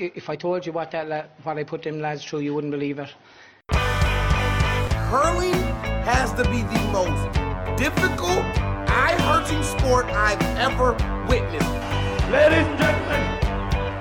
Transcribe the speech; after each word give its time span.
if 0.00 0.30
I 0.30 0.36
told 0.36 0.64
you 0.64 0.72
what 0.72 0.90
that 0.92 1.08
la- 1.08 1.24
what 1.42 1.58
I 1.58 1.64
put 1.64 1.82
them 1.82 2.00
lads 2.00 2.24
through, 2.24 2.40
you 2.40 2.54
wouldn't 2.54 2.70
believe 2.70 2.98
it. 2.98 3.12
Hurling 5.12 5.60
has 6.08 6.32
to 6.34 6.44
be 6.44 6.62
the 6.62 6.80
most 6.92 7.20
difficult, 7.76 8.44
eye-hurting 8.88 9.62
sport 9.62 10.06
I've 10.06 10.40
ever 10.56 10.92
witnessed. 11.28 11.68
Ladies 12.32 12.64
and 12.64 12.78
gentlemen, 12.78 13.22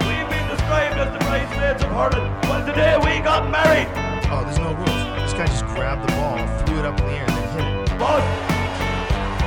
we've 0.07 0.29
been 0.29 0.47
described 0.47 0.95
as 1.03 1.11
the 1.11 1.19
bridesmaids 1.25 1.83
of 1.83 1.89
hurling. 1.91 2.31
Well, 2.47 2.65
today 2.65 2.95
we 2.97 3.19
got 3.19 3.49
married. 3.51 3.89
Oh, 4.31 4.43
there's 4.45 4.59
no 4.59 4.73
rules. 4.73 5.03
This 5.19 5.33
guy 5.33 5.47
just 5.47 5.65
grabbed 5.75 6.07
the 6.07 6.13
ball, 6.13 6.37
threw 6.63 6.79
it 6.79 6.85
up 6.85 6.99
in 6.99 7.05
the 7.07 7.11
air, 7.11 7.25
and 7.27 7.35
then 7.35 7.47
hit 7.57 7.65
it. 7.67 7.99
But, 7.99 8.23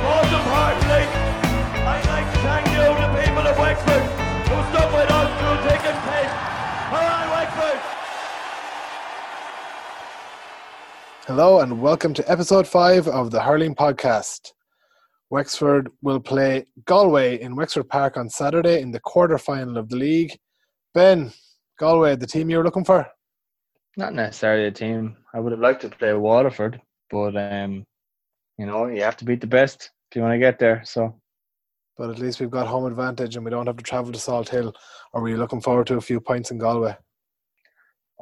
most 0.05 0.29
importantly, 0.29 1.05
I'd 1.81 2.05
like 2.05 2.27
to 2.29 2.39
thank 2.45 2.67
you, 2.75 2.83
the 3.01 3.09
people 3.23 3.47
of 3.47 3.57
Wexford, 3.57 4.22
who 4.53 4.61
stuck 4.71 4.93
with 4.93 5.09
us 5.09 5.29
through 5.39 5.57
thick 5.67 5.83
and 5.83 5.99
thin. 6.05 6.29
Come 6.89 7.05
on, 7.09 7.23
Hello 11.25 11.61
and 11.61 11.81
welcome 11.81 12.13
to 12.13 12.31
episode 12.31 12.67
five 12.67 13.07
of 13.07 13.31
the 13.31 13.41
Hurling 13.41 13.73
Podcast. 13.73 14.51
Wexford 15.31 15.89
will 16.03 16.19
play 16.19 16.65
Galway 16.85 17.41
in 17.41 17.55
Wexford 17.55 17.89
Park 17.89 18.15
on 18.15 18.29
Saturday 18.29 18.81
in 18.81 18.91
the 18.91 18.99
quarter 18.99 19.39
final 19.39 19.77
of 19.77 19.89
the 19.89 19.95
league. 19.95 20.37
Ben, 20.93 21.33
Galway, 21.79 22.15
the 22.15 22.27
team 22.27 22.51
you 22.51 22.57
were 22.57 22.63
looking 22.63 22.85
for? 22.85 23.07
Not 23.97 24.13
necessarily 24.13 24.67
a 24.67 24.71
team. 24.71 25.17
I 25.33 25.39
would 25.39 25.53
have 25.53 25.61
liked 25.61 25.81
to 25.81 25.89
play 25.89 26.13
Waterford, 26.13 26.79
but 27.09 27.35
um, 27.35 27.85
you 28.59 28.67
know, 28.67 28.85
you 28.85 29.01
have 29.01 29.17
to 29.17 29.25
beat 29.25 29.41
the 29.41 29.47
best 29.47 29.89
if 30.11 30.15
you 30.15 30.21
want 30.21 30.33
to 30.33 30.39
get 30.39 30.59
there. 30.59 30.83
So 30.85 31.19
But 31.97 32.09
at 32.09 32.19
least 32.19 32.39
we've 32.39 32.49
got 32.49 32.67
home 32.67 32.85
advantage 32.85 33.35
and 33.35 33.45
we 33.45 33.51
don't 33.51 33.67
have 33.67 33.77
to 33.77 33.83
travel 33.83 34.11
to 34.11 34.19
Salthill. 34.19 34.73
Or 35.13 35.21
were 35.21 35.29
you 35.29 35.37
looking 35.37 35.61
forward 35.61 35.87
to 35.87 35.97
a 35.97 36.01
few 36.01 36.19
points 36.19 36.51
in 36.51 36.57
Galway? 36.57 36.97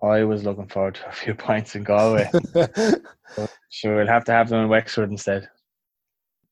I 0.03 0.23
was 0.23 0.43
looking 0.43 0.67
forward 0.67 0.95
to 0.95 1.07
a 1.07 1.11
few 1.11 1.35
points 1.47 1.75
in 1.75 1.83
Galway. 1.83 2.29
sure, 3.69 3.97
we'll 3.97 4.07
have 4.07 4.25
to 4.25 4.31
have 4.31 4.49
them 4.49 4.63
in 4.63 4.69
Wexford 4.69 5.11
instead. 5.11 5.49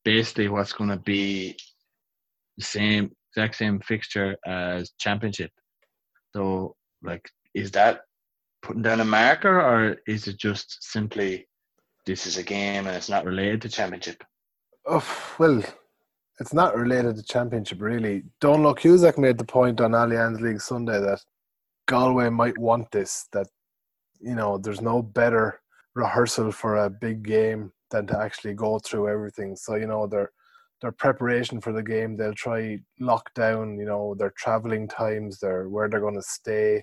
Basically, 0.04 0.48
what's 0.48 0.72
going 0.72 0.90
to 0.90 0.96
be 0.96 1.56
the 2.56 2.64
same, 2.64 3.10
exact 3.32 3.56
same 3.56 3.80
fixture 3.80 4.36
as 4.46 4.92
Championship. 4.98 5.50
So, 6.34 6.74
like, 7.02 7.28
is 7.54 7.70
that 7.72 8.02
putting 8.62 8.82
down 8.82 9.00
a 9.00 9.04
marker, 9.04 9.60
or 9.60 9.96
is 10.06 10.26
it 10.26 10.38
just 10.38 10.78
simply 10.82 11.46
this 12.06 12.26
is 12.26 12.38
a 12.38 12.42
game 12.42 12.86
and 12.86 12.96
it's 12.96 13.10
not 13.10 13.26
related 13.26 13.60
to 13.62 13.68
Championship? 13.68 14.22
oh, 14.86 15.34
well, 15.38 15.62
it's 16.40 16.54
not 16.54 16.76
related 16.76 17.16
to 17.16 17.22
championship 17.22 17.80
really. 17.80 18.24
Donald 18.40 18.78
Cusack 18.78 19.18
made 19.18 19.38
the 19.38 19.44
point 19.44 19.80
on 19.80 19.92
Allianz 19.92 20.40
League 20.40 20.60
Sunday 20.60 20.98
that 20.98 21.20
Galway 21.86 22.30
might 22.30 22.58
want 22.58 22.90
this, 22.90 23.28
that 23.32 23.46
you 24.20 24.34
know, 24.34 24.58
there's 24.58 24.80
no 24.80 25.02
better 25.02 25.60
rehearsal 25.94 26.50
for 26.50 26.76
a 26.76 26.90
big 26.90 27.22
game 27.22 27.72
than 27.90 28.06
to 28.06 28.18
actually 28.18 28.54
go 28.54 28.78
through 28.78 29.08
everything. 29.08 29.56
So, 29.56 29.74
you 29.76 29.86
know, 29.86 30.06
their 30.06 30.30
their 30.80 30.92
preparation 30.92 31.60
for 31.60 31.74
the 31.74 31.82
game, 31.82 32.16
they'll 32.16 32.32
try 32.32 32.78
lock 32.98 33.34
down, 33.34 33.78
you 33.78 33.84
know, 33.84 34.14
their 34.18 34.32
travelling 34.38 34.88
times, 34.88 35.38
their 35.38 35.68
where 35.68 35.88
they're 35.88 36.00
gonna 36.00 36.22
stay, 36.22 36.82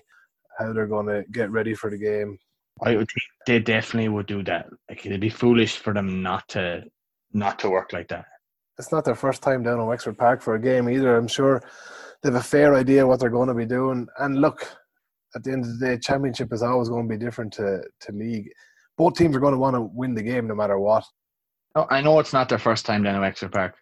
how 0.58 0.72
they're 0.72 0.86
gonna 0.86 1.24
get 1.32 1.50
ready 1.50 1.74
for 1.74 1.90
the 1.90 1.98
game. 1.98 2.38
I 2.84 2.94
would 2.94 3.08
they 3.46 3.58
definitely 3.58 4.08
would 4.08 4.26
do 4.26 4.44
that. 4.44 4.68
Like 4.88 5.04
it'd 5.04 5.20
be 5.20 5.30
foolish 5.30 5.78
for 5.78 5.92
them 5.92 6.22
not 6.22 6.48
to 6.50 6.84
not 7.32 7.58
to 7.60 7.70
work 7.70 7.92
like 7.92 8.08
that. 8.08 8.26
It's 8.78 8.92
not 8.92 9.04
their 9.04 9.14
first 9.14 9.42
time 9.42 9.62
down 9.62 9.80
in 9.80 9.86
Wexford 9.86 10.18
Park 10.18 10.40
for 10.40 10.54
a 10.54 10.60
game 10.60 10.88
either. 10.88 11.16
I'm 11.16 11.28
sure 11.28 11.62
they 12.22 12.28
have 12.28 12.40
a 12.40 12.42
fair 12.42 12.74
idea 12.74 13.06
what 13.06 13.20
they're 13.20 13.30
going 13.30 13.48
to 13.48 13.54
be 13.54 13.66
doing. 13.66 14.06
And 14.18 14.40
look, 14.40 14.66
at 15.34 15.44
the 15.44 15.52
end 15.52 15.64
of 15.64 15.78
the 15.78 15.86
day, 15.86 15.98
championship 15.98 16.52
is 16.52 16.62
always 16.62 16.88
going 16.88 17.08
to 17.08 17.16
be 17.16 17.22
different 17.22 17.52
to, 17.54 17.82
to 18.00 18.12
league. 18.12 18.48
Both 18.96 19.14
teams 19.14 19.36
are 19.36 19.40
going 19.40 19.52
to 19.52 19.58
want 19.58 19.74
to 19.74 19.80
win 19.80 20.14
the 20.14 20.22
game 20.22 20.46
no 20.46 20.54
matter 20.54 20.78
what. 20.78 21.04
Oh, 21.74 21.86
I 21.90 22.00
know 22.00 22.18
it's 22.18 22.32
not 22.32 22.48
their 22.48 22.58
first 22.58 22.86
time 22.86 23.02
down 23.02 23.14
in 23.14 23.20
Wexford 23.20 23.52
Park, 23.52 23.74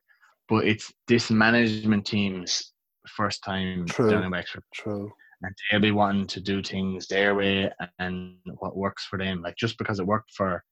but 0.49 0.65
it's 0.67 0.93
this 1.09 1.31
management 1.31 2.05
team's 2.05 2.73
first 3.17 3.43
time 3.45 3.87
True. 3.87 4.11
down 4.11 4.25
in 4.25 4.31
Wexford, 4.31 4.65
True. 4.75 5.11
and 5.43 5.55
they'll 5.71 5.81
be 5.81 5.93
wanting 5.93 6.27
to 6.27 6.41
do 6.41 6.62
things 6.62 7.06
their 7.06 7.35
way 7.35 7.71
and 7.99 8.37
what 8.59 8.77
works 8.77 9.06
for 9.06 9.19
them. 9.19 9.43
Like 9.43 9.56
just 9.56 9.79
because 9.79 10.01
it 10.01 10.06
worked 10.06 10.33
for 10.35 10.62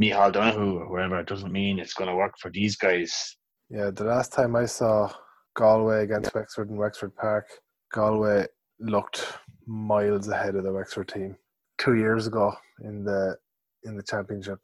Micheál 0.00 0.32
Donoghue 0.32 0.78
or 0.78 0.86
whoever, 0.86 1.20
it 1.20 1.26
doesn't 1.26 1.52
mean 1.52 1.78
it's 1.78 1.94
going 1.94 2.08
to 2.08 2.16
work 2.16 2.34
for 2.40 2.50
these 2.50 2.76
guys. 2.76 3.36
Yeah, 3.70 3.90
the 3.90 4.04
last 4.04 4.32
time 4.32 4.56
I 4.56 4.66
saw 4.66 5.10
Galway 5.54 6.04
against 6.04 6.34
Wexford 6.34 6.70
in 6.70 6.76
Wexford 6.76 7.14
Park, 7.16 7.46
Galway 7.92 8.46
looked 8.78 9.38
miles 9.66 10.28
ahead 10.28 10.56
of 10.56 10.64
the 10.64 10.72
Wexford 10.72 11.08
team 11.08 11.36
two 11.78 11.94
years 11.94 12.26
ago 12.26 12.54
in 12.82 13.04
the 13.04 13.36
in 13.84 13.96
the 13.96 14.02
championship. 14.02 14.58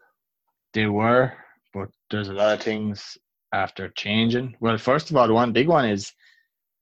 They 0.75 0.87
were, 0.87 1.33
but 1.73 1.89
there's 2.11 2.29
a 2.29 2.33
lot 2.33 2.55
of 2.55 2.63
things 2.63 3.17
after 3.53 3.89
changing. 3.91 4.57
Well, 4.61 4.79
first 4.79 5.11
of 5.11 5.17
all, 5.17 5.27
the 5.27 5.35
one 5.35 5.53
big 5.53 5.69
one 5.69 5.89
is 5.89 6.13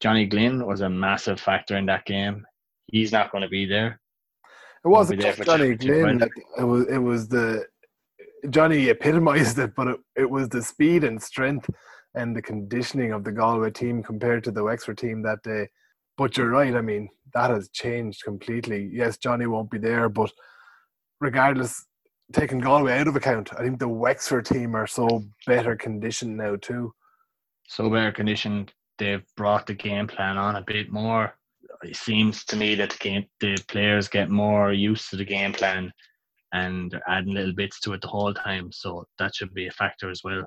Johnny 0.01 0.27
Glynn 0.27 0.67
was 0.67 0.81
a 0.81 0.89
massive 0.89 1.41
factor 1.41 1.77
in 1.77 1.87
that 1.87 2.05
game. 2.05 2.47
He's 2.87 3.13
not 3.13 3.33
going 3.33 3.43
to 3.43 3.49
be 3.49 3.67
there. 3.67 4.01
It 4.85 4.89
wasn't 4.89 5.21
just 5.21 5.43
Johnny 5.43 5.75
Glynn. 5.75 6.19
like, 6.19 6.31
It 6.59 6.65
was 6.65 6.87
it 6.89 6.99
was 6.99 7.29
the 7.29 7.67
Johnny 8.51 8.89
epitomized 8.89 9.59
it, 9.59 9.75
but 9.75 9.89
it, 9.89 10.01
it 10.17 10.31
was 10.31 10.49
the 10.49 10.63
speed 10.63 11.05
and 11.05 11.23
strength 11.23 11.69
and 12.19 12.37
the 12.37 12.43
conditioning 12.43 13.13
of 13.13 13.23
the 13.25 13.33
Galway 13.33 13.71
team 13.71 14.03
compared 14.03 14.43
to 14.45 14.51
the 14.51 14.65
Wexford 14.65 14.99
team 14.99 15.23
that 15.23 15.43
day. 15.43 15.69
But 16.17 16.37
you're 16.37 16.51
right. 16.51 16.75
I 16.75 16.81
mean, 16.83 17.09
that 17.33 17.51
has 17.51 17.69
changed 17.71 18.25
completely. 18.25 18.91
Yes, 18.93 19.19
Johnny 19.19 19.47
won't 19.47 19.71
be 19.71 19.79
there, 19.79 20.09
but 20.09 20.33
regardless, 21.21 21.87
taking 22.33 22.59
Galway 22.59 22.99
out 22.99 23.09
of 23.09 23.17
account, 23.17 23.53
I 23.55 23.63
think 23.63 23.79
the 23.79 23.89
Wexford 23.89 24.45
team 24.47 24.75
are 24.75 24.87
so 24.87 25.23
better 25.47 25.77
conditioned 25.77 26.37
now 26.37 26.57
too. 26.57 26.93
so 27.69 27.89
better 27.89 28.13
conditioned. 28.13 28.73
They've 28.99 29.25
brought 29.37 29.67
the 29.67 29.75
game 29.75 30.09
plan 30.09 30.37
on 30.37 30.57
a 30.57 30.65
bit 30.67 30.91
more. 30.91 31.35
It 31.83 31.97
seems 31.97 32.45
to 32.47 32.57
me 32.57 32.75
that 32.75 32.91
the 32.91 32.99
game, 32.99 33.27
the 33.41 33.57
players 33.69 34.09
get 34.09 34.29
more 34.31 34.73
used 34.73 35.11
to 35.11 35.17
the 35.17 35.25
game 35.25 35.53
plan, 35.53 35.93
and 36.53 36.91
they're 36.91 37.09
adding 37.09 37.35
little 37.35 37.55
bits 37.55 37.79
to 37.81 37.93
it 37.93 38.01
the 38.01 38.09
whole 38.09 38.35
time. 38.35 38.73
So 38.73 39.07
that 39.19 39.35
should 39.37 39.55
be 39.55 39.69
a 39.69 39.71
factor 39.71 40.11
as 40.11 40.23
well. 40.25 40.43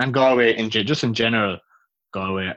And 0.00 0.14
Galway, 0.14 0.56
in 0.56 0.70
just 0.70 1.04
in 1.04 1.12
general, 1.12 1.58
Galway, 2.12 2.52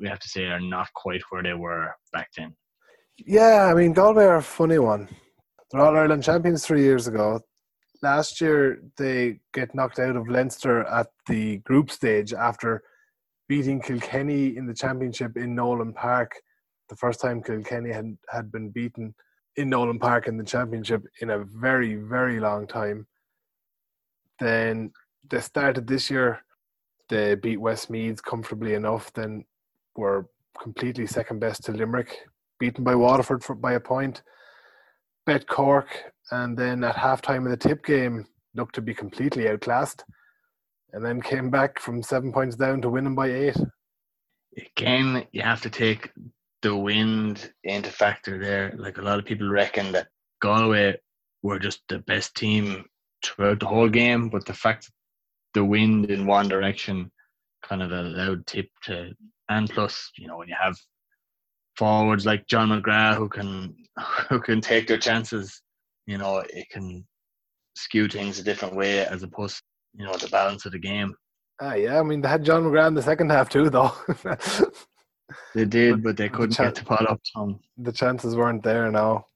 we 0.00 0.08
have 0.08 0.20
to 0.20 0.28
say, 0.28 0.44
are 0.44 0.60
not 0.60 0.88
quite 0.94 1.22
where 1.30 1.42
they 1.42 1.54
were 1.54 1.92
back 2.12 2.28
then. 2.36 2.54
Yeah, 3.18 3.64
I 3.64 3.74
mean, 3.74 3.92
Galway 3.92 4.24
are 4.24 4.36
a 4.36 4.42
funny 4.42 4.78
one. 4.78 5.08
They're 5.70 5.80
All 5.80 5.96
Ireland 5.96 6.22
champions 6.22 6.64
three 6.64 6.82
years 6.82 7.06
ago. 7.06 7.40
Last 8.02 8.40
year, 8.40 8.82
they 8.96 9.40
get 9.52 9.74
knocked 9.74 9.98
out 9.98 10.16
of 10.16 10.28
Leinster 10.28 10.84
at 10.84 11.08
the 11.26 11.58
group 11.58 11.90
stage 11.90 12.32
after 12.32 12.82
beating 13.48 13.80
Kilkenny 13.80 14.56
in 14.56 14.66
the 14.66 14.74
championship 14.74 15.36
in 15.36 15.54
Nolan 15.54 15.92
Park. 15.92 16.32
The 16.88 16.96
first 16.96 17.20
time 17.20 17.42
Kilkenny 17.42 17.92
had, 17.92 18.16
had 18.28 18.50
been 18.50 18.70
beaten 18.70 19.14
in 19.56 19.68
Nolan 19.68 19.98
Park 19.98 20.28
in 20.28 20.36
the 20.36 20.44
championship 20.44 21.02
in 21.20 21.30
a 21.30 21.44
very, 21.44 21.96
very 21.96 22.40
long 22.40 22.66
time. 22.66 23.06
Then 24.38 24.92
they 25.28 25.40
started 25.40 25.86
this 25.86 26.10
year, 26.10 26.40
they 27.10 27.34
beat 27.34 27.60
Westmeath 27.60 28.22
comfortably 28.22 28.74
enough, 28.74 29.12
then 29.12 29.44
were 29.96 30.26
completely 30.60 31.06
second 31.06 31.40
best 31.40 31.64
to 31.64 31.72
Limerick, 31.72 32.16
beaten 32.58 32.84
by 32.84 32.94
Waterford 32.94 33.44
for, 33.44 33.54
by 33.54 33.74
a 33.74 33.80
point, 33.80 34.22
bet 35.26 35.46
Cork, 35.46 35.88
and 36.30 36.56
then 36.56 36.82
at 36.84 36.96
halftime 36.96 37.44
of 37.44 37.50
the 37.50 37.56
tip 37.56 37.84
game 37.84 38.26
looked 38.54 38.74
to 38.76 38.80
be 38.80 38.94
completely 38.94 39.48
outclassed, 39.48 40.04
and 40.92 41.04
then 41.04 41.20
came 41.20 41.50
back 41.50 41.78
from 41.78 42.02
seven 42.02 42.32
points 42.32 42.56
down 42.56 42.80
to 42.80 42.88
winning 42.88 43.14
by 43.14 43.28
eight. 43.28 43.56
Again, 44.56 45.26
you 45.32 45.42
have 45.42 45.60
to 45.62 45.70
take 45.70 46.10
the 46.62 46.76
wind 46.76 47.52
into 47.64 47.90
factor 47.90 48.38
there. 48.38 48.74
Like 48.76 48.98
a 48.98 49.02
lot 49.02 49.18
of 49.18 49.24
people 49.24 49.48
reckon 49.48 49.92
that 49.92 50.08
Galway 50.40 50.96
were 51.42 51.58
just 51.58 51.80
the 51.88 52.00
best 52.00 52.34
team 52.34 52.84
throughout 53.24 53.60
the 53.60 53.66
whole 53.66 53.88
game, 53.88 54.28
but 54.28 54.44
the 54.46 54.54
fact 54.54 54.90
the 55.54 55.64
wind 55.64 56.10
in 56.10 56.26
one 56.26 56.48
direction 56.48 57.10
kind 57.62 57.82
of 57.82 57.92
allowed 57.92 58.46
tip 58.46 58.68
to 58.84 59.12
and 59.48 59.68
plus, 59.68 60.10
you 60.16 60.28
know, 60.28 60.36
when 60.38 60.48
you 60.48 60.54
have 60.60 60.76
forwards 61.76 62.24
like 62.24 62.46
John 62.46 62.68
McGrath 62.68 63.16
who 63.16 63.28
can 63.28 63.74
who 64.28 64.40
can 64.40 64.60
take 64.60 64.86
their 64.86 64.98
chances, 64.98 65.62
you 66.06 66.18
know, 66.18 66.38
it 66.50 66.68
can 66.70 67.06
skew 67.76 68.08
things 68.08 68.38
a 68.38 68.44
different 68.44 68.74
way 68.76 69.04
as 69.04 69.22
opposed 69.22 69.62
you 69.94 70.04
know, 70.04 70.14
the 70.16 70.28
balance 70.28 70.66
of 70.66 70.72
the 70.72 70.78
game. 70.78 71.14
Ah, 71.60 71.74
yeah, 71.74 71.98
I 71.98 72.02
mean 72.02 72.20
they 72.20 72.28
had 72.28 72.44
John 72.44 72.62
McGrath 72.62 72.88
in 72.88 72.94
the 72.94 73.02
second 73.02 73.30
half 73.30 73.48
too, 73.48 73.70
though. 73.70 73.92
They 75.54 75.64
did, 75.64 76.02
but 76.02 76.16
they 76.16 76.28
couldn't 76.28 76.54
chan- 76.54 76.66
get 76.66 76.74
the 76.76 76.84
ball 76.84 77.06
up 77.08 77.20
some. 77.24 77.60
the 77.76 77.92
chances 77.92 78.36
weren't 78.36 78.62
there 78.62 78.90
now. 78.90 79.26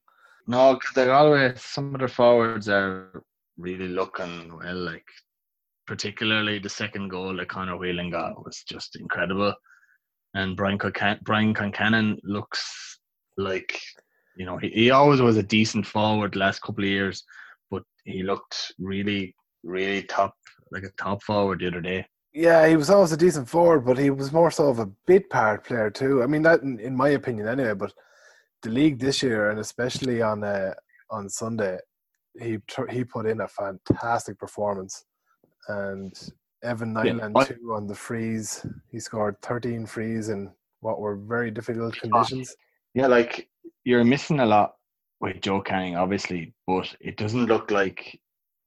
No, 0.46 0.75
because 0.75 0.94
they're 0.94 1.12
always 1.12 1.62
some 1.62 1.94
of 1.94 2.00
the 2.00 2.08
forwards 2.08 2.69
are 2.69 3.22
really 3.56 3.88
looking 3.88 4.56
well. 4.56 4.76
Like 4.76 5.06
particularly 5.86 6.58
the 6.58 6.69
second 6.69 7.08
goal 7.08 7.36
that 7.36 7.48
Conor 7.48 7.76
Whelan 7.76 8.10
got 8.10 8.44
was 8.44 8.62
just 8.69 8.96
incredible, 8.96 9.54
and 10.34 10.56
Brian 10.56 10.78
Concan- 10.78 11.22
Brian 11.22 11.54
Concannon 11.54 12.19
looks 12.25 12.98
like 13.36 13.81
You 14.36 14.46
know, 14.46 14.58
he, 14.58 14.69
he 14.70 14.90
always 14.90 15.20
was 15.20 15.36
a 15.36 15.42
decent 15.42 15.86
forward 15.86 16.32
the 16.32 16.40
last 16.40 16.60
couple 16.60 16.84
of 16.84 16.90
years, 16.90 17.22
but 17.70 17.84
he 18.04 18.22
looked 18.22 18.72
really, 18.78 19.34
really 19.62 20.02
top, 20.02 20.34
like 20.72 20.82
a 20.82 20.90
top 21.02 21.22
forward 21.22 21.60
the 21.60 21.69
other 21.69 21.81
day. 21.81 22.04
Yeah, 22.32 22.66
he 22.66 22.76
was 22.76 22.90
always 22.90 23.12
a 23.12 23.16
decent 23.16 23.48
forward, 23.48 23.84
but 23.87 23.96
he 23.96 24.10
was 24.10 24.32
more 24.32 24.50
so 24.50 24.69
of 24.69 24.80
a 24.80 24.90
bit 25.06 25.30
part 25.30 25.64
player 25.64 25.88
too. 25.90 26.22
I 26.22 26.26
mean, 26.26 26.42
that 26.42 26.62
in, 26.62 26.80
in 26.80 26.96
my 26.96 27.10
opinion, 27.10 27.46
anyway. 27.46 27.75
But 27.75 27.92
the 28.62 28.70
league 28.70 28.98
this 28.98 29.22
year, 29.22 29.50
and 29.50 29.60
especially 29.60 30.20
on 30.20 30.42
uh, 30.42 30.75
on 31.10 31.28
Sunday, 31.28 31.78
he 32.40 32.58
he 32.90 33.04
put 33.04 33.26
in 33.26 33.40
a 33.40 33.48
fantastic 33.48 34.37
performance, 34.37 35.04
and 35.69 36.12
Evan 36.62 36.94
Niland 36.94 37.32
I- 37.37 37.44
too 37.44 37.75
on 37.75 37.87
the 37.87 37.94
frees. 37.94 38.64
He 38.90 38.99
scored 39.00 39.40
13 39.43 39.87
frees 39.87 40.28
in 40.28 40.50
what 40.81 41.00
were 41.00 41.16
very 41.16 41.50
difficult 41.50 41.94
ah, 41.96 42.00
conditions. 42.00 42.55
Yeah, 42.94 43.06
like 43.06 43.49
you're 43.84 44.05
missing 44.05 44.40
a 44.40 44.46
lot 44.46 44.75
with 45.20 45.40
Joe 45.40 45.61
Canning, 45.61 45.96
obviously, 45.96 46.55
but 46.66 46.94
it 47.00 47.16
doesn't 47.16 47.46
look 47.46 47.70
like 47.70 48.19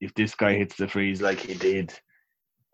if 0.02 0.14
this 0.16 0.36
guy 0.36 0.56
hits 0.56 0.76
the 0.76 0.88
frees 0.88 1.22
like 1.22 1.40
he 1.40 1.54
did 1.54 1.94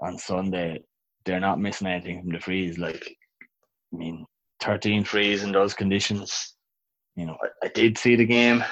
on 0.02 0.18
Sunday, 0.18 0.84
they're 1.26 1.40
not 1.40 1.60
missing 1.60 1.88
anything 1.88 2.22
from 2.22 2.34
the 2.34 2.40
frees. 2.40 2.78
Like, 2.78 3.04
I 3.94 3.98
mean, 3.98 4.26
13 4.62 5.04
frees 5.04 5.44
in 5.44 5.52
those 5.52 5.74
conditions. 5.74 6.56
You 7.16 7.28
know, 7.28 7.38
I, 7.44 7.68
I 7.68 7.70
did 7.70 7.98
see 7.98 8.16
the 8.16 8.26
game. 8.26 8.64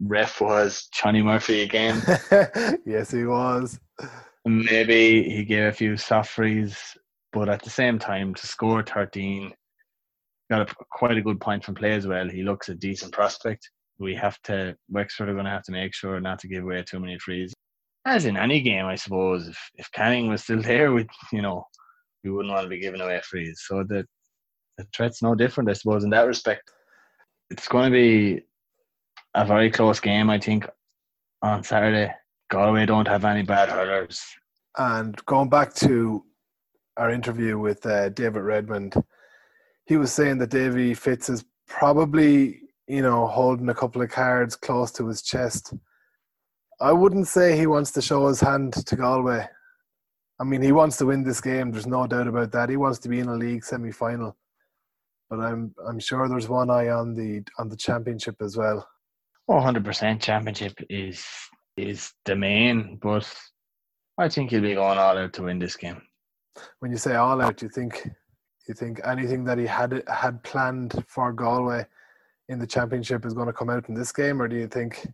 Ref 0.00 0.40
was 0.40 0.88
Johnny 0.92 1.22
Murphy 1.22 1.62
again. 1.62 2.02
yes, 2.86 3.10
he 3.10 3.24
was. 3.24 3.78
Maybe 4.46 5.28
he 5.28 5.44
gave 5.44 5.64
a 5.64 5.72
few 5.72 5.96
soft 5.96 6.30
frees, 6.30 6.78
but 7.32 7.48
at 7.48 7.62
the 7.62 7.70
same 7.70 7.98
time, 7.98 8.32
to 8.32 8.46
score 8.46 8.80
13, 8.80 9.52
got 10.48 10.70
a, 10.70 10.74
quite 10.92 11.18
a 11.18 11.22
good 11.22 11.40
point 11.40 11.64
from 11.64 11.74
play 11.74 11.94
as 11.94 12.06
well. 12.06 12.28
He 12.28 12.44
looks 12.44 12.68
a 12.68 12.74
decent 12.76 13.12
prospect. 13.12 13.68
We 13.98 14.14
have 14.14 14.40
to, 14.42 14.76
Wexford 14.88 15.28
are 15.28 15.32
going 15.32 15.46
to 15.46 15.50
have 15.50 15.64
to 15.64 15.72
make 15.72 15.92
sure 15.94 16.20
not 16.20 16.38
to 16.40 16.48
give 16.48 16.62
away 16.62 16.84
too 16.84 17.00
many 17.00 17.18
frees. 17.18 17.52
As 18.04 18.24
in 18.24 18.36
any 18.36 18.60
game, 18.60 18.86
I 18.86 18.94
suppose, 18.94 19.48
if, 19.48 19.58
if 19.74 19.90
Canning 19.90 20.28
was 20.28 20.44
still 20.44 20.62
there, 20.62 20.92
we 20.92 21.08
you 21.32 21.42
know, 21.42 21.64
we 22.22 22.30
wouldn't 22.30 22.54
want 22.54 22.64
to 22.64 22.70
be 22.70 22.78
giving 22.78 23.00
away 23.00 23.20
frees. 23.24 23.64
So 23.66 23.82
the, 23.82 24.06
the 24.78 24.86
threat's 24.94 25.22
no 25.22 25.34
different, 25.34 25.70
I 25.70 25.72
suppose, 25.72 26.04
in 26.04 26.10
that 26.10 26.28
respect. 26.28 26.70
It's 27.50 27.66
going 27.66 27.86
to 27.86 27.90
be 27.90 28.42
a 29.34 29.44
very 29.44 29.72
close 29.72 29.98
game, 29.98 30.30
I 30.30 30.38
think, 30.38 30.68
on 31.42 31.64
Saturday. 31.64 32.12
Galway 32.50 32.86
don't 32.86 33.08
have 33.08 33.24
any 33.24 33.42
bad 33.42 33.68
hurlers. 33.68 34.24
And 34.76 35.16
going 35.26 35.48
back 35.48 35.74
to 35.76 36.24
our 36.96 37.10
interview 37.10 37.58
with 37.58 37.84
uh, 37.86 38.10
David 38.10 38.42
Redmond, 38.42 38.94
he 39.86 39.96
was 39.96 40.12
saying 40.12 40.38
that 40.38 40.50
Davy 40.50 40.94
Fitz 40.94 41.28
is 41.28 41.44
probably, 41.66 42.60
you 42.86 43.02
know, 43.02 43.26
holding 43.26 43.68
a 43.68 43.74
couple 43.74 44.02
of 44.02 44.10
cards 44.10 44.56
close 44.56 44.92
to 44.92 45.06
his 45.08 45.22
chest. 45.22 45.74
I 46.80 46.92
wouldn't 46.92 47.26
say 47.26 47.56
he 47.56 47.66
wants 47.66 47.90
to 47.92 48.02
show 48.02 48.28
his 48.28 48.40
hand 48.40 48.74
to 48.74 48.96
Galway. 48.96 49.48
I 50.38 50.44
mean, 50.44 50.60
he 50.60 50.72
wants 50.72 50.98
to 50.98 51.06
win 51.06 51.24
this 51.24 51.40
game. 51.40 51.70
There's 51.70 51.86
no 51.86 52.06
doubt 52.06 52.28
about 52.28 52.52
that. 52.52 52.68
He 52.68 52.76
wants 52.76 52.98
to 53.00 53.08
be 53.08 53.20
in 53.20 53.28
a 53.28 53.34
league 53.34 53.64
semi-final. 53.64 54.36
But 55.30 55.40
I'm 55.40 55.74
I'm 55.88 55.98
sure 55.98 56.28
there's 56.28 56.48
one 56.48 56.70
eye 56.70 56.88
on 56.88 57.14
the 57.14 57.42
on 57.58 57.68
the 57.68 57.76
championship 57.76 58.36
as 58.40 58.56
well. 58.56 58.86
One 59.46 59.62
hundred 59.62 59.84
percent 59.84 60.22
championship 60.22 60.74
is 60.88 61.26
is 61.76 62.12
the 62.24 62.34
main, 62.36 62.96
but 63.02 63.30
I 64.18 64.28
think 64.28 64.50
he'll 64.50 64.62
be 64.62 64.74
going 64.74 64.98
all 64.98 65.18
out 65.18 65.32
to 65.34 65.42
win 65.42 65.58
this 65.58 65.76
game. 65.76 66.00
When 66.78 66.90
you 66.90 66.96
say 66.96 67.16
all 67.16 67.42
out, 67.42 67.60
you 67.60 67.68
think 67.68 68.08
you 68.66 68.74
think 68.74 69.00
anything 69.04 69.44
that 69.44 69.58
he 69.58 69.66
had 69.66 70.02
had 70.08 70.42
planned 70.42 71.04
for 71.06 71.32
Galway 71.32 71.84
in 72.48 72.58
the 72.58 72.66
championship 72.66 73.26
is 73.26 73.34
going 73.34 73.46
to 73.46 73.52
come 73.52 73.70
out 73.70 73.88
in 73.88 73.94
this 73.94 74.12
game, 74.12 74.40
or 74.40 74.48
do 74.48 74.56
you 74.56 74.68
think 74.68 75.06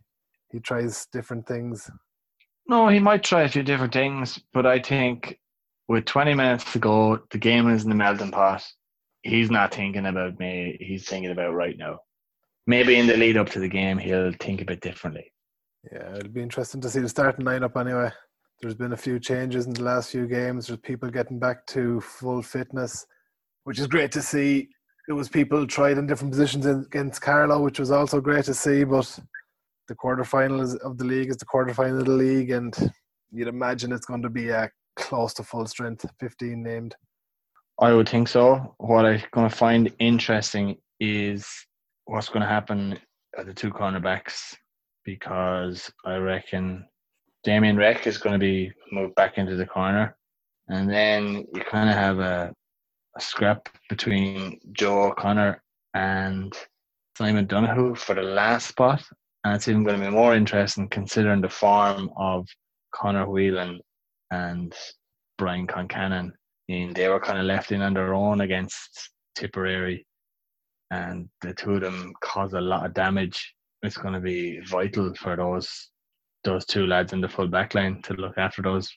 he 0.49 0.59
tries 0.59 1.05
different 1.07 1.45
things? 1.45 1.91
No, 2.67 2.87
he 2.87 2.99
might 2.99 3.23
try 3.23 3.41
a 3.41 3.49
few 3.49 3.63
different 3.63 3.91
things, 3.91 4.39
but 4.53 4.65
I 4.65 4.79
think 4.79 5.39
with 5.89 6.05
twenty 6.05 6.33
minutes 6.33 6.71
to 6.71 6.79
go, 6.79 7.19
the 7.31 7.37
game 7.37 7.69
is 7.69 7.83
in 7.83 7.89
the 7.89 7.95
melting 7.95 8.31
pot. 8.31 8.63
He's 9.23 9.51
not 9.51 9.73
thinking 9.73 10.05
about 10.05 10.39
me. 10.39 10.77
He's 10.79 11.07
thinking 11.07 11.31
about 11.31 11.53
right 11.53 11.77
now. 11.77 11.99
Maybe 12.67 12.95
in 12.95 13.07
the 13.07 13.17
lead 13.17 13.35
up 13.35 13.49
to 13.49 13.59
the 13.59 13.67
game, 13.67 13.97
he'll 13.97 14.31
think 14.39 14.61
a 14.61 14.65
bit 14.65 14.79
differently. 14.79 15.32
Yeah, 15.91 16.15
it'll 16.15 16.31
be 16.31 16.41
interesting 16.41 16.81
to 16.81 16.89
see 16.89 16.99
the 16.99 17.09
starting 17.09 17.45
lineup 17.45 17.79
anyway. 17.79 18.11
There's 18.61 18.75
been 18.75 18.93
a 18.93 18.97
few 18.97 19.19
changes 19.19 19.65
in 19.65 19.73
the 19.73 19.83
last 19.83 20.11
few 20.11 20.27
games. 20.27 20.67
There's 20.67 20.79
people 20.79 21.09
getting 21.09 21.39
back 21.39 21.65
to 21.67 21.99
full 21.99 22.41
fitness, 22.41 23.05
which 23.65 23.79
is 23.79 23.87
great 23.87 24.11
to 24.13 24.21
see. 24.21 24.69
It 25.09 25.13
was 25.13 25.27
people 25.27 25.67
tried 25.67 25.97
in 25.97 26.07
different 26.07 26.31
positions 26.31 26.65
against 26.65 27.21
Carlow, 27.21 27.61
which 27.61 27.79
was 27.79 27.91
also 27.91 28.21
great 28.21 28.45
to 28.45 28.53
see. 28.53 28.85
But 28.85 29.19
the 29.89 29.95
quarterfinal 29.95 30.79
of 30.79 30.97
the 30.97 31.03
league 31.03 31.29
is 31.29 31.37
the 31.37 31.45
quarterfinal 31.45 31.99
of 31.99 32.05
the 32.05 32.11
league, 32.11 32.51
and 32.51 32.73
you'd 33.31 33.49
imagine 33.49 33.91
it's 33.91 34.05
going 34.05 34.21
to 34.21 34.29
be 34.29 34.49
uh, 34.51 34.67
close 34.95 35.33
to 35.33 35.43
full 35.43 35.65
strength, 35.65 36.05
15 36.21 36.63
named. 36.63 36.95
I 37.81 37.91
would 37.91 38.07
think 38.07 38.29
so. 38.29 38.75
What 38.77 39.05
I'm 39.05 39.21
going 39.31 39.49
to 39.49 39.55
find 39.55 39.91
interesting 39.99 40.77
is 41.01 41.45
what's 42.05 42.29
going 42.29 42.41
to 42.41 42.47
happen 42.47 42.97
at 43.37 43.45
the 43.45 43.53
two 43.53 43.71
cornerbacks 43.71 44.55
because 45.05 45.91
I 46.05 46.15
reckon 46.15 46.85
Damien 47.43 47.77
Reck 47.77 48.07
is 48.07 48.17
going 48.17 48.33
to 48.33 48.39
be 48.39 48.71
moved 48.91 49.15
back 49.15 49.37
into 49.37 49.55
the 49.55 49.65
corner. 49.65 50.15
And 50.69 50.89
then 50.89 51.45
you 51.53 51.61
kind 51.69 51.89
of 51.89 51.95
have 51.95 52.19
a, 52.19 52.53
a 53.17 53.21
scrap 53.21 53.67
between 53.89 54.59
Joe 54.71 55.09
O'Connor 55.09 55.61
and 55.93 56.53
Simon 57.17 57.45
Donohoe 57.45 57.95
for 57.95 58.15
the 58.15 58.21
last 58.21 58.67
spot. 58.67 59.03
And 59.43 59.55
it's 59.55 59.67
even 59.67 59.83
going 59.83 59.99
to 59.99 60.05
be 60.05 60.11
more 60.11 60.35
interesting 60.35 60.87
considering 60.87 61.41
the 61.41 61.49
form 61.49 62.09
of 62.15 62.47
Conor 62.95 63.27
Whelan 63.27 63.79
and 64.31 64.73
Brian 65.37 65.67
Concannon. 65.67 66.31
And 66.69 66.95
they 66.95 67.09
were 67.09 67.19
kind 67.19 67.39
of 67.39 67.45
left 67.45 67.73
in 67.73 67.81
on 67.81 67.93
their 67.93 68.13
own 68.13 68.41
against 68.41 69.11
Tipperary. 69.35 70.05
And 70.91 71.27
the 71.41 71.53
two 71.53 71.73
of 71.73 71.81
them 71.81 72.13
caused 72.21 72.53
a 72.53 72.61
lot 72.61 72.85
of 72.85 72.93
damage. 72.93 73.53
It's 73.83 73.97
going 73.97 74.13
to 74.13 74.21
be 74.21 74.61
vital 74.61 75.13
for 75.15 75.35
those 75.35 75.89
those 76.45 76.65
two 76.65 76.87
lads 76.87 77.13
in 77.13 77.21
the 77.21 77.27
full 77.27 77.47
back 77.47 77.75
line 77.75 78.01
to 78.03 78.13
look 78.13 78.37
after 78.37 78.61
those. 78.61 78.89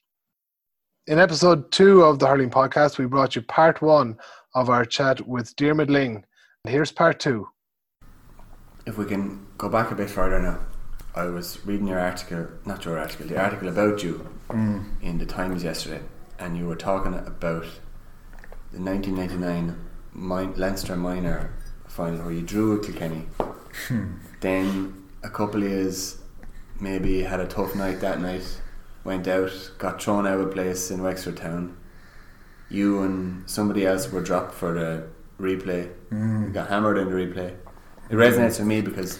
In 1.08 1.18
episode 1.18 1.70
two 1.70 2.02
of 2.02 2.18
the 2.18 2.26
Hurling 2.26 2.50
Podcast, 2.50 2.98
we 2.98 3.06
brought 3.06 3.36
you 3.36 3.42
part 3.42 3.82
one 3.82 4.16
of 4.54 4.70
our 4.70 4.84
chat 4.84 5.26
with 5.26 5.54
Diarmuid 5.56 5.88
Lyng. 5.88 6.16
And 6.16 6.72
here's 6.72 6.90
part 6.90 7.20
two. 7.20 7.48
If 8.86 8.98
we 8.98 9.04
can 9.04 9.46
go 9.58 9.68
back 9.68 9.90
a 9.90 9.94
bit 9.94 10.10
further 10.10 10.40
now, 10.40 10.58
I 11.14 11.26
was 11.26 11.64
reading 11.64 11.88
your 11.88 12.00
article, 12.00 12.48
not 12.64 12.84
your 12.84 12.98
article, 12.98 13.26
the 13.26 13.40
article 13.40 13.68
about 13.68 14.02
you 14.02 14.28
mm. 14.48 14.84
in 15.02 15.18
the 15.18 15.26
Times 15.26 15.64
yesterday, 15.64 16.02
and 16.38 16.56
you 16.56 16.66
were 16.66 16.76
talking 16.76 17.14
about 17.14 17.66
the 18.72 18.80
1999 18.80 19.78
min- 20.14 20.54
Leinster 20.54 20.96
Minor 20.96 21.52
final 21.88 22.20
where 22.20 22.32
you 22.32 22.42
drew 22.42 22.76
with 22.76 22.86
Kilkenny. 22.86 23.26
Hmm. 23.88 24.14
then 24.40 25.04
a 25.22 25.30
couple 25.30 25.62
of 25.62 25.68
years, 25.68 26.18
maybe 26.80 27.22
had 27.22 27.40
a 27.40 27.46
tough 27.46 27.74
night 27.74 28.00
that 28.00 28.20
night, 28.20 28.60
went 29.04 29.28
out, 29.28 29.52
got 29.78 30.02
thrown 30.02 30.26
out 30.26 30.40
of 30.40 30.52
place 30.52 30.90
in 30.90 31.02
Wexford 31.02 31.36
Town. 31.36 31.76
You 32.68 33.02
and 33.02 33.48
somebody 33.48 33.86
else 33.86 34.10
were 34.10 34.22
dropped 34.22 34.54
for 34.54 34.74
the 34.74 35.06
replay. 35.40 35.90
Hmm. 36.08 36.44
You 36.44 36.50
got 36.50 36.68
hammered 36.68 36.98
in 36.98 37.10
the 37.10 37.14
replay. 37.14 37.54
It 38.10 38.14
resonates 38.14 38.58
with 38.58 38.66
me 38.66 38.80
because 38.80 39.18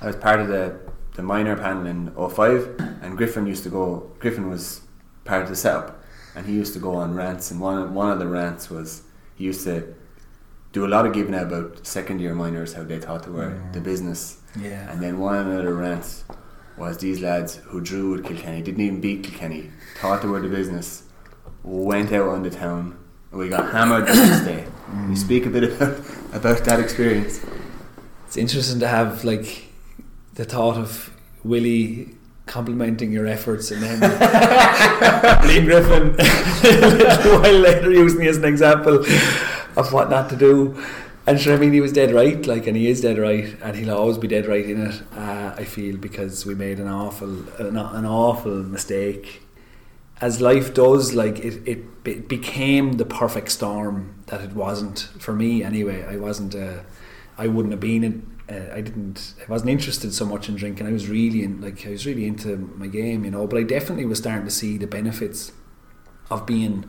I 0.00 0.06
was 0.06 0.16
part 0.16 0.40
of 0.40 0.48
the, 0.48 0.78
the 1.14 1.22
minor 1.22 1.56
panel 1.56 1.86
in 1.86 2.12
05 2.14 2.98
and 3.02 3.16
Griffin 3.16 3.46
used 3.46 3.62
to 3.64 3.70
go, 3.70 4.10
Griffin 4.18 4.48
was 4.48 4.82
part 5.24 5.42
of 5.42 5.48
the 5.48 5.56
setup 5.56 6.02
and 6.34 6.46
he 6.46 6.52
used 6.52 6.74
to 6.74 6.78
go 6.78 6.94
on 6.96 7.14
rants 7.14 7.50
and 7.50 7.60
one, 7.60 7.94
one 7.94 8.10
of 8.10 8.18
the 8.18 8.26
rants 8.26 8.68
was 8.68 9.02
he 9.36 9.44
used 9.44 9.64
to 9.64 9.94
do 10.76 10.84
a 10.84 10.92
lot 10.96 11.06
of 11.06 11.14
giving 11.14 11.34
out 11.34 11.44
about 11.44 11.86
second 11.86 12.20
year 12.20 12.34
minors, 12.34 12.74
how 12.74 12.84
they 12.84 12.98
thought 12.98 13.22
they 13.22 13.30
were 13.30 13.52
mm. 13.52 13.72
the 13.72 13.80
business. 13.80 14.42
Yeah. 14.60 14.90
And 14.90 15.02
then 15.02 15.18
one 15.18 15.50
of 15.50 15.64
the 15.64 15.72
rants 15.72 16.24
was 16.76 16.98
these 16.98 17.22
lads 17.22 17.56
who 17.68 17.80
drew 17.80 18.10
with 18.10 18.26
Kilkenny, 18.26 18.60
didn't 18.60 18.82
even 18.82 19.00
beat 19.00 19.24
Kilkenny, 19.24 19.70
thought 20.00 20.20
they 20.20 20.28
were 20.28 20.42
the 20.42 20.50
business, 20.50 21.04
went 21.62 22.12
out 22.12 22.28
on 22.28 22.42
the 22.42 22.50
town, 22.50 22.98
and 23.30 23.40
we 23.40 23.48
got 23.48 23.72
hammered 23.72 24.06
the 24.06 24.14
next 24.14 24.44
day. 24.44 24.66
Can 24.84 25.08
You 25.08 25.14
mm. 25.14 25.16
speak 25.16 25.46
a 25.46 25.48
bit 25.48 25.64
about, 25.64 25.96
about 26.34 26.58
that 26.66 26.78
experience. 26.78 27.40
It's 28.26 28.36
interesting 28.36 28.78
to 28.80 28.88
have 28.88 29.24
like 29.24 29.64
the 30.34 30.44
thought 30.44 30.76
of 30.76 31.10
Willie 31.42 32.10
complimenting 32.44 33.12
your 33.12 33.26
efforts 33.26 33.70
and 33.70 33.82
then 33.82 33.98
Liam 35.48 35.64
Griffin 35.64 36.14
a 36.20 36.90
little 36.96 37.40
while 37.40 37.60
later 37.60 37.90
using 37.90 38.20
me 38.20 38.28
as 38.28 38.36
an 38.36 38.44
example 38.44 39.04
of 39.76 39.92
what 39.92 40.10
not 40.10 40.28
to 40.30 40.36
do. 40.36 40.82
And 41.26 41.40
sure, 41.40 41.54
I 41.54 41.56
mean, 41.56 41.72
he 41.72 41.80
was 41.80 41.92
dead 41.92 42.14
right, 42.14 42.46
like, 42.46 42.68
and 42.68 42.76
he 42.76 42.88
is 42.88 43.00
dead 43.00 43.18
right, 43.18 43.56
and 43.60 43.76
he'll 43.76 43.96
always 43.96 44.16
be 44.16 44.28
dead 44.28 44.46
right 44.46 44.64
in 44.64 44.86
it. 44.86 45.02
Uh, 45.12 45.54
I 45.56 45.64
feel 45.64 45.96
because 45.96 46.46
we 46.46 46.54
made 46.54 46.78
an 46.78 46.86
awful, 46.86 47.48
an, 47.58 47.76
an 47.76 48.06
awful 48.06 48.62
mistake. 48.62 49.42
As 50.20 50.40
life 50.40 50.72
does, 50.72 51.14
like 51.14 51.40
it, 51.40 51.62
it, 51.66 52.04
be- 52.04 52.20
became 52.20 52.92
the 52.92 53.04
perfect 53.04 53.50
storm 53.50 54.22
that 54.26 54.40
it 54.40 54.52
wasn't 54.52 55.00
for 55.18 55.34
me 55.34 55.64
anyway. 55.64 56.04
I 56.04 56.16
wasn't, 56.16 56.54
uh, 56.54 56.80
I 57.36 57.48
wouldn't 57.48 57.72
have 57.72 57.80
been 57.80 58.04
in, 58.04 58.36
uh, 58.48 58.72
I 58.72 58.80
didn't 58.80 59.34
I 59.40 59.50
wasn't 59.50 59.70
interested 59.70 60.14
so 60.14 60.24
much 60.24 60.48
in 60.48 60.54
drinking 60.54 60.86
I 60.86 60.92
was 60.92 61.08
really 61.08 61.42
in, 61.42 61.60
like 61.60 61.84
I 61.84 61.90
was 61.90 62.06
really 62.06 62.26
into 62.26 62.56
my 62.76 62.86
game 62.86 63.24
you 63.24 63.30
know 63.32 63.44
but 63.44 63.58
I 63.58 63.64
definitely 63.64 64.04
was 64.04 64.18
starting 64.18 64.44
to 64.44 64.52
see 64.52 64.78
the 64.78 64.86
benefits 64.86 65.50
of 66.30 66.46
being 66.46 66.84
uh, 66.84 66.88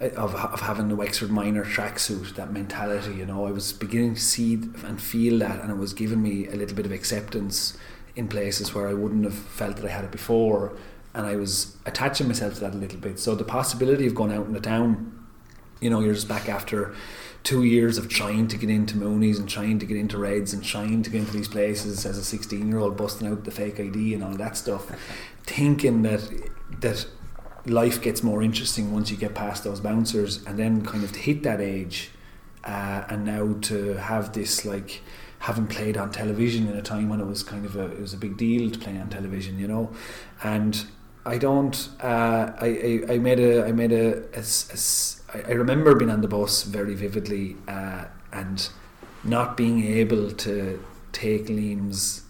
of, 0.00 0.34
of 0.34 0.60
having 0.60 0.88
the 0.88 0.96
Wexford 0.96 1.30
minor 1.30 1.64
tracksuit 1.64 2.34
that 2.34 2.52
mentality 2.52 3.14
you 3.14 3.26
know. 3.26 3.46
I 3.46 3.50
was 3.50 3.72
beginning 3.72 4.14
to 4.14 4.20
see 4.20 4.54
and 4.84 5.00
feel 5.00 5.38
that 5.40 5.60
and 5.60 5.70
it 5.70 5.76
was 5.76 5.92
giving 5.92 6.22
me 6.22 6.46
a 6.48 6.56
little 6.56 6.76
bit 6.76 6.86
of 6.86 6.92
acceptance 6.92 7.76
in 8.14 8.28
places 8.28 8.74
where 8.74 8.88
I 8.88 8.94
wouldn't 8.94 9.24
have 9.24 9.34
felt 9.34 9.76
that 9.76 9.84
I 9.84 9.90
had 9.90 10.04
it 10.04 10.10
before 10.10 10.76
and 11.14 11.26
I 11.26 11.36
was 11.36 11.76
attaching 11.86 12.26
myself 12.26 12.54
to 12.54 12.60
that 12.60 12.74
a 12.74 12.76
little 12.76 12.98
bit. 12.98 13.18
So 13.18 13.34
the 13.34 13.44
possibility 13.44 14.06
of 14.06 14.14
going 14.14 14.32
out 14.32 14.46
in 14.46 14.52
the 14.52 14.60
town 14.60 15.12
you 15.80 15.90
know 15.90 16.00
you're 16.00 16.14
just 16.14 16.28
back 16.28 16.48
after 16.48 16.94
two 17.42 17.62
years 17.62 17.96
of 17.96 18.08
trying 18.08 18.48
to 18.48 18.56
get 18.56 18.68
into 18.68 18.96
Mooney's 18.96 19.38
and 19.38 19.48
trying 19.48 19.78
to 19.78 19.86
get 19.86 19.96
into 19.96 20.18
Reds 20.18 20.52
and 20.52 20.64
trying 20.64 21.02
to 21.04 21.10
get 21.10 21.20
into 21.20 21.32
these 21.32 21.48
places 21.48 22.04
as 22.04 22.18
a 22.18 22.24
16 22.24 22.68
year 22.68 22.78
old 22.78 22.96
busting 22.96 23.28
out 23.28 23.44
the 23.44 23.50
fake 23.50 23.78
ID 23.78 24.14
and 24.14 24.24
all 24.24 24.34
that 24.34 24.56
stuff 24.56 24.90
thinking 25.44 26.02
that 26.02 26.28
that 26.80 27.06
life 27.66 28.00
gets 28.00 28.22
more 28.22 28.42
interesting 28.42 28.92
once 28.92 29.10
you 29.10 29.16
get 29.16 29.34
past 29.34 29.64
those 29.64 29.80
bouncers 29.80 30.44
and 30.46 30.58
then 30.58 30.84
kind 30.84 31.04
of 31.04 31.12
to 31.12 31.18
hit 31.18 31.42
that 31.42 31.60
age 31.60 32.10
uh, 32.64 33.04
and 33.08 33.24
now 33.24 33.54
to 33.60 33.94
have 33.94 34.32
this 34.32 34.64
like 34.64 35.02
having 35.40 35.66
played 35.66 35.96
on 35.96 36.10
television 36.10 36.66
in 36.66 36.76
a 36.76 36.82
time 36.82 37.08
when 37.08 37.20
it 37.20 37.26
was 37.26 37.42
kind 37.42 37.66
of 37.66 37.76
a 37.76 37.86
it 37.86 38.00
was 38.00 38.14
a 38.14 38.16
big 38.16 38.36
deal 38.36 38.70
to 38.70 38.78
play 38.78 38.96
on 38.98 39.08
television 39.08 39.58
you 39.58 39.68
know 39.68 39.90
and 40.42 40.86
I 41.24 41.38
don't 41.38 41.88
uh, 42.00 42.52
I, 42.60 43.02
I, 43.08 43.14
I 43.14 43.18
made 43.18 43.40
a 43.40 43.66
I 43.66 43.72
made 43.72 43.92
a, 43.92 44.22
a, 44.36 44.40
a 44.40 45.48
I, 45.48 45.52
remember 45.52 45.94
being 45.94 46.10
on 46.10 46.20
the 46.20 46.28
bus 46.28 46.62
very 46.62 46.94
vividly 46.94 47.56
uh, 47.66 48.04
and 48.32 48.68
not 49.24 49.56
being 49.56 49.84
able 49.84 50.30
to 50.30 50.82
take 51.12 51.46
Liam's, 51.46 52.22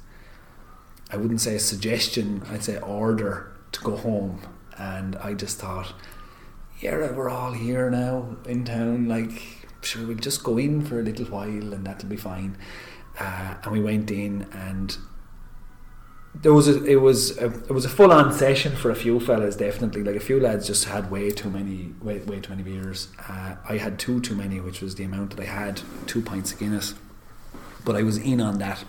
I 1.10 1.16
wouldn't 1.16 1.40
say 1.40 1.56
a 1.56 1.60
suggestion, 1.60 2.42
I'd 2.50 2.64
say 2.64 2.78
order 2.78 3.52
to 3.72 3.80
go 3.80 3.96
home. 3.96 4.40
And 4.78 5.16
I 5.16 5.34
just 5.34 5.58
thought, 5.58 5.94
yeah, 6.80 7.12
we're 7.12 7.30
all 7.30 7.52
here 7.52 7.90
now 7.90 8.36
in 8.46 8.64
town. 8.64 9.08
Like, 9.08 9.66
sure, 9.82 10.06
we'll 10.06 10.16
just 10.16 10.44
go 10.44 10.58
in 10.58 10.84
for 10.84 11.00
a 11.00 11.02
little 11.02 11.26
while 11.26 11.72
and 11.72 11.86
that'll 11.86 12.08
be 12.08 12.16
fine. 12.16 12.56
Uh, 13.18 13.54
and 13.62 13.72
we 13.72 13.80
went 13.80 14.10
in 14.10 14.46
and 14.52 14.96
there 16.42 16.52
was 16.52 16.68
a, 16.68 16.84
it 16.84 16.96
was 16.96 17.36
a, 17.38 17.46
it 17.46 17.70
was 17.70 17.84
a 17.84 17.88
full 17.88 18.12
on 18.12 18.32
session 18.32 18.76
for 18.76 18.90
a 18.90 18.94
few 18.94 19.18
fellas 19.18 19.56
definitely 19.56 20.02
like 20.02 20.16
a 20.16 20.20
few 20.20 20.38
lads 20.38 20.66
just 20.66 20.84
had 20.84 21.10
way 21.10 21.30
too 21.30 21.48
many 21.48 21.94
way, 22.02 22.18
way 22.20 22.40
too 22.40 22.50
many 22.50 22.62
beers 22.62 23.08
uh, 23.28 23.56
I 23.66 23.78
had 23.78 23.98
two 23.98 24.20
too 24.20 24.34
many 24.34 24.60
which 24.60 24.82
was 24.82 24.96
the 24.96 25.04
amount 25.04 25.30
that 25.30 25.40
I 25.40 25.46
had 25.46 25.80
two 26.06 26.20
pints 26.20 26.52
of 26.52 26.58
Guinness 26.58 26.94
but 27.84 27.96
I 27.96 28.02
was 28.02 28.18
in 28.18 28.40
on 28.40 28.58
that 28.58 28.84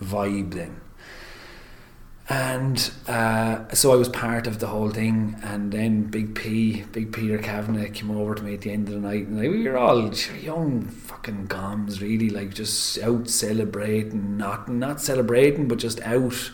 vibe 0.00 0.54
then 0.54 0.80
and 2.30 2.90
uh, 3.06 3.68
so 3.72 3.92
I 3.92 3.96
was 3.96 4.10
part 4.10 4.46
of 4.46 4.58
the 4.58 4.66
whole 4.66 4.90
thing. 4.90 5.36
And 5.42 5.72
then 5.72 6.04
Big 6.04 6.34
P 6.34 6.82
Big 6.92 7.12
Peter 7.12 7.38
Kavanagh 7.38 7.90
came 7.90 8.10
over 8.10 8.34
to 8.34 8.42
me 8.42 8.54
at 8.54 8.60
the 8.60 8.70
end 8.70 8.88
of 8.88 8.94
the 8.94 9.00
night 9.00 9.26
and 9.28 9.38
we 9.38 9.66
were 9.66 9.78
all 9.78 10.12
young 10.42 10.82
fucking 10.82 11.48
goms 11.48 12.02
really 12.02 12.28
like 12.28 12.52
just 12.52 12.98
out 12.98 13.28
celebrating 13.30 14.36
not 14.36 14.68
not 14.68 15.00
celebrating 15.00 15.68
but 15.68 15.78
just 15.78 16.00
out 16.02 16.50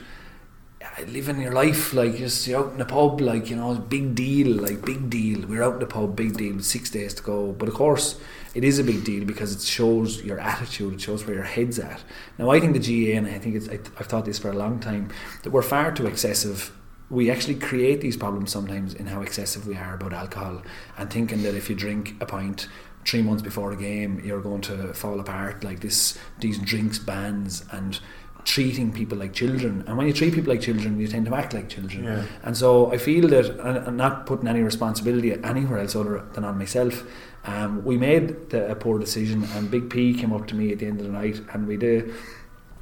living 1.09 1.40
your 1.40 1.52
life 1.52 1.93
like 1.93 2.16
just 2.16 2.49
out 2.50 2.71
in 2.71 2.78
the 2.78 2.85
pub 2.85 3.21
like 3.21 3.50
you 3.50 3.57
know 3.57 3.75
big 3.75 4.14
deal 4.14 4.62
like 4.62 4.85
big 4.85 5.11
deal. 5.11 5.45
We're 5.49 5.64
out 5.64 5.75
in 5.75 5.81
the 5.81 5.87
pub 5.87 6.14
big 6.14 6.37
deal 6.37 6.61
six 6.61 6.88
days 6.88 7.14
to 7.14 7.23
go. 7.25 7.50
But 7.50 7.69
of 7.69 7.75
course 7.75 8.21
it 8.54 8.64
is 8.64 8.78
a 8.78 8.84
big 8.84 9.04
deal 9.04 9.25
because 9.25 9.54
it 9.54 9.61
shows 9.61 10.23
your 10.23 10.38
attitude 10.38 10.94
it 10.94 11.00
shows 11.00 11.26
where 11.26 11.34
your 11.34 11.44
head's 11.44 11.78
at. 11.78 12.02
Now 12.38 12.50
I 12.50 12.61
think 12.61 12.73
the 12.73 12.78
GAA 12.78 13.18
and 13.18 13.26
I 13.26 13.38
think 13.38 13.56
it's 13.56 13.68
I, 13.68 13.75
I've 13.99 14.06
thought 14.06 14.25
this 14.25 14.38
for 14.38 14.50
a 14.50 14.54
long 14.54 14.80
time 14.80 15.11
that 15.42 15.50
we're 15.50 15.62
far 15.62 15.92
too 15.92 16.06
excessive. 16.06 16.73
We 17.11 17.30
actually 17.30 17.56
create 17.56 18.00
these 18.00 18.16
problems 18.16 18.50
sometimes 18.50 18.94
in 18.94 19.06
how 19.06 19.23
excessive 19.23 19.66
we 19.66 19.76
are 19.76 19.94
about 19.94 20.12
alcohol 20.12 20.62
and 20.96 21.11
thinking 21.11 21.42
that 21.42 21.54
if 21.54 21.68
you 21.68 21.76
drink 21.76 22.14
a 22.20 22.26
pint 22.26 22.68
three 23.04 23.23
months 23.23 23.42
before 23.42 23.70
a 23.73 23.76
game 23.76 24.20
you're 24.25 24.40
going 24.40 24.62
to 24.62 24.94
fall 24.94 25.20
apart 25.20 25.62
like 25.62 25.80
this 25.80 26.18
these 26.40 26.58
drinks 26.58 26.99
bans 26.99 27.64
and 27.70 28.00
treating 28.44 28.92
people 28.92 29.16
like 29.16 29.32
children. 29.32 29.82
And 29.87 29.96
when 29.96 30.06
you 30.06 30.12
treat 30.12 30.34
people 30.34 30.52
like 30.52 30.61
children 30.61 31.00
you 31.00 31.08
tend 31.08 31.26
to 31.26 31.34
act 31.34 31.54
like 31.54 31.68
children. 31.68 32.04
Yeah. 32.04 32.25
and 32.42 32.56
so 32.56 32.92
I 32.92 32.99
feel 32.99 33.28
that 33.28 33.46
and 33.61 33.78
I'm 33.87 33.96
not 33.96 34.26
putting 34.26 34.49
any 34.49 34.62
responsibility 34.62 35.32
anywhere 35.32 35.78
else 35.78 35.96
other 35.96 36.25
than 36.32 36.44
on 36.44 36.58
myself 36.58 37.04
um, 37.44 37.84
we 37.84 37.96
made 37.96 38.50
the, 38.50 38.70
a 38.70 38.74
poor 38.74 38.98
decision 38.98 39.44
and 39.54 39.70
Big 39.70 39.90
P 39.90 40.14
came 40.14 40.32
up 40.32 40.46
to 40.48 40.54
me 40.54 40.72
at 40.72 40.78
the 40.78 40.86
end 40.86 41.00
of 41.00 41.06
the 41.06 41.12
night 41.12 41.40
and 41.52 41.66
we 41.66 41.76
did 41.76 42.12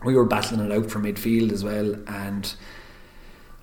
we 0.05 0.15
were 0.15 0.25
battling 0.25 0.61
it 0.61 0.73
out 0.73 0.91
for 0.91 0.99
midfield 1.01 1.53
as 1.53 1.63
well 1.63 1.95
and 2.07 2.55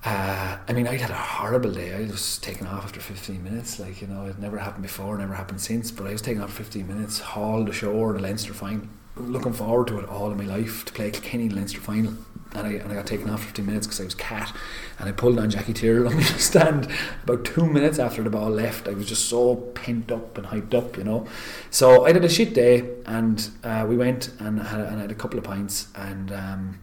uh, 0.02 0.56
I 0.66 0.72
mean, 0.72 0.88
I 0.88 0.96
had 0.96 1.10
a 1.10 1.14
horrible 1.14 1.72
day. 1.72 1.92
I 1.94 2.10
was 2.10 2.38
taken 2.38 2.66
off 2.66 2.84
after 2.84 3.00
15 3.00 3.44
minutes. 3.44 3.78
Like, 3.78 4.00
you 4.00 4.06
know, 4.06 4.24
it 4.26 4.38
never 4.38 4.56
happened 4.56 4.82
before, 4.82 5.18
never 5.18 5.34
happened 5.34 5.60
since. 5.60 5.90
But 5.90 6.06
I 6.06 6.12
was 6.12 6.22
taken 6.22 6.42
off 6.42 6.52
15 6.52 6.88
minutes, 6.88 7.18
hauled 7.18 7.68
ashore, 7.68 8.14
the 8.14 8.20
Leinster 8.20 8.54
final. 8.54 8.86
Looking 9.16 9.52
forward 9.52 9.88
to 9.88 9.98
it 9.98 10.08
all 10.08 10.30
of 10.30 10.38
my 10.38 10.44
life 10.44 10.84
to 10.86 10.92
play 10.92 11.10
Kilkenny 11.10 11.46
in 11.46 11.54
Leinster 11.54 11.80
final. 11.80 12.14
And 12.52 12.66
I, 12.66 12.70
and 12.72 12.90
I 12.90 12.94
got 12.96 13.06
taken 13.06 13.30
off 13.30 13.44
15 13.44 13.64
minutes 13.64 13.86
because 13.86 14.00
I 14.00 14.04
was 14.04 14.14
cat. 14.14 14.52
And 14.98 15.08
I 15.08 15.12
pulled 15.12 15.38
on 15.38 15.50
Jackie 15.50 15.72
Tyrrell 15.72 16.08
on 16.08 16.16
the 16.18 16.24
stand 16.24 16.88
about 17.22 17.44
two 17.44 17.66
minutes 17.66 17.98
after 17.98 18.22
the 18.22 18.30
ball 18.30 18.50
left. 18.50 18.88
I 18.88 18.92
was 18.92 19.06
just 19.06 19.28
so 19.28 19.56
pent 19.56 20.10
up 20.10 20.36
and 20.36 20.46
hyped 20.48 20.74
up, 20.74 20.96
you 20.96 21.04
know. 21.04 21.26
So 21.70 22.06
I 22.06 22.12
had 22.12 22.24
a 22.24 22.28
shit 22.28 22.54
day 22.54 22.88
and 23.06 23.48
uh, 23.62 23.86
we 23.88 23.96
went 23.96 24.30
and 24.40 24.60
had, 24.60 24.80
and 24.80 25.00
had 25.00 25.10
a 25.10 25.14
couple 25.14 25.38
of 25.38 25.44
pints 25.44 25.88
and. 25.94 26.32
Um, 26.32 26.80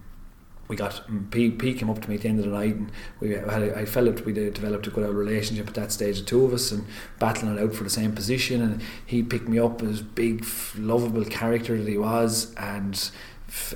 we 0.67 0.75
got 0.75 1.01
P, 1.31 1.51
P 1.51 1.73
came 1.73 1.89
up 1.89 2.01
to 2.01 2.09
me 2.09 2.15
at 2.15 2.21
the 2.21 2.29
end 2.29 2.39
of 2.39 2.45
the 2.45 2.51
night 2.51 2.75
and 2.75 2.91
we 3.19 3.31
had 3.31 3.47
I 3.49 3.85
felt 3.85 4.25
we 4.25 4.33
did, 4.33 4.53
developed 4.53 4.87
a 4.87 4.89
good 4.89 5.05
old 5.05 5.15
relationship 5.15 5.67
at 5.67 5.73
that 5.75 5.91
stage 5.91 6.19
the 6.19 6.25
two 6.25 6.43
of 6.45 6.53
us 6.53 6.71
and 6.71 6.85
battling 7.19 7.57
it 7.57 7.61
out 7.61 7.73
for 7.73 7.83
the 7.83 7.89
same 7.89 8.13
position. 8.13 8.61
And 8.61 8.81
he 9.05 9.23
picked 9.23 9.47
me 9.47 9.59
up 9.59 9.81
as 9.81 10.01
big 10.01 10.45
lovable 10.77 11.25
character 11.25 11.77
that 11.77 11.89
he 11.89 11.97
was 11.97 12.53
and 12.55 13.09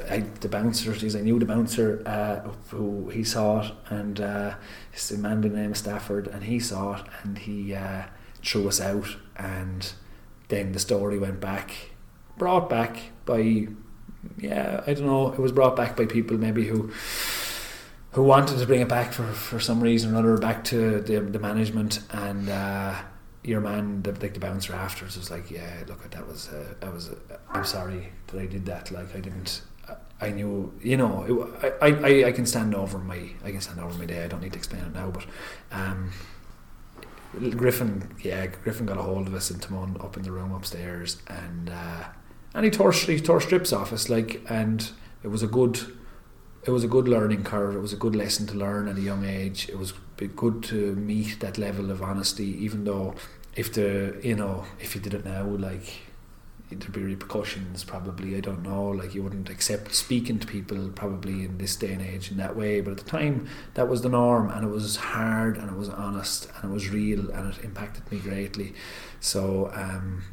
I, 0.10 0.26
the 0.42 0.50
bouncer 0.50 0.94
I 0.94 1.22
knew 1.22 1.40
the 1.40 1.46
bouncer 1.46 2.04
uh, 2.06 2.50
who 2.76 3.10
he 3.10 3.24
saw 3.24 3.62
it 3.62 3.72
and 3.90 4.20
uh, 4.20 4.56
it's 4.92 5.12
a 5.12 5.18
man 5.18 5.40
by 5.40 5.48
the 5.48 5.58
name 5.58 5.72
of 5.72 5.78
Stafford 5.78 6.28
and 6.28 6.44
he 6.44 6.60
saw 6.60 6.98
it 6.98 7.06
and 7.24 7.38
he 7.38 7.74
uh, 7.74 8.04
threw 8.44 8.68
us 8.68 8.82
out. 8.82 9.16
And 9.38 9.94
then 10.50 10.74
the 10.74 10.80
story 10.80 11.18
went 11.18 11.40
back 11.40 11.72
brought 12.38 12.70
back 12.70 12.98
by 13.26 13.68
yeah, 14.38 14.84
I 14.86 14.94
don't 14.94 15.06
know. 15.06 15.32
It 15.32 15.40
was 15.40 15.52
brought 15.52 15.76
back 15.76 15.96
by 15.96 16.06
people 16.06 16.38
maybe 16.38 16.68
who 16.68 16.92
who 18.12 18.24
wanted 18.24 18.60
to 18.60 18.66
bring 18.66 18.82
it 18.82 18.90
back 18.90 19.14
for, 19.14 19.24
for 19.24 19.60
some 19.60 19.82
reason 19.82 20.14
or 20.14 20.20
another 20.20 20.38
back 20.38 20.66
to 20.66 21.00
the, 21.00 21.22
the 21.22 21.40
management 21.40 22.02
and 22.12 22.50
uh, 22.50 22.94
your 23.44 23.62
man, 23.62 24.02
the, 24.02 24.12
like 24.12 24.34
the 24.34 24.40
bouncer 24.40 24.74
afterwards, 24.74 25.18
was 25.18 25.32
like, 25.32 25.50
yeah, 25.50 25.84
look, 25.88 26.10
that 26.12 26.28
was 26.28 26.50
uh, 26.50 26.74
I 26.82 26.90
was 26.90 27.10
uh, 27.10 27.38
I'm 27.50 27.64
sorry 27.64 28.12
that 28.28 28.40
I 28.40 28.46
did 28.46 28.66
that. 28.66 28.92
Like 28.92 29.16
I 29.16 29.20
didn't. 29.20 29.62
I 30.24 30.30
knew, 30.30 30.72
you 30.84 30.98
know, 30.98 31.52
it, 31.64 31.74
I, 31.82 31.88
I, 31.88 32.28
I 32.28 32.32
can 32.32 32.46
stand 32.46 32.76
over 32.76 33.00
my, 33.00 33.32
I 33.44 33.50
can 33.50 33.60
stand 33.60 33.80
over 33.80 33.98
my 33.98 34.06
day. 34.06 34.24
I 34.24 34.28
don't 34.28 34.40
need 34.40 34.54
to 34.54 34.58
explain 34.60 34.84
it 34.84 34.94
now, 34.94 35.10
but 35.10 35.26
um, 35.72 36.12
Griffin, 37.58 38.14
yeah, 38.22 38.46
Griffin 38.46 38.86
got 38.86 39.00
a 39.00 39.02
hold 39.02 39.26
of 39.26 39.34
us 39.34 39.50
and 39.50 39.60
Timon 39.60 39.98
up 40.00 40.18
in 40.18 40.24
the 40.24 40.32
room 40.32 40.52
upstairs, 40.52 41.22
and 41.28 41.72
uh, 41.72 42.04
and 42.54 42.66
he 42.66 42.72
tore 42.72 42.92
he 42.92 43.20
tore 43.20 43.42
strips 43.42 43.72
off 43.72 43.94
us 43.94 44.10
like 44.10 44.42
and 44.50 44.92
it 45.24 45.28
was 45.28 45.44
a 45.44 45.48
good 45.48 45.80
it 46.64 46.72
was 46.72 46.84
a 46.84 46.88
good 46.88 47.08
learning 47.08 47.44
curve. 47.44 47.76
It 47.76 47.80
was 47.80 47.94
a 47.94 47.98
good 47.98 48.16
lesson 48.16 48.46
to 48.48 48.54
learn 48.54 48.88
at 48.88 48.98
a 48.98 49.02
young 49.02 49.26
age. 49.26 49.68
It 49.68 49.78
was 49.80 49.94
good 50.36 50.62
to 50.66 50.94
meet 50.96 51.40
that 51.40 51.58
level 51.58 51.90
of 51.90 52.04
honesty 52.04 52.64
even 52.64 52.84
though 52.84 53.16
if 53.56 53.74
the 53.74 54.20
you 54.22 54.36
know 54.36 54.66
if 54.80 54.94
you 54.94 55.02
did 55.02 55.16
it 55.16 55.26
now 55.26 55.44
like 55.44 56.02
there'd 56.70 56.94
be 56.94 57.02
repercussions 57.02 57.84
probably. 57.84 58.38
I 58.38 58.40
don't 58.40 58.64
know. 58.64 58.90
Like 58.90 59.16
you 59.16 59.24
wouldn't 59.24 59.50
accept 59.50 59.94
speaking 59.94 60.40
to 60.40 60.48
people 60.48 60.90
probably 60.90 61.44
in 61.44 61.58
this 61.58 61.76
day 61.76 61.94
and 61.94 62.02
age 62.02 62.32
in 62.32 62.38
that 62.38 62.56
way. 62.56 62.80
But 62.82 62.92
at 62.92 62.98
the 62.98 63.10
time 63.10 63.48
that 63.74 63.90
was 63.90 64.04
the 64.04 64.10
norm 64.10 64.50
and 64.52 64.64
it 64.64 64.70
was 64.70 64.96
hard 64.98 65.58
and 65.58 65.70
it 65.70 65.76
was 65.76 65.90
honest 65.90 66.48
and 66.56 66.72
it 66.72 66.74
was 66.74 66.90
real 66.90 67.32
and 67.32 67.54
it 67.54 67.64
impacted 67.64 68.10
me 68.12 68.20
greatly. 68.20 68.74
So 69.20 69.72
um 69.74 70.24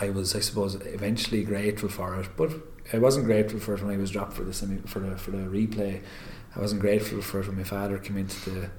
I 0.00 0.10
was, 0.10 0.34
I 0.34 0.40
suppose, 0.40 0.74
eventually 0.76 1.44
grateful 1.44 1.90
for 1.90 2.18
it, 2.18 2.28
but 2.36 2.50
I 2.92 2.98
wasn't 2.98 3.26
grateful 3.26 3.60
for 3.60 3.74
it 3.74 3.82
when 3.82 3.94
I 3.94 3.98
was 3.98 4.10
dropped 4.10 4.32
for 4.32 4.44
the 4.44 4.52
semi, 4.54 4.78
for 4.78 5.00
the 5.00 5.16
for 5.16 5.30
the 5.30 5.38
replay. 5.38 6.02
I 6.56 6.58
wasn't 6.58 6.80
grateful 6.80 7.20
for 7.20 7.40
it 7.40 7.46
when 7.46 7.56
my 7.56 7.64
father 7.64 7.98
came 7.98 8.16
into 8.16 8.50
the 8.50 8.70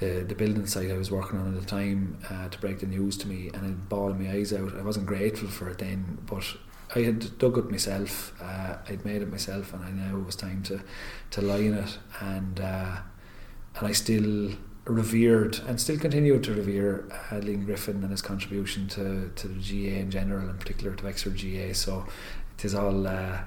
the, 0.00 0.24
the 0.28 0.34
building 0.34 0.66
site 0.66 0.90
I 0.90 0.96
was 0.98 1.10
working 1.10 1.38
on 1.38 1.54
at 1.54 1.60
the 1.60 1.66
time 1.66 2.18
uh, 2.28 2.48
to 2.48 2.58
break 2.58 2.80
the 2.80 2.86
news 2.86 3.16
to 3.18 3.28
me, 3.28 3.50
and 3.54 3.64
I'd 3.64 3.88
bawling 3.88 4.22
my 4.22 4.30
eyes 4.32 4.52
out. 4.52 4.76
I 4.76 4.82
wasn't 4.82 5.06
grateful 5.06 5.48
for 5.48 5.70
it 5.70 5.78
then, 5.78 6.18
but 6.26 6.44
I 6.94 7.00
had 7.00 7.38
dug 7.38 7.58
it 7.58 7.70
myself. 7.70 8.34
Uh, 8.42 8.76
I'd 8.88 9.04
made 9.04 9.22
it 9.22 9.30
myself, 9.30 9.72
and 9.72 9.84
I 9.84 9.90
knew 9.90 10.18
it 10.18 10.26
was 10.26 10.36
time 10.36 10.62
to 10.64 10.82
to 11.30 11.42
lie 11.42 11.58
in 11.58 11.74
it, 11.74 11.98
and 12.20 12.60
uh, 12.60 12.96
and 13.76 13.86
I 13.86 13.92
still 13.92 14.50
revered 14.86 15.58
and 15.66 15.80
still 15.80 15.98
continue 15.98 16.38
to 16.38 16.54
revere 16.54 17.08
uh, 17.10 17.40
Liam 17.40 17.66
Griffin 17.66 18.02
and 18.02 18.10
his 18.10 18.22
contribution 18.22 18.86
to, 18.88 19.30
to 19.34 19.48
the 19.48 19.54
GAA 19.54 19.98
in 19.98 20.10
general, 20.10 20.48
in 20.48 20.56
particular 20.56 20.94
to 20.94 21.04
Wexford 21.04 21.34
GAA. 21.36 21.72
So 21.72 22.06
it 22.56 22.64
is 22.64 22.74
all, 22.74 23.06
uh, 23.06 23.38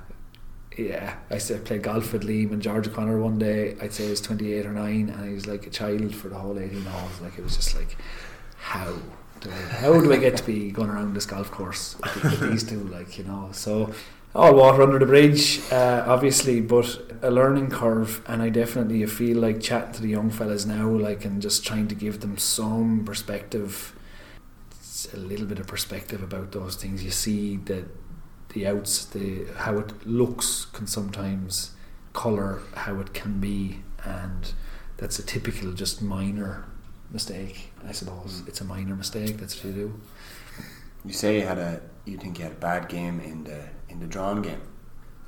yeah, 0.77 1.15
I 1.29 1.37
said 1.37 1.65
played 1.65 1.83
golf 1.83 2.11
with 2.11 2.23
Liam 2.23 2.51
and 2.51 2.61
George 2.61 2.87
O'Connor 2.87 3.19
one 3.21 3.39
day. 3.39 3.77
I'd 3.81 3.93
say 3.93 4.05
he 4.05 4.09
was 4.09 4.21
28 4.21 4.65
or 4.65 4.73
9, 4.73 5.09
and 5.09 5.27
he 5.27 5.33
was 5.33 5.47
like 5.47 5.65
a 5.65 5.69
child 5.69 6.13
for 6.13 6.27
the 6.27 6.37
whole 6.37 6.59
18 6.59 6.83
holes. 6.83 7.21
Like, 7.21 7.37
it 7.37 7.43
was 7.43 7.55
just 7.55 7.75
like, 7.75 7.95
how? 8.57 8.97
Do 9.39 9.49
I, 9.49 9.53
how 9.53 9.93
do 10.01 10.11
I 10.11 10.17
get 10.17 10.35
to 10.37 10.43
be 10.43 10.69
going 10.69 10.89
around 10.89 11.13
this 11.13 11.25
golf 11.25 11.49
course 11.49 11.95
with, 12.03 12.23
with 12.23 12.51
these 12.51 12.63
two? 12.63 12.83
Like, 12.85 13.17
you 13.17 13.23
know, 13.23 13.49
so 13.53 13.93
all 14.35 14.53
water 14.53 14.83
under 14.83 14.99
the 14.99 15.05
bridge, 15.05 15.59
uh, 15.71 16.03
obviously, 16.07 16.61
but 16.61 17.01
a 17.21 17.31
learning 17.31 17.69
curve. 17.69 18.21
And 18.27 18.41
I 18.41 18.49
definitely 18.49 19.05
feel 19.05 19.37
like 19.37 19.61
chatting 19.61 19.93
to 19.93 20.01
the 20.01 20.09
young 20.09 20.29
fellas 20.29 20.65
now, 20.65 20.87
like, 20.89 21.25
and 21.25 21.41
just 21.41 21.65
trying 21.65 21.87
to 21.87 21.95
give 21.95 22.19
them 22.21 22.37
some 22.37 23.03
perspective, 23.05 23.95
a 25.13 25.17
little 25.17 25.45
bit 25.45 25.59
of 25.59 25.67
perspective 25.67 26.21
about 26.21 26.51
those 26.51 26.75
things. 26.75 27.03
You 27.03 27.11
see 27.11 27.57
that 27.57 27.85
the 28.49 28.67
outs, 28.67 29.05
the 29.05 29.45
how 29.57 29.77
it 29.77 30.07
looks 30.07 30.65
can 30.65 30.87
sometimes 30.87 31.71
color 32.13 32.61
how 32.75 32.99
it 32.99 33.13
can 33.13 33.39
be, 33.39 33.81
and 34.03 34.53
that's 34.97 35.19
a 35.19 35.23
typical 35.23 35.71
just 35.73 36.01
minor 36.01 36.65
mistake. 37.11 37.71
I 37.87 37.91
suppose 37.91 38.43
it's 38.47 38.61
a 38.61 38.65
minor 38.65 38.95
mistake. 38.95 39.37
That's 39.37 39.55
what 39.55 39.65
you 39.65 39.71
do. 39.73 40.01
You 41.05 41.13
say 41.13 41.39
you 41.39 41.45
had 41.45 41.57
a 41.57 41.81
you 42.05 42.17
think 42.17 42.39
you 42.39 42.43
had 42.43 42.53
a 42.53 42.55
bad 42.55 42.89
game 42.89 43.19
in 43.21 43.43
the 43.43 43.63
in 43.89 43.99
the 43.99 44.07
drawn 44.07 44.41
game. 44.41 44.61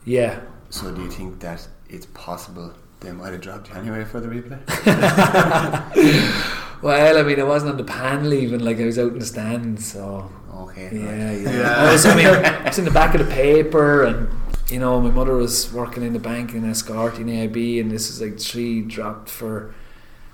Yeah, 0.06 0.39
So 0.70 0.94
do 0.94 1.01
you 1.03 1.12
think 1.12 1.39
that 1.41 1.68
it's 1.89 2.06
possible 2.08 2.74
they 3.01 3.12
might 3.12 3.34
have 3.34 3.41
dropped 3.41 3.70
you 3.70 3.75
anyway 3.75 4.03
for 4.06 4.20
the 4.20 4.27
replay? 4.27 4.60
Well, 6.82 7.18
I 7.20 7.22
mean, 7.22 7.39
I 7.39 7.44
wasn't 7.44 7.72
on 7.74 7.77
the 7.77 7.84
panel 7.84 8.34
even. 8.34 8.65
Like 8.65 8.80
I 8.80 8.86
was 8.86 8.98
out 8.98 9.12
in 9.13 9.20
the 9.20 9.25
stands, 9.25 9.86
so 9.86 10.32
Okay. 10.51 10.89
yeah, 10.91 11.27
right. 11.27 11.41
yeah. 11.41 11.75
I 11.77 11.91
was, 11.91 12.06
I 12.08 12.15
mean, 12.15 12.25
I 12.25 12.63
was 12.68 12.80
in 12.80 12.86
the 12.86 12.91
back 12.91 13.13
of 13.13 13.24
the 13.24 13.32
paper, 13.32 14.03
and 14.06 14.27
you 14.72 14.80
know, 14.80 15.00
my 15.00 15.12
mother 15.12 15.36
was 15.36 15.72
working 15.72 16.01
in 16.01 16.13
the 16.13 16.20
bank 16.20 16.56
in 16.56 16.68
Escort 16.68 17.20
in 17.20 17.27
AIB, 17.27 17.80
and 17.82 17.91
this 17.91 18.10
is 18.10 18.20
like 18.20 18.39
three 18.39 18.82
dropped 18.82 19.30
for 19.30 19.75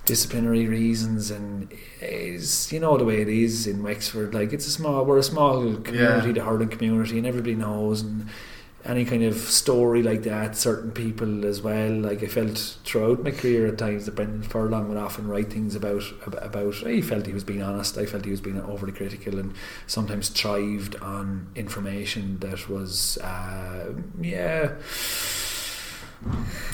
disciplinary 0.08 0.66
reasons, 0.68 1.30
and 1.30 1.72
is 2.02 2.72
you 2.74 2.80
know 2.80 2.98
the 2.98 3.06
way 3.06 3.22
it 3.22 3.28
is 3.30 3.68
in 3.68 3.84
Wexford. 3.84 4.34
Like 4.34 4.54
it's 4.54 4.66
a 4.66 4.72
small, 4.72 5.06
we're 5.06 5.20
a 5.20 5.24
small 5.24 5.62
community, 5.88 6.28
Yeah. 6.30 6.34
the 6.34 6.44
hurling 6.44 6.70
community, 6.70 7.18
and 7.20 7.28
everybody 7.28 7.54
knows 7.56 8.02
and. 8.02 8.28
Any 8.86 9.04
kind 9.04 9.24
of 9.24 9.36
story 9.36 10.02
like 10.02 10.24
that, 10.24 10.56
certain 10.56 10.92
people 10.92 11.44
as 11.46 11.62
well. 11.62 11.92
Like 11.92 12.24
I 12.24 12.28
felt 12.28 12.58
throughout 12.86 13.22
my 13.22 13.32
career 13.32 13.68
at 13.68 13.78
times 13.78 14.06
that 14.06 14.16
Brendan 14.16 14.44
Furlong 14.44 14.88
would 14.88 14.98
often 14.98 15.28
write 15.28 15.52
things 15.52 15.76
about 15.76 16.04
about. 16.26 16.46
about 16.46 16.74
he 16.76 17.02
felt 17.02 17.26
he 17.26 17.34
was 17.34 17.44
being 17.44 17.62
honest. 17.62 17.98
I 17.98 18.06
felt 18.06 18.24
he 18.24 18.32
was 18.32 18.40
being 18.40 18.62
overly 18.62 18.94
critical, 18.94 19.40
and 19.40 19.54
sometimes 19.88 20.30
thrived 20.30 20.96
on 21.02 21.48
information 21.56 22.38
that 22.40 22.70
was, 22.70 23.18
uh, 23.18 23.92
yeah. 24.22 24.70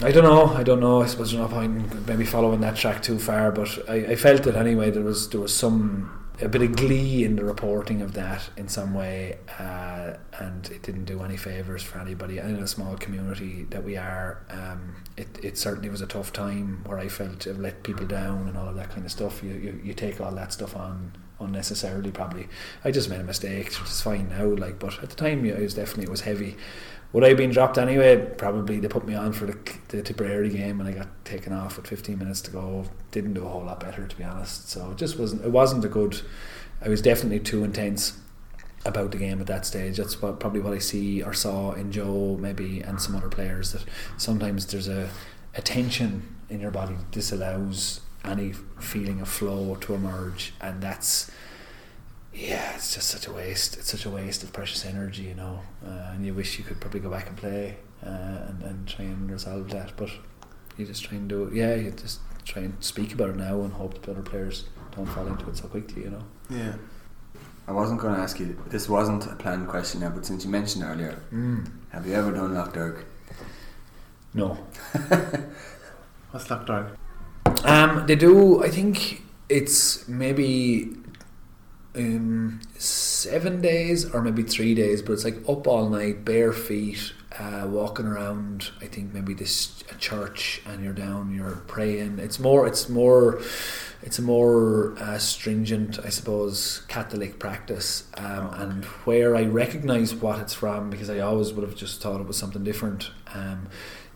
I 0.02 0.12
don't 0.12 0.24
know. 0.24 0.48
I 0.48 0.64
don't 0.64 0.80
know. 0.80 1.02
I 1.02 1.06
suppose 1.08 1.32
there's 1.32 1.42
no 1.42 1.48
point 1.48 1.94
in 1.94 2.06
maybe 2.06 2.26
following 2.26 2.62
that 2.62 2.76
track 2.76 3.04
too 3.04 3.20
far, 3.20 3.52
but 3.52 3.90
I, 3.90 3.96
I 3.96 4.16
felt 4.16 4.48
it 4.48 4.56
anyway. 4.56 4.90
There 4.90 5.04
was 5.04 5.30
there 5.30 5.42
was 5.42 5.54
some 5.54 6.24
a 6.42 6.48
bit 6.48 6.62
of 6.62 6.76
glee 6.76 7.24
in 7.24 7.36
the 7.36 7.44
reporting 7.46 8.02
of 8.02 8.14
that 8.14 8.50
in 8.58 8.68
some 8.68 8.94
way, 8.94 9.38
uh, 9.60 10.14
and 10.40 10.66
it 10.72 10.82
didn't 10.82 11.06
do 11.06 11.22
any 11.22 11.38
favors 11.38 11.84
for 11.84 12.00
anybody. 12.00 12.40
And 12.40 12.58
in 12.58 12.64
a 12.64 12.68
small 12.68 12.96
community 12.98 13.68
that 13.70 13.84
we 13.84 13.98
are, 13.98 14.42
um, 14.50 14.96
it 15.18 15.28
it 15.44 15.58
certainly 15.58 15.90
was 15.90 16.02
a 16.02 16.08
tough 16.08 16.32
time 16.34 16.84
where 16.86 16.98
I 16.98 17.08
felt 17.08 17.46
I've 17.46 17.60
let 17.60 17.84
people 17.84 18.06
down 18.06 18.48
and 18.48 18.58
all 18.58 18.68
of 18.68 18.76
that 18.76 18.92
kind 18.92 19.06
of 19.06 19.12
stuff. 19.12 19.44
You 19.44 19.52
you, 19.52 19.82
you 19.84 19.94
take 19.94 20.22
all 20.22 20.32
that 20.32 20.54
stuff 20.54 20.76
on 20.76 21.14
unnecessarily. 21.40 22.12
Probably, 22.12 22.48
I 22.84 22.92
just 22.92 23.10
made 23.10 23.20
a 23.20 23.24
mistake, 23.24 23.66
which 23.68 23.90
is 23.90 24.02
fine 24.02 24.30
now. 24.30 24.46
Like, 24.46 24.80
but 24.80 25.04
at 25.04 25.10
the 25.10 25.16
time, 25.16 25.46
yeah, 25.46 25.56
it 25.56 25.64
was 25.64 25.74
definitely 25.74 26.06
it 26.06 26.12
was 26.12 26.22
heavy. 26.22 26.56
Would 27.14 27.24
I 27.24 27.30
have 27.30 27.38
been 27.38 27.52
dropped 27.52 27.78
anyway? 27.78 28.18
Probably. 28.38 28.80
They 28.80 28.88
put 28.88 29.06
me 29.06 29.14
on 29.14 29.34
for 29.34 29.46
the, 29.46 29.58
the 29.90 30.02
Tipperary 30.02 30.50
game, 30.50 30.80
and 30.80 30.90
I 30.90 30.94
got 30.94 31.24
taken 31.26 31.54
off 31.54 31.78
with 31.78 31.88
15 31.88 32.18
minutes 32.18 32.42
to 32.42 32.52
go. 32.52 32.86
Didn't 33.12 33.34
do 33.34 33.46
a 33.46 33.50
whole 33.50 33.64
lot 33.64 33.80
better, 33.80 34.08
to 34.08 34.18
be 34.18 34.24
honest. 34.24 34.70
So 34.70 34.92
it 34.92 34.98
just 34.98 35.20
wasn't. 35.20 35.46
It 35.46 35.52
wasn't 35.52 35.86
a 35.86 35.88
good. 35.88 36.22
I 36.82 36.90
was 36.90 37.02
definitely 37.02 37.40
too 37.40 37.64
intense 37.64 38.18
about 38.86 39.12
the 39.12 39.18
game 39.18 39.40
at 39.40 39.48
that 39.48 39.66
stage. 39.66 39.98
That's 39.98 40.22
what 40.22 40.40
probably 40.40 40.60
what 40.60 40.74
I 40.74 40.80
see 40.80 41.22
or 41.22 41.34
saw 41.34 41.74
in 41.74 41.92
Joe 41.92 42.38
maybe 42.40 42.82
and 42.82 43.00
some 43.00 43.16
other 43.16 43.30
players 43.30 43.72
that 43.72 43.86
sometimes 44.18 44.66
there's 44.66 44.90
a, 44.90 45.10
a 45.56 45.62
tension 45.62 46.36
in 46.50 46.60
your 46.60 46.72
body 46.72 46.96
that 46.96 47.12
disallows 47.12 48.02
any 48.26 48.54
feeling 48.80 49.22
of 49.22 49.28
flow 49.28 49.76
to 49.76 49.94
emerge, 49.94 50.54
and 50.62 50.82
that's 50.82 51.30
yeah, 52.34 52.76
it's 52.76 52.96
just 52.96 53.10
such 53.10 53.28
a 53.28 53.32
waste. 53.32 53.78
It's 53.78 53.92
such 53.92 54.06
a 54.06 54.10
waste 54.10 54.44
of 54.44 54.52
precious 54.54 54.86
energy, 54.86 55.24
you 55.24 55.36
know. 55.36 55.60
Uh, 55.86 56.12
and 56.14 56.26
you 56.26 56.34
wish 56.34 56.58
you 56.58 56.64
could 56.64 56.80
probably 56.80 57.00
go 57.00 57.10
back 57.10 57.28
and 57.28 57.38
play 57.38 57.78
uh, 58.06 58.48
and, 58.48 58.64
and 58.64 58.88
try 58.88 59.06
and 59.06 59.30
resolve 59.30 59.70
that, 59.70 59.96
but 59.98 60.10
you 60.78 60.86
just 60.86 61.04
try 61.04 61.18
and 61.18 61.30
do 61.30 61.44
it. 61.46 61.54
Yeah, 61.54 61.76
you 61.76 61.92
just 61.92 62.20
try 62.46 62.64
and 62.64 62.84
speak 62.84 63.14
about 63.14 63.30
it 63.30 63.36
now 63.36 63.62
and 63.62 63.74
hope 63.74 64.02
that 64.02 64.12
other 64.12 64.22
players 64.22 64.66
don't 64.96 65.06
fall 65.06 65.28
into 65.28 65.50
it 65.50 65.58
so 65.58 65.68
quickly, 65.68 66.04
you 66.04 66.10
know. 66.10 66.24
Yeah. 66.50 66.76
I 67.68 67.72
wasn't 67.72 68.02
going 68.02 68.16
to 68.16 68.20
ask 68.20 68.40
you. 68.40 68.58
This 68.68 68.90
wasn't 68.90 69.26
a 69.26 69.36
planned 69.36 69.68
question 69.70 70.02
now, 70.02 70.10
but 70.10 70.26
since 70.26 70.44
you 70.44 70.52
mentioned 70.52 70.84
earlier, 70.84 71.24
have 71.90 72.06
you 72.06 72.14
ever 72.14 72.32
done 72.32 72.54
Lough 72.54 72.72
Derg? 72.72 73.06
No. 74.34 74.58
What's 76.32 76.46
that 76.48 76.66
dark? 76.66 76.98
Um, 77.64 78.06
they 78.06 78.16
do. 78.16 78.64
I 78.64 78.70
think 78.70 79.22
it's 79.48 80.08
maybe 80.08 80.98
um, 81.96 82.62
seven 82.78 83.62
days 83.62 84.10
or 84.12 84.22
maybe 84.22 84.44
three 84.44 84.74
days, 84.74 85.02
but 85.02 85.14
it's 85.14 85.24
like 85.24 85.48
up 85.48 85.68
all 85.68 85.90
night, 85.90 86.26
bare 86.26 86.54
feet, 86.54 87.14
uh, 87.40 87.68
walking 87.68 88.06
around. 88.06 88.72
I 88.82 88.86
think 88.86 89.14
maybe 89.14 89.34
this 89.34 89.84
a 89.92 89.96
church, 89.96 90.62
and 90.66 90.84
you're 90.84 90.94
down, 90.94 91.34
you're 91.34 91.64
praying. 91.68 92.20
It's 92.20 92.40
more. 92.40 92.68
It's 92.68 92.90
more. 92.90 93.42
It's 94.02 94.20
a 94.20 94.22
more 94.22 94.98
uh, 95.00 95.18
stringent, 95.18 95.98
I 96.04 96.10
suppose, 96.10 96.80
Catholic 96.90 97.40
practice, 97.40 98.10
um, 98.18 98.54
and 98.56 98.86
where 99.06 99.34
I 99.36 99.44
recognise 99.44 100.14
what 100.14 100.40
it's 100.40 100.54
from 100.54 100.90
because 100.90 101.10
I 101.10 101.20
always 101.20 101.54
would 101.54 101.68
have 101.68 101.78
just 101.78 102.02
thought 102.02 102.20
it 102.20 102.28
was 102.28 102.38
something 102.38 102.64
different. 102.64 103.12
Um, 103.34 103.70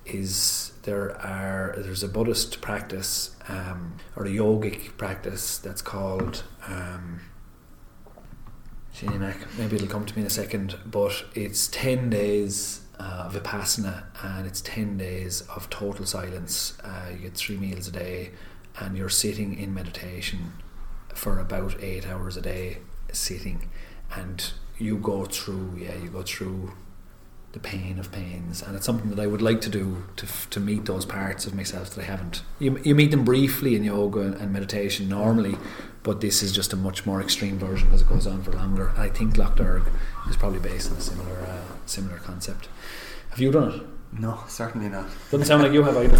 is 0.05 0.71
there 0.83 1.15
are 1.21 1.75
there's 1.77 2.03
a 2.03 2.07
Buddhist 2.07 2.61
practice 2.61 3.35
um, 3.47 3.97
or 4.15 4.25
a 4.25 4.29
yogic 4.29 4.97
practice 4.97 5.57
that's 5.57 5.81
called 5.81 6.43
um, 6.67 7.21
Shinimak. 8.97 9.57
Maybe 9.59 9.75
it'll 9.75 9.87
come 9.87 10.05
to 10.07 10.15
me 10.15 10.21
in 10.21 10.27
a 10.27 10.31
second, 10.31 10.75
but 10.85 11.23
it's 11.35 11.67
ten 11.67 12.09
days 12.09 12.81
uh, 12.99 13.29
vipassana 13.29 14.05
and 14.23 14.47
it's 14.47 14.59
ten 14.61 14.97
days 14.97 15.41
of 15.55 15.69
total 15.69 16.05
silence. 16.05 16.75
Uh, 16.83 17.11
you 17.11 17.19
get 17.19 17.35
three 17.35 17.57
meals 17.57 17.87
a 17.87 17.91
day, 17.91 18.31
and 18.79 18.97
you're 18.97 19.07
sitting 19.09 19.57
in 19.57 19.71
meditation 19.71 20.53
for 21.13 21.39
about 21.39 21.75
eight 21.79 22.07
hours 22.07 22.37
a 22.37 22.41
day, 22.41 22.79
sitting, 23.11 23.69
and 24.15 24.53
you 24.79 24.97
go 24.97 25.25
through. 25.25 25.77
Yeah, 25.77 25.95
you 25.95 26.09
go 26.09 26.23
through 26.23 26.73
the 27.57 27.69
pain 27.69 27.97
of 27.97 28.11
pains, 28.11 28.61
and 28.61 28.75
it's 28.75 28.85
something 28.85 29.09
that 29.09 29.19
I 29.19 29.25
would 29.25 29.41
like 29.41 29.61
to 29.61 29.69
do 29.69 30.03
to 30.17 30.27
to 30.51 30.59
meet 30.59 30.85
those 30.85 31.05
parts 31.05 31.47
of 31.47 31.55
myself 31.55 31.89
that 31.91 32.01
I 32.01 32.05
haven't. 32.05 32.43
You 32.59 32.79
you 32.83 32.93
meet 32.93 33.11
them 33.11 33.25
briefly 33.25 33.75
in 33.75 33.83
yoga 33.83 34.19
and, 34.19 34.35
and 34.35 34.53
meditation 34.53 35.09
normally, 35.09 35.57
but 36.03 36.21
this 36.21 36.43
is 36.43 36.51
just 36.51 36.71
a 36.73 36.75
much 36.75 37.05
more 37.05 37.19
extreme 37.21 37.57
version 37.57 37.87
because 37.87 38.01
it 38.01 38.09
goes 38.09 38.27
on 38.27 38.43
for 38.43 38.51
longer. 38.51 38.89
And 38.89 38.99
I 38.99 39.09
think 39.09 39.37
Lough 39.37 39.55
Derg 39.55 39.83
is 40.29 40.37
probably 40.37 40.59
based 40.59 40.91
on 40.91 40.97
a 40.97 41.01
similar 41.01 41.39
uh, 41.41 41.87
similar 41.87 42.17
concept. 42.19 42.69
Have 43.31 43.39
you 43.39 43.51
done 43.51 43.71
it? 43.71 43.81
No, 44.19 44.39
certainly 44.47 44.89
not. 44.89 45.07
Doesn't 45.31 45.47
sound 45.47 45.63
like 45.63 45.73
you 45.73 45.83
have 45.83 45.97
either. 45.97 46.17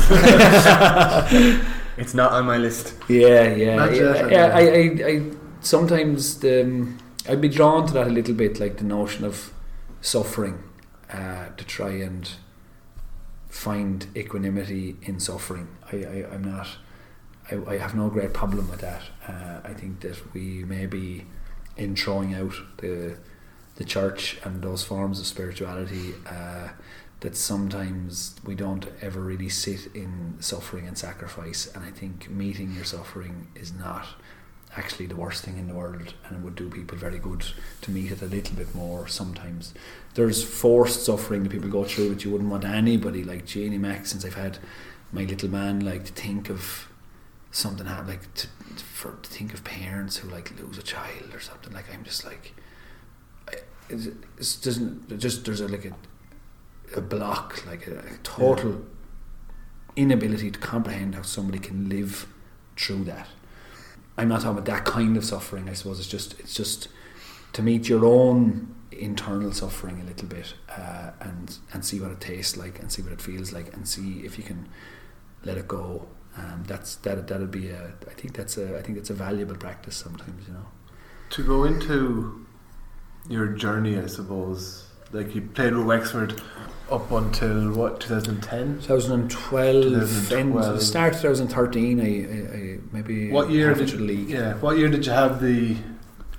It's 1.98 2.14
not 2.14 2.32
on 2.32 2.46
my 2.46 2.58
list. 2.58 2.94
Yeah, 3.10 3.56
yeah, 3.56 3.90
yeah. 3.90 4.28
yeah. 4.28 4.46
I, 4.54 4.62
I, 4.62 5.08
I 5.10 5.32
sometimes 5.62 6.40
the, 6.42 6.62
um, 6.62 7.00
I'd 7.28 7.42
be 7.42 7.50
drawn 7.50 7.88
to 7.88 7.94
that 7.94 8.06
a 8.06 8.12
little 8.12 8.36
bit, 8.36 8.60
like 8.60 8.78
the 8.78 8.84
notion 8.84 9.26
of 9.26 9.52
suffering, 10.00 10.62
uh, 11.12 11.50
to 11.56 11.66
try 11.66 11.92
and 11.92 12.30
find 13.50 14.08
equanimity 14.16 14.98
in 15.02 15.20
suffering. 15.20 15.68
I, 15.92 15.96
I 15.98 16.34
I'm 16.34 16.44
not. 16.44 16.68
I, 17.50 17.74
I 17.74 17.78
have 17.78 17.96
no 17.96 18.10
great 18.10 18.34
problem 18.34 18.70
with 18.70 18.82
that. 18.82 19.04
Uh, 19.28 19.62
I 19.64 19.74
think 19.74 20.02
that 20.02 20.34
we 20.34 20.64
maybe 20.66 21.26
in 21.78 21.96
throwing 21.96 22.34
out 22.34 22.54
the 22.78 23.18
the 23.76 23.86
church 23.86 24.38
and 24.44 24.62
those 24.62 24.84
forms 24.84 25.20
of 25.20 25.26
spirituality. 25.26 26.14
Uh, 26.26 26.70
that 27.22 27.36
sometimes 27.36 28.36
we 28.46 28.54
don't 28.54 28.86
ever 29.02 29.20
really 29.20 29.50
sit 29.50 29.88
in 29.96 30.36
suffering 30.40 30.88
and 30.88 30.96
sacrifice, 30.96 31.68
and 31.74 31.84
I 31.84 31.90
think 31.90 32.30
meeting 32.30 32.74
your 32.74 32.84
suffering 32.84 33.48
is 33.56 33.74
not 33.74 34.06
actually 34.76 35.08
the 35.08 35.16
worst 35.16 35.44
thing 35.44 35.58
in 35.58 35.68
the 35.68 35.74
world, 35.74 36.14
and 36.26 36.38
it 36.38 36.44
would 36.44 36.56
do 36.56 36.70
people 36.70 36.98
very 36.98 37.20
good 37.20 37.44
to 37.82 37.92
meet 37.92 38.12
it 38.12 38.22
a 38.22 38.26
little 38.26 38.56
bit 38.56 38.74
more 38.76 39.08
sometimes. 39.08 39.74
There's 40.14 40.44
forced 40.44 41.06
suffering 41.06 41.44
that 41.44 41.52
people 41.52 41.70
go 41.70 41.84
through 41.84 42.10
that 42.10 42.24
you 42.24 42.32
wouldn't 42.32 42.50
want 42.50 42.66
anybody 42.66 43.24
like 43.24 43.46
Janie 43.46 43.78
Mack 43.78 44.06
since 44.06 44.24
I've 44.26 44.36
had 44.36 44.60
my 45.12 45.24
little 45.24 45.50
man 45.50 45.80
like 45.80 46.06
to 46.06 46.12
think 46.14 46.50
of 46.50 46.88
something 47.50 47.86
happen 47.88 48.08
like 48.08 48.34
to, 48.36 48.48
for 48.84 49.18
to 49.24 49.30
think 49.30 49.54
of 49.54 49.64
parents 49.64 50.18
who 50.18 50.30
like 50.30 50.52
lose 50.62 50.78
a 50.78 50.84
child 50.84 51.34
or 51.34 51.40
something 51.40 51.74
like 51.74 51.86
I'm 51.92 52.04
just 52.04 52.26
like 52.26 52.54
I- 53.48 53.62
it's, 53.90 54.08
it's 54.38 54.56
doesn't 54.58 55.18
just 55.18 55.46
there's 55.46 55.62
a 55.62 55.68
like 55.68 55.86
a 55.86 55.94
a 56.96 57.02
block, 57.02 57.66
like 57.66 57.88
a, 57.88 58.00
a 58.00 58.18
total 58.24 58.82
inability 59.96 60.52
to 60.52 60.60
comprehend 60.60 61.16
how 61.16 61.22
somebody 61.22 61.60
can 61.60 61.90
live 61.90 62.28
through 62.78 63.04
that. 63.06 63.28
I'm 64.18 64.30
not 64.30 64.42
talking 64.42 64.58
about 64.58 64.66
that 64.66 64.86
kind 64.86 65.16
of 65.16 65.24
suffering. 65.24 65.70
I 65.70 65.74
suppose 65.74 66.00
it's 66.00 66.08
just 66.08 66.40
it's 66.40 66.54
just 66.54 66.88
to 67.54 67.62
meet 67.62 67.88
your 67.88 68.06
own 68.06 68.76
internal 68.92 69.52
suffering 69.52 70.02
a 70.02 70.04
little 70.04 70.28
bit 70.28 70.54
uh, 70.70 71.12
and 71.22 71.58
and 71.74 71.86
see 71.86 72.00
what 72.00 72.12
it 72.12 72.20
tastes 72.20 72.58
like 72.58 72.80
and 72.80 72.92
see 72.92 73.02
what 73.02 73.12
it 73.12 73.22
feels 73.22 73.52
like 73.54 73.74
and 73.74 73.88
see 73.88 74.22
if 74.26 74.38
you 74.38 74.44
can 74.44 74.68
let 75.44 75.58
it 75.58 75.68
go. 75.68 76.08
Um, 76.36 76.64
that's 76.68 76.96
that 76.98 77.28
that'll 77.28 77.48
be 77.48 77.70
a. 77.70 77.94
I 78.08 78.14
think 78.14 78.36
that's 78.36 78.58
a. 78.58 78.78
I 78.78 78.82
think 78.82 78.98
it's 78.98 79.10
a 79.10 79.14
valuable 79.14 79.56
practice 79.56 79.96
sometimes. 79.96 80.48
You 80.48 80.54
know. 80.54 80.66
To 81.32 81.44
go 81.44 81.64
into 81.64 82.46
your 83.30 83.48
journey, 83.48 83.98
I 83.98 84.08
suppose, 84.08 84.87
like 85.12 85.34
you 85.36 85.42
played 85.42 85.74
with 85.76 85.86
Wexford 85.86 86.42
up 86.92 87.12
until 87.12 87.72
what 87.74 88.00
2010. 88.00 88.80
2012, 88.82 89.84
2012. 89.84 90.32
End, 90.74 90.82
start 90.82 91.14
2013. 91.14 92.00
I, 92.00 92.04
I, 92.04 92.08
I 92.76 92.80
maybe 92.92 93.32
What 93.32 93.50
year 93.50 93.74
did 93.74 93.92
league? 94.00 94.30
Yeah, 94.30 94.54
what 94.56 94.78
year 94.78 94.88
did 94.88 95.06
you 95.06 95.12
have 95.12 95.42
the 95.42 95.76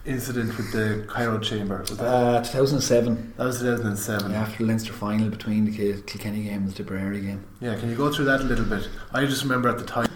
incident 0.07 0.57
with 0.57 0.72
the 0.72 1.04
cryo 1.07 1.42
chamber? 1.42 1.81
Was 1.81 1.96
that, 1.98 2.04
Uh, 2.07 2.40
2007. 2.42 3.35
that 3.37 3.44
was 3.44 3.59
2007. 3.61 4.33
After 4.33 4.59
the 4.59 4.64
Leinster 4.64 4.92
final 4.92 5.28
between 5.28 5.66
the 5.66 5.72
Kilkenny 6.02 6.44
game 6.44 6.54
and 6.62 6.68
the 6.70 6.74
Tipperary 6.74 7.20
game. 7.20 7.44
Yeah, 7.61 7.74
can 7.76 7.90
you 7.90 7.96
go 7.96 8.11
through 8.12 8.24
that 8.26 8.40
a 8.40 8.44
little 8.44 8.64
bit? 8.64 8.88
I 9.12 9.24
just 9.26 9.42
remember 9.42 9.68
at 9.68 9.78
the 9.78 9.85
time, 9.85 10.09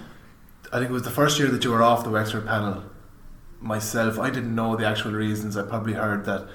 I 0.72 0.78
think 0.78 0.88
it 0.90 0.94
was 0.94 1.02
the 1.02 1.10
first 1.10 1.38
year 1.38 1.48
that 1.48 1.62
you 1.64 1.70
were 1.72 1.82
off 1.82 2.04
the 2.04 2.10
Wexford 2.10 2.46
panel. 2.46 2.84
Myself, 3.60 4.18
I 4.18 4.30
didn't 4.30 4.54
know 4.54 4.76
the 4.76 4.86
actual 4.86 5.12
reasons. 5.12 5.56
I 5.58 5.62
probably 5.62 5.92
heard 5.92 6.24
that 6.24 6.48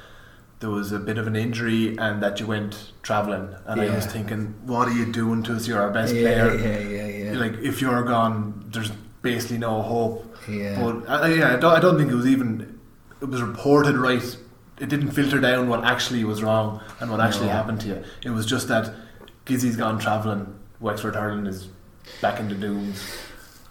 there 0.60 0.70
was 0.72 0.92
a 0.92 1.00
bit 1.00 1.18
of 1.18 1.28
an 1.28 1.36
injury 1.36 1.96
and 1.98 2.22
that 2.24 2.40
you 2.40 2.48
went 2.48 2.92
travelling. 3.04 3.54
And 3.66 3.80
I 3.82 3.94
was 3.96 4.06
thinking, 4.08 4.56
what 4.66 4.88
are 4.88 4.92
you 4.94 5.12
doing 5.12 5.44
to 5.44 5.56
us? 5.56 5.68
You're 5.68 5.82
our 5.82 5.92
best 5.92 6.16
yeah, 6.16 6.22
player. 6.22 6.56
yeah, 6.58 6.80
yeah, 6.80 7.32
yeah. 7.34 7.40
Like, 7.40 7.54
if 7.60 7.80
you're 7.82 8.04
gone, 8.04 8.66
there's 8.74 8.92
basically 9.22 9.60
no 9.60 9.82
hope. 9.82 10.36
yeah. 10.50 10.82
But 10.82 10.96
uh, 11.08 11.28
yeah, 11.28 11.54
I 11.54 11.58
don't, 11.58 11.74
I 11.74 11.80
don't 11.80 11.98
think 11.98 12.12
it 12.12 12.16
was 12.16 12.28
even. 12.28 12.80
It 13.22 13.30
was 13.30 13.42
reported 13.42 13.96
right. 13.98 14.24
It 14.80 14.90
didn't 14.90 15.12
filter 15.12 15.40
down 15.40 15.70
what 15.70 15.84
actually 15.84 16.24
was 16.24 16.44
wrong 16.44 16.82
and 17.00 17.10
what 17.12 17.20
actually 17.20 17.48
No. 17.48 17.54
happened 17.54 17.82
to 17.82 17.88
you. 17.88 18.04
It 18.24 18.30
was 18.30 18.46
just 18.46 18.68
that 18.68 18.94
Gizzy's 19.46 19.76
gone 19.76 19.98
travelling. 20.00 20.54
Wexford 20.80 21.16
hurling 21.16 21.48
is 21.48 21.68
back 22.22 22.40
in 22.40 22.48
the 22.48 22.54
dooms. 22.56 23.04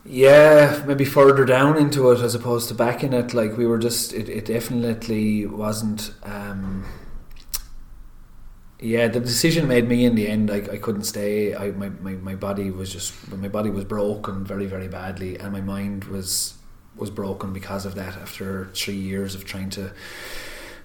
Yeah, 0.08 0.84
maybe 0.86 1.04
further 1.04 1.44
down 1.44 1.76
into 1.76 2.10
it 2.12 2.20
as 2.20 2.34
opposed 2.34 2.68
to 2.68 2.74
back 2.74 3.02
in 3.02 3.12
it. 3.12 3.34
Like 3.34 3.56
we 3.56 3.66
were 3.66 3.78
just, 3.78 4.12
it, 4.12 4.28
it 4.28 4.44
definitely 4.46 5.46
wasn't. 5.46 6.12
Um, 6.22 6.84
yeah, 8.78 9.08
the 9.08 9.20
decision 9.20 9.66
made 9.66 9.88
me 9.88 10.04
in 10.04 10.14
the 10.14 10.28
end. 10.28 10.50
I, 10.50 10.56
I 10.56 10.76
couldn't 10.76 11.04
stay. 11.04 11.54
I 11.54 11.70
my, 11.72 11.88
my, 11.88 12.12
my 12.12 12.34
body 12.34 12.70
was 12.70 12.92
just 12.92 13.30
my 13.32 13.48
body 13.48 13.70
was 13.70 13.84
broken 13.84 14.44
very 14.44 14.66
very 14.66 14.88
badly, 14.88 15.38
and 15.38 15.52
my 15.52 15.62
mind 15.62 16.04
was 16.04 16.54
was 16.94 17.10
broken 17.10 17.52
because 17.52 17.86
of 17.86 17.94
that. 17.94 18.16
After 18.16 18.70
three 18.74 18.94
years 18.94 19.34
of 19.34 19.44
trying 19.44 19.70
to 19.70 19.92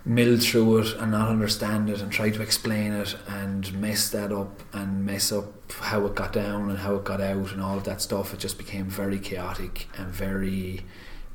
mill 0.03 0.37
through 0.39 0.79
it 0.79 0.95
and 0.97 1.11
not 1.11 1.29
understand 1.29 1.89
it 1.89 2.01
and 2.01 2.11
try 2.11 2.29
to 2.29 2.41
explain 2.41 2.91
it 2.91 3.15
and 3.27 3.71
mess 3.79 4.09
that 4.09 4.31
up 4.31 4.61
and 4.73 5.05
mess 5.05 5.31
up 5.31 5.71
how 5.73 6.05
it 6.05 6.15
got 6.15 6.33
down 6.33 6.69
and 6.69 6.79
how 6.79 6.95
it 6.95 7.03
got 7.03 7.21
out 7.21 7.51
and 7.51 7.61
all 7.61 7.77
of 7.77 7.83
that 7.83 8.01
stuff, 8.01 8.33
it 8.33 8.39
just 8.39 8.57
became 8.57 8.85
very 8.85 9.19
chaotic 9.19 9.87
and 9.97 10.07
very. 10.07 10.81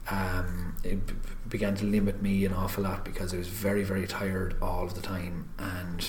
Um, 0.09 0.77
it 0.85 1.05
b- 1.05 1.15
began 1.49 1.75
to 1.77 1.85
limit 1.85 2.23
me 2.23 2.45
an 2.45 2.53
awful 2.53 2.85
lot 2.85 3.05
because 3.05 3.35
I 3.35 3.39
was 3.39 3.49
very, 3.49 3.83
very 3.83 4.07
tired 4.07 4.55
all 4.63 4.85
of 4.85 4.95
the 4.95 5.01
time. 5.01 5.49
And 5.59 6.09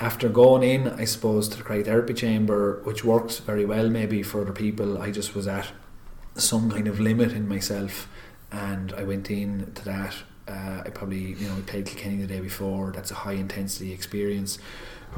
after 0.00 0.28
going 0.28 0.64
in, 0.64 0.88
I 0.88 1.04
suppose, 1.04 1.48
to 1.50 1.58
the 1.58 1.62
cryotherapy 1.62 2.16
chamber, 2.16 2.80
which 2.82 3.04
works 3.04 3.38
very 3.38 3.64
well 3.64 3.88
maybe 3.88 4.24
for 4.24 4.40
other 4.40 4.52
people, 4.52 5.00
I 5.00 5.12
just 5.12 5.32
was 5.34 5.46
at 5.46 5.68
some 6.34 6.70
kind 6.72 6.88
of 6.88 6.98
limit 6.98 7.30
in 7.32 7.48
myself. 7.48 8.08
And 8.50 8.92
I 8.94 9.04
went 9.04 9.30
in 9.30 9.72
to 9.74 9.84
that. 9.84 10.14
Uh, 10.46 10.82
I 10.84 10.90
probably, 10.90 11.32
you 11.32 11.48
know, 11.48 11.56
played 11.66 11.86
Kilkenny 11.86 12.16
the 12.16 12.26
day 12.26 12.40
before. 12.40 12.92
That's 12.92 13.10
a 13.10 13.14
high 13.14 13.32
intensity 13.32 13.92
experience. 13.92 14.58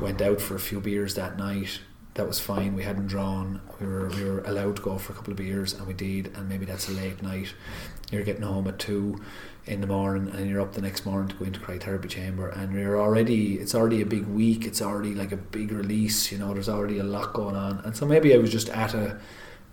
Went 0.00 0.22
out 0.22 0.40
for 0.40 0.54
a 0.54 0.60
few 0.60 0.80
beers 0.80 1.14
that 1.14 1.36
night. 1.36 1.80
That 2.14 2.26
was 2.26 2.38
fine. 2.40 2.74
We 2.74 2.84
hadn't 2.84 3.08
drawn. 3.08 3.60
We 3.80 3.86
were 3.86 4.08
we 4.08 4.24
were 4.24 4.40
allowed 4.42 4.76
to 4.76 4.82
go 4.82 4.98
for 4.98 5.12
a 5.12 5.16
couple 5.16 5.32
of 5.32 5.36
beers, 5.36 5.74
and 5.74 5.86
we 5.86 5.92
did. 5.94 6.32
And 6.36 6.48
maybe 6.48 6.64
that's 6.64 6.88
a 6.88 6.92
late 6.92 7.22
night. 7.22 7.52
You're 8.10 8.22
getting 8.22 8.42
home 8.42 8.68
at 8.68 8.78
two 8.78 9.20
in 9.66 9.80
the 9.80 9.86
morning, 9.86 10.32
and 10.34 10.48
you're 10.48 10.60
up 10.60 10.72
the 10.74 10.80
next 10.80 11.04
morning 11.04 11.28
to 11.28 11.34
go 11.34 11.44
into 11.44 11.60
cryotherapy 11.60 12.08
chamber, 12.08 12.48
and 12.48 12.72
you're 12.72 13.00
already. 13.00 13.54
It's 13.54 13.74
already 13.74 14.00
a 14.00 14.06
big 14.06 14.26
week. 14.26 14.64
It's 14.64 14.80
already 14.80 15.14
like 15.14 15.32
a 15.32 15.36
big 15.36 15.72
release. 15.72 16.30
You 16.32 16.38
know, 16.38 16.54
there's 16.54 16.68
already 16.68 16.98
a 16.98 17.04
lot 17.04 17.32
going 17.34 17.56
on, 17.56 17.80
and 17.84 17.96
so 17.96 18.06
maybe 18.06 18.32
I 18.32 18.38
was 18.38 18.50
just 18.50 18.68
at 18.70 18.94
a 18.94 19.18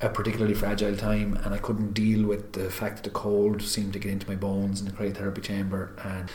a 0.04 0.10
particularly 0.10 0.54
fragile 0.54 0.96
time 0.96 1.39
and 1.44 1.54
I 1.54 1.58
couldn't 1.58 1.94
deal 1.94 2.28
with 2.28 2.54
the 2.54 2.70
fact 2.70 2.98
that 2.98 3.04
the 3.04 3.10
cold 3.10 3.62
seemed 3.62 3.94
to 3.94 4.00
get 4.00 4.12
into 4.12 4.28
my 4.28 4.36
bones 4.36 4.82
in 4.82 4.86
the 4.86 4.92
cryotherapy 4.92 5.42
chamber 5.42 5.96
and 6.04 6.30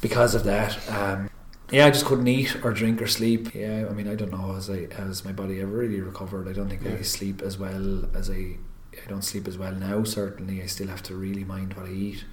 because 0.00 0.34
of 0.34 0.44
that 0.44 0.78
um, 0.90 1.28
yeah 1.70 1.86
I 1.86 1.90
just 1.90 2.06
couldn't 2.06 2.26
eat 2.26 2.56
or 2.64 2.72
drink 2.72 3.00
or 3.02 3.06
sleep. 3.06 3.54
Yeah 3.54 3.86
I 3.88 3.92
mean 3.92 4.08
I 4.08 4.14
don't 4.14 4.32
know 4.32 4.54
as 4.56 4.70
I 4.70 4.88
has 4.94 5.24
my 5.24 5.32
body 5.32 5.60
ever 5.60 5.70
really 5.70 6.00
recovered 6.00 6.48
I 6.48 6.52
don't 6.52 6.68
think 6.68 6.86
I 6.86 7.02
sleep 7.02 7.42
as 7.42 7.58
well 7.58 8.06
as 8.14 8.30
I 8.30 8.56
I 8.92 9.08
don't 9.08 9.22
sleep 9.22 9.46
as 9.46 9.56
well 9.56 9.72
now 9.72 10.02
certainly. 10.04 10.62
I 10.62 10.66
still 10.66 10.88
have 10.88 11.02
to 11.04 11.14
really 11.14 11.44
mind 11.44 11.74
what 11.74 11.86
I 11.86 11.90
eat. 11.90 12.24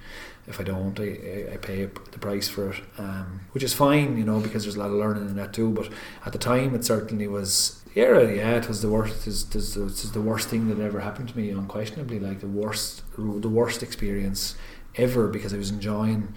If 0.46 0.58
I 0.58 0.64
don't 0.64 0.98
I, 0.98 1.02
I, 1.50 1.54
I 1.54 1.56
pay 1.58 1.84
the 1.84 2.18
price 2.18 2.48
for 2.48 2.70
it 2.70 2.80
um, 2.96 3.40
which 3.52 3.62
is 3.62 3.74
fine 3.74 4.16
you 4.16 4.24
know 4.24 4.40
because 4.40 4.62
there's 4.64 4.76
a 4.76 4.80
lot 4.80 4.86
of 4.90 4.96
learning 4.96 5.28
in 5.28 5.36
that 5.36 5.52
too 5.52 5.70
but 5.70 5.90
at 6.24 6.32
the 6.32 6.38
time 6.38 6.74
it 6.74 6.84
certainly 6.84 7.28
was 7.28 7.77
yeah, 7.94 8.20
yeah, 8.22 8.50
it 8.56 8.68
was 8.68 8.82
the 8.82 8.88
worst. 8.88 9.26
It 9.26 9.30
was, 9.54 9.76
it 9.76 9.82
was, 9.82 10.12
the 10.12 10.20
worst 10.20 10.48
thing 10.48 10.68
that 10.68 10.82
ever 10.82 11.00
happened 11.00 11.28
to 11.30 11.36
me. 11.36 11.50
Unquestionably, 11.50 12.18
like 12.18 12.40
the 12.40 12.46
worst, 12.46 13.02
the 13.16 13.48
worst 13.48 13.82
experience 13.82 14.56
ever 14.96 15.28
because 15.28 15.52
I 15.54 15.58
was 15.58 15.70
enjoying. 15.70 16.34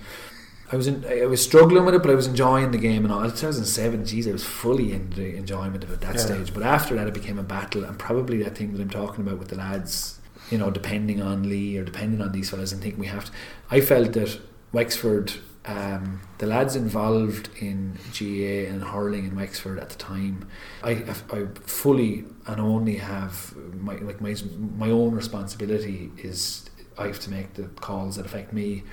I 0.72 0.78
was 0.78 0.88
in, 0.88 1.04
I 1.06 1.26
was 1.26 1.44
struggling 1.44 1.84
with 1.84 1.94
it, 1.96 2.02
but 2.02 2.12
I 2.12 2.16
was 2.16 2.28
enjoying 2.28 2.72
the 2.72 2.78
game 2.78 3.04
and 3.04 3.14
all. 3.14 3.22
2007, 3.24 4.06
geez, 4.06 4.28
I 4.28 4.32
was 4.32 4.46
fully 4.46 4.94
in 4.94 5.10
the 5.12 5.36
enjoyment 5.36 5.84
of 5.84 5.90
it 5.92 5.96
at 5.96 6.02
that 6.02 6.16
Yeah. 6.16 6.22
stage. 6.22 6.54
But 6.54 6.64
after 6.64 6.96
that, 6.96 7.08
it 7.08 7.14
became 7.14 7.38
a 7.38 7.44
battle, 7.44 7.84
and 7.84 8.00
probably 8.00 8.42
that 8.44 8.58
thing 8.58 8.72
that 8.74 8.82
I'm 8.82 8.90
talking 8.90 9.26
about 9.28 9.38
with 9.38 9.50
the 9.50 9.58
lads, 9.58 10.20
you 10.50 10.58
know, 10.58 10.72
depending 10.72 11.22
on 11.22 11.44
Lee 11.50 11.78
or 11.78 11.84
depending 11.84 12.22
on 12.22 12.32
these 12.32 12.50
fellas, 12.52 12.72
and 12.72 12.82
think 12.82 12.98
we 12.98 13.08
have 13.08 13.26
to. 13.26 13.32
I 13.70 13.82
felt 13.82 14.14
that 14.14 14.40
Wexford, 14.72 15.34
um, 15.66 16.22
the 16.38 16.48
lads 16.48 16.76
involved 16.76 17.50
in 17.60 17.98
GAA 18.18 18.72
and 18.72 18.84
hurling 18.84 19.26
in 19.26 19.36
Wexford 19.36 19.80
at 19.80 19.90
the 19.90 19.98
time, 19.98 20.48
I, 20.84 20.92
I 21.32 21.48
fully 21.66 22.26
and 22.48 22.60
only 22.60 22.98
have 22.98 23.56
my 23.76 23.96
like 23.96 24.22
my 24.22 24.36
my 24.78 24.90
own 24.90 25.14
responsibility 25.14 26.12
is 26.18 26.70
I 26.98 27.08
have 27.08 27.20
to 27.22 27.30
make 27.30 27.54
the 27.54 27.64
calls 27.64 28.16
that 28.16 28.26
affect 28.26 28.54
me. 28.54 28.84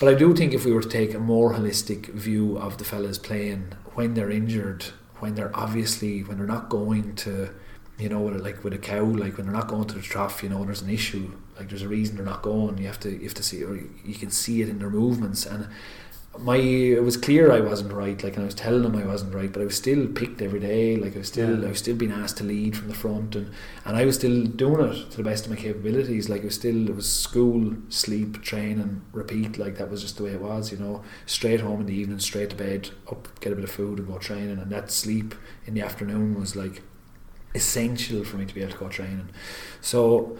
But 0.00 0.08
I 0.08 0.14
do 0.14 0.34
think 0.34 0.52
if 0.54 0.64
we 0.64 0.72
were 0.72 0.82
to 0.82 0.88
take 0.88 1.14
a 1.14 1.18
more 1.18 1.54
holistic 1.54 2.06
view 2.06 2.58
of 2.58 2.78
the 2.78 2.84
fellas 2.84 3.18
playing 3.18 3.72
when 3.94 4.14
they're 4.14 4.30
injured, 4.30 4.84
when 5.18 5.34
they're 5.34 5.54
obviously 5.56 6.22
when 6.24 6.38
they're 6.38 6.46
not 6.46 6.68
going 6.68 7.14
to, 7.16 7.50
you 7.98 8.08
know, 8.08 8.22
like 8.22 8.64
with 8.64 8.72
a 8.74 8.78
cow, 8.78 9.04
like 9.04 9.36
when 9.36 9.46
they're 9.46 9.54
not 9.54 9.68
going 9.68 9.86
to 9.86 9.94
the 9.94 10.02
trough, 10.02 10.42
you 10.42 10.48
know, 10.48 10.64
there's 10.64 10.82
an 10.82 10.90
issue. 10.90 11.32
Like 11.56 11.68
there's 11.68 11.82
a 11.82 11.88
reason 11.88 12.16
they're 12.16 12.24
not 12.24 12.42
going. 12.42 12.78
You 12.78 12.86
have 12.86 13.00
to 13.00 13.10
you 13.10 13.24
have 13.24 13.34
to 13.34 13.42
see, 13.42 13.62
or 13.62 13.76
you 14.04 14.14
can 14.14 14.30
see 14.30 14.62
it 14.62 14.68
in 14.68 14.78
their 14.78 14.90
movements. 14.90 15.46
And 15.46 15.68
my 16.38 16.56
it 16.56 17.04
was 17.04 17.16
clear 17.18 17.52
I 17.52 17.60
wasn't 17.60 17.92
right. 17.92 18.22
Like 18.22 18.34
and 18.34 18.42
I 18.42 18.46
was 18.46 18.54
telling 18.54 18.82
them 18.82 18.96
I 18.96 19.04
wasn't 19.04 19.34
right, 19.34 19.52
but 19.52 19.60
I 19.60 19.66
was 19.66 19.76
still 19.76 20.06
picked 20.06 20.40
every 20.40 20.60
day. 20.60 20.96
Like 20.96 21.14
I 21.14 21.18
was 21.18 21.28
still 21.28 21.60
Yeah. 21.60 21.66
I 21.66 21.70
was 21.70 21.78
still 21.78 21.94
being 21.96 22.12
asked 22.12 22.38
to 22.38 22.44
lead 22.44 22.76
from 22.76 22.88
the 22.88 22.94
front, 22.94 23.36
and 23.36 23.50
and 23.84 23.96
I 23.96 24.04
was 24.06 24.16
still 24.16 24.44
doing 24.46 24.80
it 24.88 25.10
to 25.10 25.16
the 25.18 25.22
best 25.22 25.44
of 25.44 25.50
my 25.50 25.56
capabilities. 25.56 26.30
Like 26.30 26.40
it 26.42 26.46
was 26.46 26.54
still 26.54 26.88
it 26.88 26.96
was 26.96 27.10
school, 27.10 27.74
sleep, 27.90 28.42
train, 28.42 28.80
and 28.80 29.02
repeat. 29.12 29.58
Like 29.58 29.76
that 29.76 29.90
was 29.90 30.00
just 30.00 30.16
the 30.16 30.24
way 30.24 30.30
it 30.30 30.40
was. 30.40 30.72
You 30.72 30.78
know, 30.78 31.02
straight 31.26 31.60
home 31.60 31.80
in 31.80 31.86
the 31.86 31.94
evening, 31.94 32.18
straight 32.18 32.50
to 32.50 32.56
bed, 32.56 32.90
up 33.10 33.28
get 33.40 33.52
a 33.52 33.56
bit 33.56 33.64
of 33.64 33.70
food 33.70 33.98
and 33.98 34.08
go 34.08 34.18
training, 34.18 34.58
and 34.58 34.72
that 34.72 34.90
sleep 34.90 35.34
in 35.66 35.74
the 35.74 35.82
afternoon 35.82 36.40
was 36.40 36.56
like 36.56 36.82
essential 37.54 38.24
for 38.24 38.38
me 38.38 38.46
to 38.46 38.54
be 38.54 38.62
able 38.62 38.72
to 38.72 38.78
go 38.78 38.88
training. 38.88 39.28
So 39.82 40.38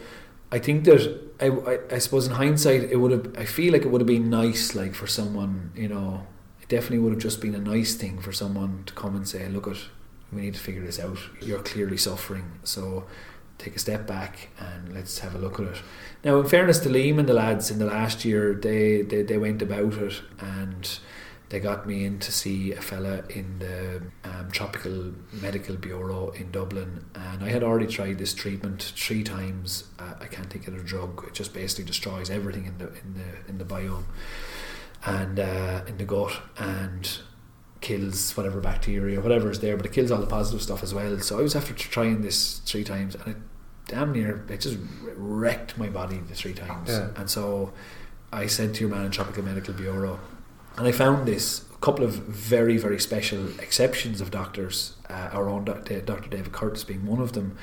I 0.53 0.59
think 0.59 0.85
that 0.85 1.03
I, 1.41 1.49
I, 1.49 1.79
I 1.97 1.99
suppose 1.99 2.27
in 2.29 2.35
hindsight 2.35 2.83
it 2.85 2.97
would 2.97 3.11
have 3.11 3.37
I 3.37 3.45
feel 3.45 3.73
like 3.73 3.83
it 3.83 3.91
would 3.91 4.01
have 4.01 4.07
been 4.07 4.31
nice 4.31 4.75
like 4.75 4.95
for 4.95 5.09
someone 5.09 5.73
you 5.75 5.89
know 5.89 6.27
it 6.61 6.69
definitely 6.69 6.99
would 6.99 7.13
have 7.15 7.23
just 7.23 7.41
been 7.41 7.55
a 7.55 7.59
nice 7.75 7.95
thing 7.95 8.21
for 8.21 8.33
someone 8.33 8.85
to 8.87 8.93
come 8.93 9.17
and 9.17 9.27
say 9.27 9.49
look 9.49 9.67
at 9.67 9.79
we 10.33 10.43
need 10.43 10.55
to 10.55 10.61
figure 10.61 10.83
this 10.83 10.99
out. 10.99 11.19
You're 11.41 11.61
clearly 11.61 11.97
suffering. 11.97 12.59
So 12.65 13.05
take 13.59 13.77
a 13.77 13.79
step 13.79 14.07
back 14.07 14.49
and 14.59 14.93
let's 14.93 15.19
have 15.21 15.35
a 15.35 15.39
look 15.39 15.61
at 15.61 15.67
it. 15.67 15.83
Now 16.25 16.41
in 16.41 16.49
fairness 16.49 16.79
to 16.81 16.89
Liam 16.89 17.19
and 17.19 17.29
the 17.29 17.35
lads 17.35 17.71
in 17.71 17.79
the 17.79 17.85
last 17.87 18.25
year 18.25 18.55
they, 18.55 19.03
they, 19.03 19.23
they 19.23 19.39
went 19.39 19.63
about 19.63 19.95
it 19.95 20.21
and 20.41 20.99
they 21.53 21.61
got 21.61 21.87
me 21.87 22.07
in 22.07 22.19
to 22.19 22.33
see 22.33 22.73
a 22.73 22.81
fella 22.81 23.25
in 23.29 23.59
the 23.59 24.03
um, 24.25 24.51
Tropical 24.51 25.13
Medical 25.43 25.77
Bureau 25.77 26.31
in 26.31 26.51
Dublin, 26.51 27.05
and 27.15 27.45
I 27.45 27.51
had 27.51 27.63
already 27.63 27.87
tried 27.87 28.17
this 28.17 28.33
treatment 28.33 28.95
three 28.97 29.23
times. 29.23 29.85
Uh, 29.99 30.15
I 30.19 30.29
can't 30.29 30.49
think 30.49 30.67
of 30.67 30.75
the 30.79 30.83
drug; 30.83 31.27
it 31.29 31.35
just 31.35 31.53
basically 31.53 31.85
destroys 31.85 32.31
everything 32.31 32.65
in 32.65 32.79
the 32.79 32.87
in 32.87 33.15
the 33.15 33.51
in 33.51 33.59
the 33.59 33.67
biome 33.67 34.05
and 35.05 35.39
uh, 35.39 35.83
in 35.87 35.99
the 35.99 36.05
gut. 36.05 36.41
And 36.57 37.19
kills 37.83 38.35
whatever 38.35 38.61
bacteria, 38.61 39.21
whatever 39.21 39.51
is 39.51 39.61
there, 39.61 39.77
but 39.77 39.85
it 39.85 39.93
kills 39.93 40.11
all 40.11 40.21
the 40.21 40.27
positive 40.27 40.63
stuff 40.63 40.83
as 40.83 40.95
well. 40.95 41.19
So 41.19 41.39
I 41.39 41.43
was 41.43 41.55
after 41.55 41.75
trying 41.75 42.23
this 42.23 42.61
three 42.61 42.85
times, 42.85 43.15
and 43.15 43.29
it 43.29 43.37
damn 43.89 44.13
near 44.13 44.43
it 44.49 44.61
just 44.61 44.79
wrecked 45.17 45.77
my 45.77 45.91
body 45.91 46.19
the 46.27 46.35
three 46.35 46.55
times. 46.55 46.89
Yeah. 46.89 47.11
And 47.15 47.29
so 47.29 47.75
I 48.33 48.47
said 48.47 48.73
to 48.75 48.81
your 48.81 48.89
man 48.89 49.05
in 49.05 49.11
Tropical 49.11 49.45
Medical 49.45 49.75
Bureau, 49.75 50.19
and 50.77 50.87
I 50.87 50.93
found 50.93 51.27
this 51.27 51.65
a 51.73 51.79
couple 51.79 52.05
of 52.05 52.15
very 52.15 52.77
very 52.77 52.99
special 52.99 53.49
exceptions 53.61 54.21
of 54.21 54.31
doctors. 54.31 54.95
Uh, 55.09 55.31
our 55.33 55.49
own 55.49 55.65
Dr. 55.65 56.01
David 56.01 56.53
Curtis 56.53 56.85
being 56.85 57.05
one 57.07 57.21
of 57.21 57.33
them 57.33 57.57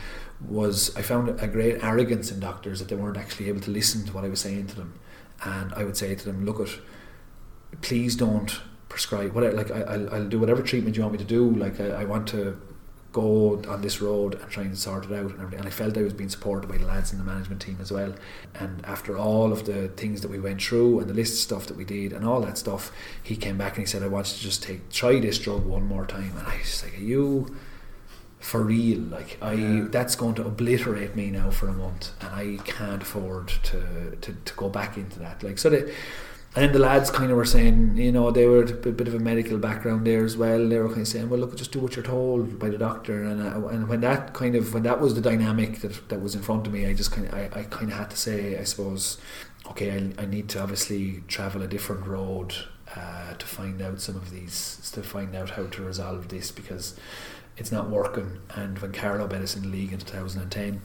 was 0.47 0.95
I 0.95 1.01
found 1.01 1.41
a 1.41 1.47
great 1.47 1.83
arrogance 1.83 2.31
in 2.31 2.39
doctors 2.39 2.79
that 2.79 2.87
they 2.87 2.95
weren't 2.95 3.17
actually 3.17 3.49
able 3.49 3.61
to 3.61 3.71
listen 3.71 4.05
to 4.05 4.13
what 4.13 4.23
I 4.23 4.29
was 4.29 4.39
saying 4.39 4.67
to 4.67 4.75
them, 4.75 4.99
and 5.43 5.73
I 5.73 5.83
would 5.83 5.97
say 5.97 6.13
to 6.15 6.25
them, 6.25 6.45
look 6.45 6.59
at 6.59 6.69
please 7.81 8.15
don't 8.15 8.61
prescribe 8.89 9.33
whatever 9.33 9.55
like 9.55 9.71
I, 9.71 9.81
I'll, 9.81 10.13
I'll 10.13 10.27
do 10.27 10.39
whatever 10.39 10.61
treatment 10.61 10.95
you 10.95 11.03
want 11.03 11.13
me 11.13 11.19
to 11.19 11.23
do 11.25 11.51
like 11.51 11.79
I, 11.79 12.01
I 12.01 12.05
want 12.05 12.27
to 12.29 12.59
go 13.11 13.61
on 13.67 13.81
this 13.81 14.01
road 14.01 14.35
and 14.35 14.51
try 14.51 14.63
and 14.63 14.77
sort 14.77 15.05
it 15.05 15.11
out 15.11 15.31
and 15.31 15.39
everything. 15.39 15.59
And 15.59 15.67
I 15.67 15.71
felt 15.71 15.97
I 15.97 16.03
was 16.03 16.13
being 16.13 16.29
supported 16.29 16.67
by 16.69 16.77
the 16.77 16.85
lads 16.85 17.11
in 17.11 17.17
the 17.17 17.23
management 17.23 17.61
team 17.61 17.77
as 17.81 17.91
well. 17.91 18.13
And 18.53 18.85
after 18.85 19.17
all 19.17 19.51
of 19.51 19.65
the 19.65 19.87
things 19.89 20.21
that 20.21 20.29
we 20.29 20.39
went 20.39 20.61
through 20.61 20.99
and 20.99 21.09
the 21.09 21.13
list 21.13 21.33
of 21.33 21.39
stuff 21.39 21.65
that 21.67 21.77
we 21.77 21.85
did 21.85 22.13
and 22.13 22.25
all 22.25 22.41
that 22.41 22.57
stuff 22.57 22.91
he 23.23 23.35
came 23.35 23.57
back 23.57 23.77
and 23.77 23.85
he 23.87 23.91
said 23.91 24.03
I 24.03 24.07
want 24.07 24.29
you 24.29 24.37
to 24.37 24.41
just 24.41 24.63
take 24.63 24.89
try 24.91 25.19
this 25.19 25.39
drug 25.39 25.65
one 25.65 25.83
more 25.83 26.05
time. 26.05 26.33
And 26.37 26.47
I 26.47 26.57
was 26.57 26.83
like 26.83 26.97
are 26.97 27.03
you 27.03 27.57
for 28.39 28.61
real? 28.61 28.99
Like 28.99 29.37
I 29.41 29.85
that's 29.89 30.15
going 30.15 30.35
to 30.35 30.45
obliterate 30.45 31.15
me 31.15 31.31
now 31.31 31.49
for 31.49 31.67
a 31.67 31.73
month 31.73 32.11
and 32.21 32.29
I 32.29 32.63
can't 32.63 33.01
afford 33.01 33.47
to, 33.63 34.17
to, 34.21 34.33
to 34.33 34.53
go 34.53 34.69
back 34.69 34.97
into 34.97 35.19
that. 35.19 35.41
Like 35.41 35.57
so 35.57 35.71
that 35.71 35.91
and 36.59 36.65
then 36.65 36.73
the 36.73 36.79
lads 36.79 37.09
kind 37.09 37.31
of 37.31 37.37
were 37.37 37.45
saying, 37.45 37.95
you 37.95 38.11
know, 38.11 38.31
they 38.31 38.45
were 38.45 38.63
a 38.63 38.91
bit 38.91 39.07
of 39.07 39.13
a 39.13 39.19
medical 39.19 39.57
background 39.57 40.05
there 40.05 40.25
as 40.25 40.35
well. 40.35 40.67
They 40.67 40.77
were 40.77 40.89
kind 40.89 41.03
of 41.03 41.07
saying, 41.07 41.29
well, 41.29 41.39
look, 41.39 41.55
just 41.55 41.71
do 41.71 41.79
what 41.79 41.95
you're 41.95 42.03
told 42.03 42.59
by 42.59 42.67
the 42.67 42.77
doctor. 42.77 43.23
And 43.23 43.41
uh, 43.41 43.65
and 43.69 43.87
when 43.87 44.01
that 44.01 44.33
kind 44.33 44.57
of 44.57 44.73
when 44.73 44.83
that 44.83 44.99
was 44.99 45.15
the 45.15 45.21
dynamic 45.21 45.79
that, 45.79 46.09
that 46.09 46.21
was 46.21 46.35
in 46.35 46.41
front 46.41 46.67
of 46.67 46.73
me, 46.73 46.85
I 46.85 46.93
just 46.93 47.13
kind 47.13 47.27
of 47.27 47.33
I, 47.33 47.49
I 47.53 47.63
kind 47.63 47.89
of 47.93 47.97
had 47.97 48.09
to 48.09 48.17
say, 48.17 48.59
I 48.59 48.65
suppose, 48.65 49.19
okay, 49.67 49.89
I, 49.89 50.23
I 50.23 50.25
need 50.25 50.49
to 50.49 50.61
obviously 50.61 51.23
travel 51.29 51.61
a 51.61 51.67
different 51.67 52.05
road 52.05 52.53
uh, 52.93 53.35
to 53.35 53.45
find 53.45 53.81
out 53.81 54.01
some 54.01 54.17
of 54.17 54.29
these, 54.29 54.91
to 54.93 55.01
find 55.01 55.33
out 55.37 55.51
how 55.51 55.65
to 55.65 55.81
resolve 55.81 56.27
this 56.27 56.51
because 56.51 56.99
it's 57.55 57.71
not 57.71 57.89
working. 57.89 58.39
And 58.53 58.77
when 58.79 58.91
Carlow 58.91 59.27
bet 59.27 59.55
in 59.55 59.61
the 59.61 59.69
league 59.69 59.93
in 59.93 59.99
2010 59.99 60.81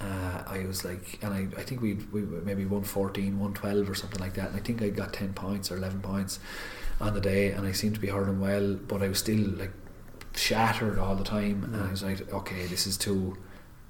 uh, 0.00 0.42
I 0.46 0.64
was 0.66 0.84
like, 0.84 1.18
and 1.22 1.32
I, 1.32 1.46
I 1.58 1.62
think 1.62 1.80
we 1.80 1.94
we 2.12 2.22
maybe 2.22 2.64
114, 2.64 3.38
112 3.38 3.88
or 3.88 3.94
something 3.94 4.20
like 4.20 4.34
that. 4.34 4.48
And 4.48 4.56
I 4.56 4.60
think 4.60 4.82
I 4.82 4.90
got 4.90 5.12
10 5.12 5.34
points 5.34 5.70
or 5.70 5.76
11 5.76 6.00
points 6.00 6.40
on 7.00 7.14
the 7.14 7.20
day, 7.20 7.50
and 7.52 7.66
I 7.66 7.72
seemed 7.72 7.94
to 7.94 8.00
be 8.00 8.08
hurling 8.08 8.40
well, 8.40 8.74
but 8.74 9.02
I 9.02 9.08
was 9.08 9.18
still 9.18 9.40
like 9.40 9.72
shattered 10.34 10.98
all 10.98 11.14
the 11.14 11.24
time. 11.24 11.64
And 11.64 11.76
I 11.76 11.90
was 11.90 12.02
like, 12.02 12.32
okay, 12.32 12.66
this 12.66 12.86
is 12.86 12.96
too. 12.96 13.36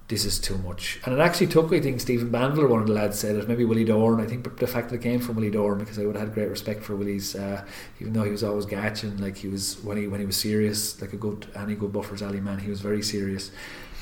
This 0.09 0.27
is 0.27 0.39
too 0.39 0.59
much, 0.59 1.01
and 1.05 1.15
it 1.15 1.19
actually 1.19 1.47
took. 1.47 1.71
Me, 1.71 1.79
I 1.79 1.81
think 1.81 1.99
Stephen 1.99 2.31
Bandler, 2.31 2.69
one 2.69 2.83
of 2.83 2.87
the 2.87 2.93
lads, 2.93 3.19
said 3.19 3.37
it. 3.37 3.49
Maybe 3.49 3.65
Willie 3.65 3.87
Dorn. 3.87 4.21
I 4.21 4.27
think 4.27 4.59
the 4.59 4.67
fact 4.67 4.91
that 4.91 4.97
it 4.97 5.03
came 5.03 5.19
from 5.19 5.37
Willie 5.37 5.51
Dorn 5.51 5.79
because 5.79 5.99
I 5.99 6.05
would 6.05 6.15
have 6.15 6.27
had 6.27 6.35
great 6.35 6.51
respect 6.51 6.83
for 6.83 6.95
Willie's, 6.95 7.35
uh, 7.35 7.65
even 8.01 8.13
though 8.13 8.23
he 8.23 8.31
was 8.31 8.45
always 8.45 8.67
gatching. 8.67 9.17
Like 9.17 9.39
he 9.39 9.49
was 9.49 9.83
when 9.83 9.97
he 9.97 10.07
when 10.07 10.21
he 10.21 10.27
was 10.27 10.37
serious, 10.37 11.01
like 11.01 11.15
a 11.15 11.17
good 11.17 11.47
any 11.57 11.75
good 11.75 11.91
buffers 11.91 12.21
alley 12.21 12.43
man. 12.43 12.59
He 12.59 12.69
was 12.69 12.83
very 12.83 13.03
serious, 13.03 13.51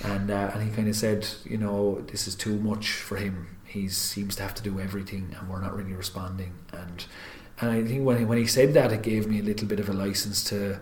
and 0.02 0.28
uh, 0.28 0.50
and 0.52 0.68
he 0.68 0.74
kind 0.74 0.88
of 0.88 0.96
said, 0.96 1.28
you 1.44 1.56
know, 1.56 2.00
this 2.10 2.26
is 2.26 2.34
too 2.34 2.58
much 2.58 2.94
for 2.94 3.16
him. 3.16 3.56
He 3.64 3.88
seems 3.88 4.34
to 4.36 4.42
have 4.42 4.54
to 4.54 4.62
do 4.62 4.80
everything, 4.80 5.36
and 5.38 5.48
we're 5.48 5.60
not 5.60 5.76
really 5.76 5.94
responding. 5.94 6.54
And 6.72 7.04
and 7.60 7.70
I 7.70 7.84
think 7.84 8.04
when 8.04 8.18
he, 8.18 8.24
when 8.24 8.38
he 8.38 8.46
said 8.46 8.74
that, 8.74 8.90
it 8.90 9.02
gave 9.02 9.28
me 9.28 9.38
a 9.38 9.42
little 9.44 9.68
bit 9.68 9.78
of 9.78 9.88
a 9.88 9.92
license 9.92 10.42
to 10.44 10.80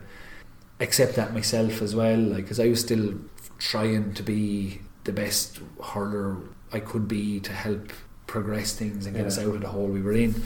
accept 0.81 1.15
that 1.17 1.35
myself 1.35 1.83
as 1.83 1.95
well. 1.95 2.19
Like, 2.19 2.45
because 2.45 2.59
I 2.59 2.69
was 2.69 2.81
still 2.81 3.17
trying 3.59 4.15
to 4.15 4.23
be 4.23 4.81
the 5.05 5.13
best 5.13 5.61
hurler 5.83 6.37
I 6.73 6.81
could 6.81 7.09
be 7.09 7.41
to 7.41 7.53
help 7.53 7.93
progress 8.27 8.75
things 8.75 9.07
and 9.07 9.17
get 9.17 9.27
us 9.27 9.39
out 9.39 9.55
of 9.55 9.61
the 9.61 9.69
hole 9.69 9.87
we 9.87 10.03
were 10.03 10.13
in. 10.13 10.43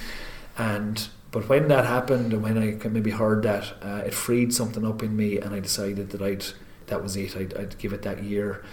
And 0.57 1.07
but 1.31 1.49
when 1.49 1.69
that 1.69 1.85
happened, 1.85 2.33
and 2.33 2.43
when 2.43 2.57
I 2.57 2.89
maybe 2.89 3.11
heard 3.11 3.43
that, 3.43 3.75
uh, 3.83 4.03
it 4.07 4.15
freed 4.15 4.55
something 4.55 4.87
up 4.87 5.03
in 5.03 5.17
me, 5.17 5.39
and 5.39 5.53
I 5.55 5.61
decided 5.61 6.11
that 6.11 6.23
I'd 6.23 6.45
that 6.87 7.03
was 7.03 7.17
it. 7.17 7.37
I'd, 7.37 7.55
I'd 7.55 7.79
give 7.79 7.93
it 7.93 8.03
that 8.03 8.23
year, 8.23 8.65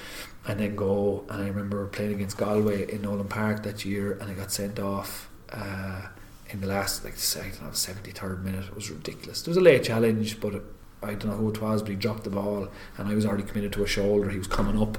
and 0.48 0.60
then 0.60 0.76
go. 0.76 1.26
And 1.30 1.44
I 1.44 1.48
remember 1.48 1.86
playing 1.88 2.14
against 2.14 2.38
Galway 2.38 2.92
in 2.94 3.02
Nolan 3.02 3.28
Park 3.28 3.64
that 3.64 3.84
year, 3.84 4.14
and 4.14 4.30
I 4.30 4.34
got 4.34 4.52
sent 4.52 4.80
off. 4.80 5.30
Uh, 5.52 6.08
in 6.50 6.60
the 6.60 6.68
last, 6.68 7.06
like, 7.06 7.16
I 7.38 7.50
don't 7.50 7.64
know, 7.64 7.72
seventy 7.72 8.12
third 8.12 8.44
minute, 8.44 8.66
it 8.66 8.76
was 8.76 8.92
ridiculous. 8.92 9.42
It 9.42 9.48
was 9.48 9.58
a 9.58 9.62
late 9.62 9.84
challenge, 9.84 10.40
but 10.42 10.54
it, 10.54 10.64
I 11.02 11.14
don't 11.14 11.28
know 11.28 11.38
who 11.38 11.50
it 11.50 11.62
was, 11.62 11.82
but 11.82 11.92
he 11.92 11.96
dropped 11.96 12.26
the 12.26 12.30
ball, 12.30 12.68
and 12.98 13.08
I 13.08 13.16
was 13.16 13.26
already 13.26 13.44
committed 13.44 13.72
to 13.74 13.84
a 13.84 13.88
shoulder. 13.88 14.30
He 14.30 14.38
was 14.38 14.48
coming 14.48 14.80
up, 14.82 14.98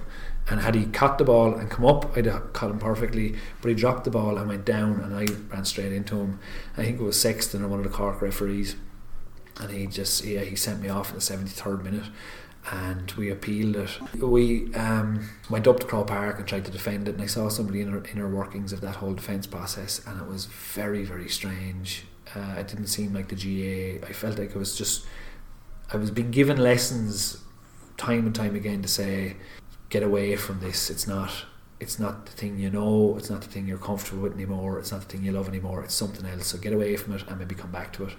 and 0.49 0.61
had 0.61 0.75
he 0.75 0.87
caught 0.87 1.19
the 1.19 1.25
ball 1.25 1.55
and 1.55 1.71
come 1.71 1.87
up, 1.87 2.17
I'd 2.17 2.27
have 2.27 2.53
caught 2.53 2.71
him 2.71 2.79
perfectly. 2.79 3.37
But 3.61 3.69
he 3.69 3.75
dropped 3.75 4.05
the 4.05 4.11
ball 4.11 4.39
and 4.39 4.49
went 4.49 4.65
down, 4.65 5.01
and 5.01 5.15
I 5.15 5.27
ran 5.55 5.65
straight 5.65 5.93
into 5.93 6.17
him. 6.17 6.41
I 6.77 6.85
think 6.85 7.01
it 7.01 7.03
was 7.03 7.21
Sexton 7.21 7.63
or 7.65 7.69
one 7.69 7.79
of 7.79 7.85
the 7.85 7.91
Cork 7.91 8.21
referees, 8.21 8.77
and 9.61 9.71
he 9.71 9.87
just 9.87 10.25
yeah 10.25 10.41
he 10.41 10.57
sent 10.57 10.83
me 10.83 10.89
off 10.89 11.11
in 11.11 11.17
the 11.17 11.21
seventy 11.21 11.51
third 11.51 11.85
minute. 11.85 12.07
And 12.71 13.11
we 13.13 13.29
appealed 13.29 13.75
it. 13.75 13.91
We 14.23 14.73
um, 14.75 15.29
went 15.51 15.67
up 15.67 15.81
to 15.81 15.87
Croke 15.87 16.07
Park 16.07 16.39
and 16.39 16.47
tried 16.47 16.65
to 16.67 16.71
defend 16.71 17.09
it. 17.09 17.15
And 17.15 17.23
I 17.23 17.27
saw 17.27 17.49
somebody 17.49 17.81
in 17.81 17.89
inner, 17.89 18.05
inner 18.13 18.29
workings 18.29 18.73
of 18.73 18.81
that 18.83 18.95
whole 18.97 19.15
defence 19.15 19.49
process, 19.49 20.01
and 20.07 20.21
it 20.21 20.29
was 20.29 20.45
very, 20.47 21.03
very 21.03 21.29
strange. 21.29 22.05
Uh, 22.37 22.55
it 22.59 22.69
didn't 22.69 22.87
seem 22.87 23.13
like 23.13 23.27
the 23.29 23.35
GAA. 23.35 24.07
I 24.07 24.13
felt 24.13 24.39
like 24.39 24.51
it 24.51 24.57
was 24.57 24.79
just 24.79 25.05
I 25.93 25.97
was 25.97 26.11
being 26.11 26.31
given 26.31 26.57
lessons 26.57 27.39
time 27.97 28.27
and 28.27 28.35
time 28.35 28.55
again 28.55 28.81
to 28.83 28.89
say, 28.89 29.37
get 29.93 30.03
away 30.03 30.35
from 30.37 30.59
this. 30.61 30.91
It's 30.91 31.07
not 31.07 31.31
it's 31.83 31.99
not 31.99 32.27
the 32.27 32.33
thing 32.33 32.59
you 32.59 32.71
know, 32.71 33.17
it's 33.19 33.29
not 33.29 33.41
the 33.43 33.49
thing 33.49 33.67
you're 33.67 33.77
comfortable 33.91 34.23
with 34.23 34.35
anymore, 34.35 34.79
it's 34.79 34.93
not 34.93 35.01
the 35.01 35.09
thing 35.09 35.25
you 35.25 35.33
love 35.33 35.49
anymore, 35.49 35.83
it's 35.83 35.95
something 35.95 36.25
else. 36.25 36.47
So 36.47 36.59
get 36.59 36.73
away 36.73 36.97
from 36.97 37.15
it 37.17 37.25
and 37.27 37.39
maybe 37.41 37.57
come 37.57 37.73
back 37.73 37.93
to 37.95 38.05
it. 38.05 38.15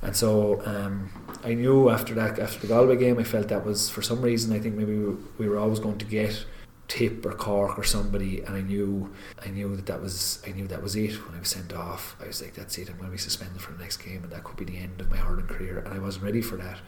And 0.00 0.14
so 0.14 0.62
um, 0.64 1.10
I 1.42 1.54
knew 1.54 1.90
after 1.90 2.14
that 2.14 2.38
after 2.38 2.60
the 2.60 2.68
Galway 2.68 2.96
game 2.96 3.18
I 3.18 3.24
felt 3.24 3.48
that 3.48 3.66
was 3.66 3.90
for 3.90 4.02
some 4.02 4.22
reason 4.22 4.54
I 4.54 4.60
think 4.60 4.76
maybe 4.76 4.96
we, 4.96 5.16
we 5.38 5.48
were 5.48 5.58
always 5.58 5.80
going 5.80 5.98
to 5.98 6.06
get 6.06 6.46
Tip 6.86 7.26
or 7.26 7.32
Cork 7.32 7.78
or 7.78 7.84
somebody 7.84 8.42
and 8.42 8.54
I 8.56 8.62
knew 8.62 9.12
I 9.44 9.48
knew 9.50 9.76
that 9.76 9.86
that 9.86 10.00
was 10.00 10.42
I 10.46 10.52
knew 10.52 10.66
that 10.68 10.82
was 10.82 10.94
it 10.96 11.14
when 11.24 11.34
I 11.36 11.40
was 11.40 11.48
sent 11.48 11.72
off 11.72 12.16
I 12.22 12.26
was 12.28 12.40
like 12.42 12.54
that's 12.54 12.78
it 12.78 12.88
I'm 12.88 12.96
going 12.96 13.10
to 13.10 13.12
be 13.12 13.18
suspended 13.18 13.60
for 13.60 13.72
the 13.72 13.82
next 13.82 13.98
game 13.98 14.22
and 14.22 14.32
that 14.32 14.44
could 14.44 14.56
be 14.56 14.64
the 14.64 14.78
end 14.78 15.00
of 15.00 15.10
my 15.10 15.16
hurling 15.16 15.46
career 15.46 15.78
and 15.80 15.92
I 15.92 15.98
wasn't 15.98 16.24
ready 16.24 16.42
for 16.42 16.56
that 16.56 16.78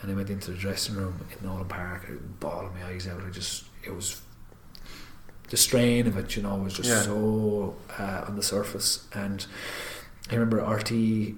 and 0.00 0.10
I 0.10 0.14
went 0.14 0.30
into 0.30 0.52
the 0.52 0.56
dressing 0.56 0.96
room 0.96 1.14
in 1.30 1.46
Nolan 1.46 1.68
Park 1.68 2.08
bawling 2.40 2.74
my 2.74 2.86
eyes 2.86 3.06
out 3.06 3.22
I 3.22 3.30
just 3.30 3.64
it 3.84 3.94
was 3.94 4.20
the 5.50 5.56
strain 5.56 6.06
of 6.06 6.16
it 6.16 6.34
you 6.36 6.42
know 6.42 6.56
was 6.56 6.74
just 6.74 6.88
Yeah. 6.88 7.02
so 7.02 7.76
uh, 7.98 8.24
on 8.26 8.36
the 8.36 8.42
surface 8.42 9.06
and 9.12 9.44
I 10.30 10.34
remember 10.34 10.60
RTÉ 10.62 11.36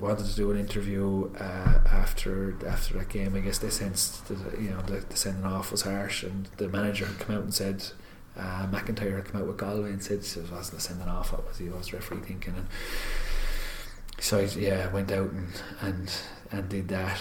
wanted 0.00 0.26
to 0.26 0.34
do 0.34 0.50
an 0.50 0.58
interview 0.58 1.30
uh, 1.38 1.80
after 1.90 2.56
after 2.66 2.94
that 2.98 3.08
game. 3.08 3.34
I 3.36 3.40
guess 3.40 3.58
they 3.58 3.68
sensed 3.70 4.26
that 4.28 4.60
you 4.60 4.70
know 4.70 4.80
the, 4.82 5.04
the 5.06 5.16
sending 5.16 5.44
off 5.44 5.70
was 5.70 5.82
harsh, 5.82 6.22
and 6.22 6.48
the 6.56 6.68
manager 6.68 7.04
had 7.06 7.18
come 7.18 7.36
out 7.36 7.42
and 7.42 7.52
said 7.54 7.84
uh, 8.36 8.66
McIntyre 8.68 9.16
had 9.16 9.24
come 9.26 9.40
out 9.42 9.46
with 9.48 9.58
Galway 9.58 9.90
and 9.90 10.02
said 10.02 10.20
it 10.20 10.50
wasn't 10.52 10.78
a 10.78 10.80
sending 10.80 11.08
off. 11.08 11.32
What 11.32 11.46
was 11.46 11.58
he 11.58 11.68
was 11.68 11.92
referee 11.92 12.20
thinking? 12.20 12.54
And 12.56 12.66
so 14.20 14.38
I, 14.38 14.42
yeah, 14.56 14.90
went 14.92 15.10
out 15.12 15.30
and 15.30 15.48
and 15.80 16.12
and 16.50 16.68
did 16.68 16.88
that. 16.88 17.18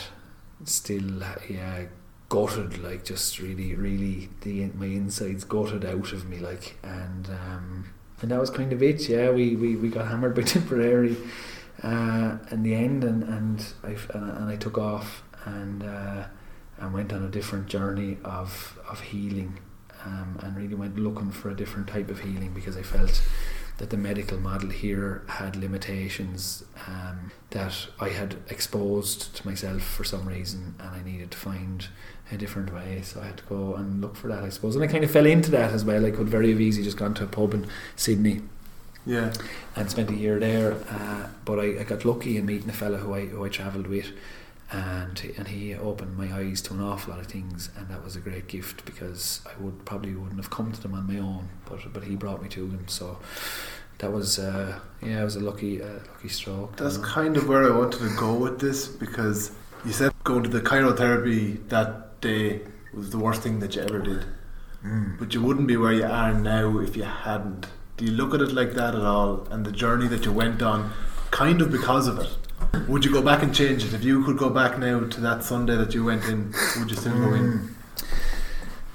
Still, 0.64 1.24
yeah, 1.50 1.86
gutted 2.32 2.82
like 2.82 3.04
just 3.04 3.40
really, 3.40 3.76
really 3.76 4.30
the 4.40 4.66
my 4.68 4.86
insides 4.86 5.44
gutted 5.44 5.84
out 5.84 6.14
of 6.14 6.26
me 6.30 6.40
like, 6.40 6.78
and 6.82 7.28
um, 7.28 7.94
and 8.22 8.32
that 8.32 8.40
was 8.40 8.50
kind 8.50 8.72
of 8.72 8.82
it. 8.82 9.10
Yeah, 9.10 9.32
we 9.32 9.58
we, 9.58 9.76
we 9.76 9.90
got 9.90 10.08
hammered 10.08 10.34
by 10.34 10.42
Tipperary 10.54 11.18
uh, 11.84 12.38
in 12.50 12.64
the 12.64 12.74
end, 12.74 13.04
and 13.04 13.24
and 13.24 13.74
I 13.84 13.98
and 14.18 14.50
I 14.50 14.56
took 14.56 14.78
off 14.78 15.24
and 15.44 15.84
uh, 15.84 16.24
and 16.80 16.94
went 16.94 17.12
on 17.12 17.22
a 17.24 17.30
different 17.30 17.68
journey 17.68 18.18
of 18.24 18.80
of 18.90 19.02
healing, 19.02 19.60
um, 20.06 20.40
and 20.42 20.56
really 20.56 20.76
went 20.76 20.98
looking 20.98 21.32
for 21.32 21.50
a 21.50 21.56
different 21.56 21.90
type 21.90 22.10
of 22.10 22.22
healing 22.22 22.54
because 22.54 22.78
I 22.78 22.84
felt 22.84 23.22
that 23.82 23.90
the 23.90 23.98
medical 23.98 24.38
model 24.38 24.70
here 24.70 25.24
had 25.28 25.56
limitations 25.56 26.64
um, 26.88 27.32
that 27.50 27.88
I 28.00 28.10
had 28.10 28.36
exposed 28.48 29.36
to 29.38 29.48
myself 29.48 29.82
for 29.82 30.04
some 30.04 30.28
reason, 30.28 30.76
and 30.80 30.90
I 30.90 31.02
needed 31.04 31.32
to 31.32 31.38
find 31.38 31.88
a 32.32 32.38
different 32.38 32.74
way. 32.74 33.02
So 33.04 33.22
I 33.22 33.26
had 33.26 33.38
to 33.38 33.44
go 33.46 33.76
and 33.76 34.02
look 34.02 34.16
for 34.16 34.28
that, 34.30 34.44
I 34.44 34.50
suppose, 34.50 34.76
and 34.76 34.84
I 34.84 34.88
kind 34.88 35.04
of 35.04 35.12
fell 35.12 35.26
into 35.26 35.52
that 35.52 35.72
as 35.74 35.84
well. 35.86 36.06
I 36.06 36.12
could 36.12 36.30
very 36.30 36.50
have 36.52 36.62
easily 36.62 36.84
just 36.84 36.98
gone 36.98 37.14
to 37.16 37.24
a 37.24 37.28
pub 37.28 37.54
in 37.54 37.68
Sydney 37.96 38.42
Yeah. 39.06 39.34
and 39.76 39.90
spent 39.90 40.10
a 40.10 40.16
year 40.16 40.40
there. 40.40 40.74
Uh, 40.90 41.28
but 41.46 41.60
I, 41.60 41.80
I 41.80 41.84
got 41.84 42.06
lucky 42.06 42.38
in 42.38 42.46
meeting 42.46 42.70
a 42.70 42.74
fella 42.74 42.98
who 42.98 43.14
I 43.14 43.26
who 43.28 43.44
I 43.46 43.50
travelled 43.50 43.88
with, 43.88 44.08
and 44.72 45.22
and 45.38 45.48
he 45.50 45.76
opened 45.76 46.18
my 46.18 46.32
eyes 46.34 46.62
to 46.64 46.74
an 46.74 46.82
awful 46.82 47.12
lot 47.14 47.20
of 47.20 47.28
things, 47.28 47.70
and 47.78 47.88
that 47.90 48.04
was 48.04 48.16
a 48.16 48.20
great 48.20 48.48
gift 48.48 48.86
because 48.86 49.42
I 49.46 49.62
would 49.62 49.84
probably 49.86 50.14
wouldn't 50.16 50.38
have 50.40 50.50
come 50.50 50.72
to 50.72 50.82
them 50.82 50.94
on 50.94 51.08
my 51.14 51.20
own, 51.20 51.50
but 51.70 51.80
but 51.94 52.04
he 52.04 52.16
brought 52.16 52.42
me 52.42 52.50
to 52.50 52.68
them. 52.68 52.88
So 52.88 53.18
that 53.98 54.12
was 54.12 54.40
uh, 54.40 54.80
yeah, 55.02 55.22
it 55.22 55.24
was 55.24 55.36
a 55.36 55.42
lucky 55.42 55.82
uh, 55.82 56.00
lucky 56.14 56.30
stroke. 56.30 56.72
you 56.78 56.84
That's 56.86 56.98
know. 56.98 57.04
kind 57.04 57.38
of 57.38 57.48
where 57.50 57.64
I 57.72 57.76
wanted 57.76 58.00
to 58.00 58.16
go 58.16 58.34
with 58.36 58.60
this 58.60 58.88
because 58.88 59.52
you 59.86 59.92
said 59.92 60.12
going 60.24 60.44
to 60.44 60.50
the 60.50 60.62
cryotherapy 60.62 61.68
that 61.70 62.11
day 62.22 62.62
was 62.94 63.10
the 63.10 63.18
worst 63.18 63.42
thing 63.42 63.60
that 63.60 63.76
you 63.76 63.82
ever 63.82 64.00
did. 64.00 64.26
But 65.20 65.34
you 65.34 65.42
wouldn't 65.42 65.68
be 65.68 65.78
where 65.78 65.94
you 65.94 66.06
are 66.06 66.34
now 66.34 66.80
if 66.80 66.96
you 66.96 67.04
hadn't. 67.04 67.68
Do 67.98 68.06
you 68.06 68.12
look 68.12 68.34
at 68.34 68.42
it 68.42 68.52
like 68.52 68.74
that 68.74 68.96
at 68.96 69.02
all? 69.02 69.48
And 69.52 69.66
the 69.66 69.72
journey 69.72 70.08
that 70.08 70.26
you 70.26 70.32
went 70.32 70.62
on, 70.64 70.92
kind 71.30 71.62
of 71.62 71.72
because 71.72 72.08
of 72.08 72.18
it. 72.18 72.30
Would 72.88 73.06
you 73.06 73.12
go 73.12 73.22
back 73.22 73.44
and 73.44 73.54
change 73.54 73.84
it? 73.84 73.94
If 73.94 74.04
you 74.04 74.24
could 74.24 74.38
go 74.38 74.50
back 74.50 74.80
now 74.80 75.02
to 75.02 75.22
that 75.22 75.44
Sunday 75.44 75.76
that 75.76 75.94
you 75.94 76.04
went 76.04 76.24
in, 76.26 76.54
would 76.80 76.90
you 76.90 76.96
still 76.96 77.14
go 77.14 77.34
in? 77.34 77.76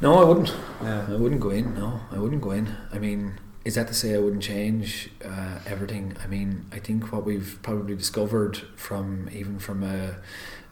No, 0.00 0.18
I 0.18 0.24
wouldn't. 0.24 0.54
Yeah. 0.82 1.06
I 1.08 1.16
wouldn't 1.16 1.40
go 1.40 1.50
in. 1.50 1.74
No, 1.74 2.00
I 2.10 2.18
wouldn't 2.18 2.42
go 2.42 2.50
in. 2.50 2.76
I 2.92 2.98
mean, 2.98 3.38
is 3.64 3.76
that 3.76 3.88
to 3.88 3.94
say 3.94 4.14
I 4.14 4.18
wouldn't 4.18 4.42
change 4.42 5.10
uh, 5.24 5.58
everything? 5.66 6.16
I 6.22 6.26
mean, 6.26 6.66
I 6.72 6.78
think 6.78 7.12
what 7.12 7.24
we've 7.24 7.58
probably 7.62 7.96
discovered 7.96 8.56
from 8.76 9.28
even 9.32 9.58
from 9.58 9.82
a, 9.82 10.16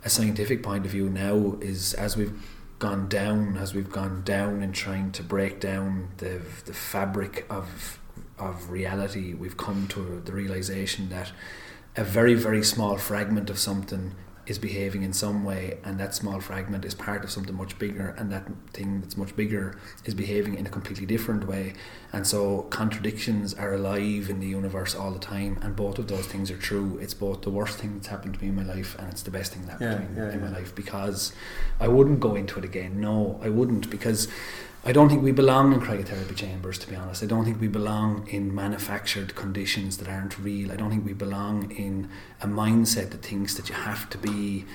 a 0.04 0.10
scientific 0.10 0.62
point 0.62 0.84
of 0.84 0.92
view 0.92 1.08
now 1.08 1.56
is 1.60 1.94
as 1.94 2.16
we've 2.16 2.38
gone 2.78 3.08
down, 3.08 3.56
as 3.56 3.74
we've 3.74 3.90
gone 3.90 4.22
down 4.22 4.62
in 4.62 4.72
trying 4.72 5.10
to 5.12 5.22
break 5.22 5.60
down 5.60 6.10
the 6.18 6.40
the 6.66 6.74
fabric 6.74 7.46
of 7.48 7.98
of 8.38 8.70
reality, 8.70 9.34
we've 9.34 9.56
come 9.56 9.88
to 9.88 10.20
the 10.24 10.32
realization 10.32 11.08
that 11.08 11.32
a 11.96 12.04
very 12.04 12.34
very 12.34 12.62
small 12.62 12.96
fragment 12.98 13.48
of 13.48 13.58
something 13.58 14.14
is 14.46 14.58
behaving 14.58 15.02
in 15.02 15.12
some 15.12 15.44
way 15.44 15.78
and 15.84 15.98
that 15.98 16.14
small 16.14 16.40
fragment 16.40 16.84
is 16.84 16.94
part 16.94 17.24
of 17.24 17.30
something 17.30 17.54
much 17.56 17.78
bigger 17.78 18.14
and 18.18 18.30
that 18.30 18.46
thing 18.72 19.00
that's 19.00 19.16
much 19.16 19.34
bigger 19.36 19.78
is 20.04 20.14
behaving 20.14 20.54
in 20.54 20.66
a 20.66 20.70
completely 20.70 21.06
different 21.06 21.46
way. 21.46 21.72
And 22.12 22.26
so 22.26 22.62
contradictions 22.70 23.54
are 23.54 23.72
alive 23.74 24.28
in 24.28 24.40
the 24.40 24.46
universe 24.46 24.94
all 24.94 25.10
the 25.12 25.18
time 25.18 25.58
and 25.62 25.74
both 25.74 25.98
of 25.98 26.08
those 26.08 26.26
things 26.26 26.50
are 26.50 26.56
true. 26.56 26.98
It's 27.00 27.14
both 27.14 27.42
the 27.42 27.50
worst 27.50 27.78
thing 27.78 27.94
that's 27.94 28.08
happened 28.08 28.34
to 28.34 28.40
me 28.42 28.48
in 28.48 28.54
my 28.56 28.64
life 28.64 28.96
and 28.98 29.10
it's 29.10 29.22
the 29.22 29.30
best 29.30 29.52
thing 29.52 29.62
that 29.66 29.72
happened 29.80 29.90
Yeah, 30.16 30.22
to 30.24 30.26
me 30.26 30.26
yeah, 30.28 30.32
in 30.34 30.40
my 30.40 30.50
life 30.50 30.74
because 30.74 31.32
I 31.80 31.88
wouldn't 31.88 32.20
go 32.20 32.34
into 32.34 32.58
it 32.58 32.64
again. 32.64 33.00
No 33.00 33.40
I 33.42 33.48
wouldn't 33.48 33.88
because 33.90 34.28
I 34.86 34.92
don't 34.92 35.08
think 35.08 35.22
we 35.22 35.32
belong 35.32 35.72
in 35.72 35.80
cryotherapy 35.80 36.36
chambers, 36.36 36.76
to 36.80 36.88
be 36.88 36.94
honest. 36.94 37.22
I 37.22 37.26
don't 37.26 37.46
think 37.46 37.58
we 37.58 37.68
belong 37.68 38.28
in 38.28 38.54
manufactured 38.54 39.34
conditions 39.34 39.96
that 39.96 40.08
aren't 40.08 40.38
real. 40.38 40.70
I 40.70 40.76
don't 40.76 40.90
think 40.90 41.06
we 41.06 41.14
belong 41.14 41.70
in 41.70 42.10
a 42.42 42.46
mindset 42.46 43.10
that 43.12 43.22
thinks 43.22 43.54
that 43.54 43.70
you 43.70 43.74
have 43.74 44.10
to 44.10 44.18
be 44.18 44.66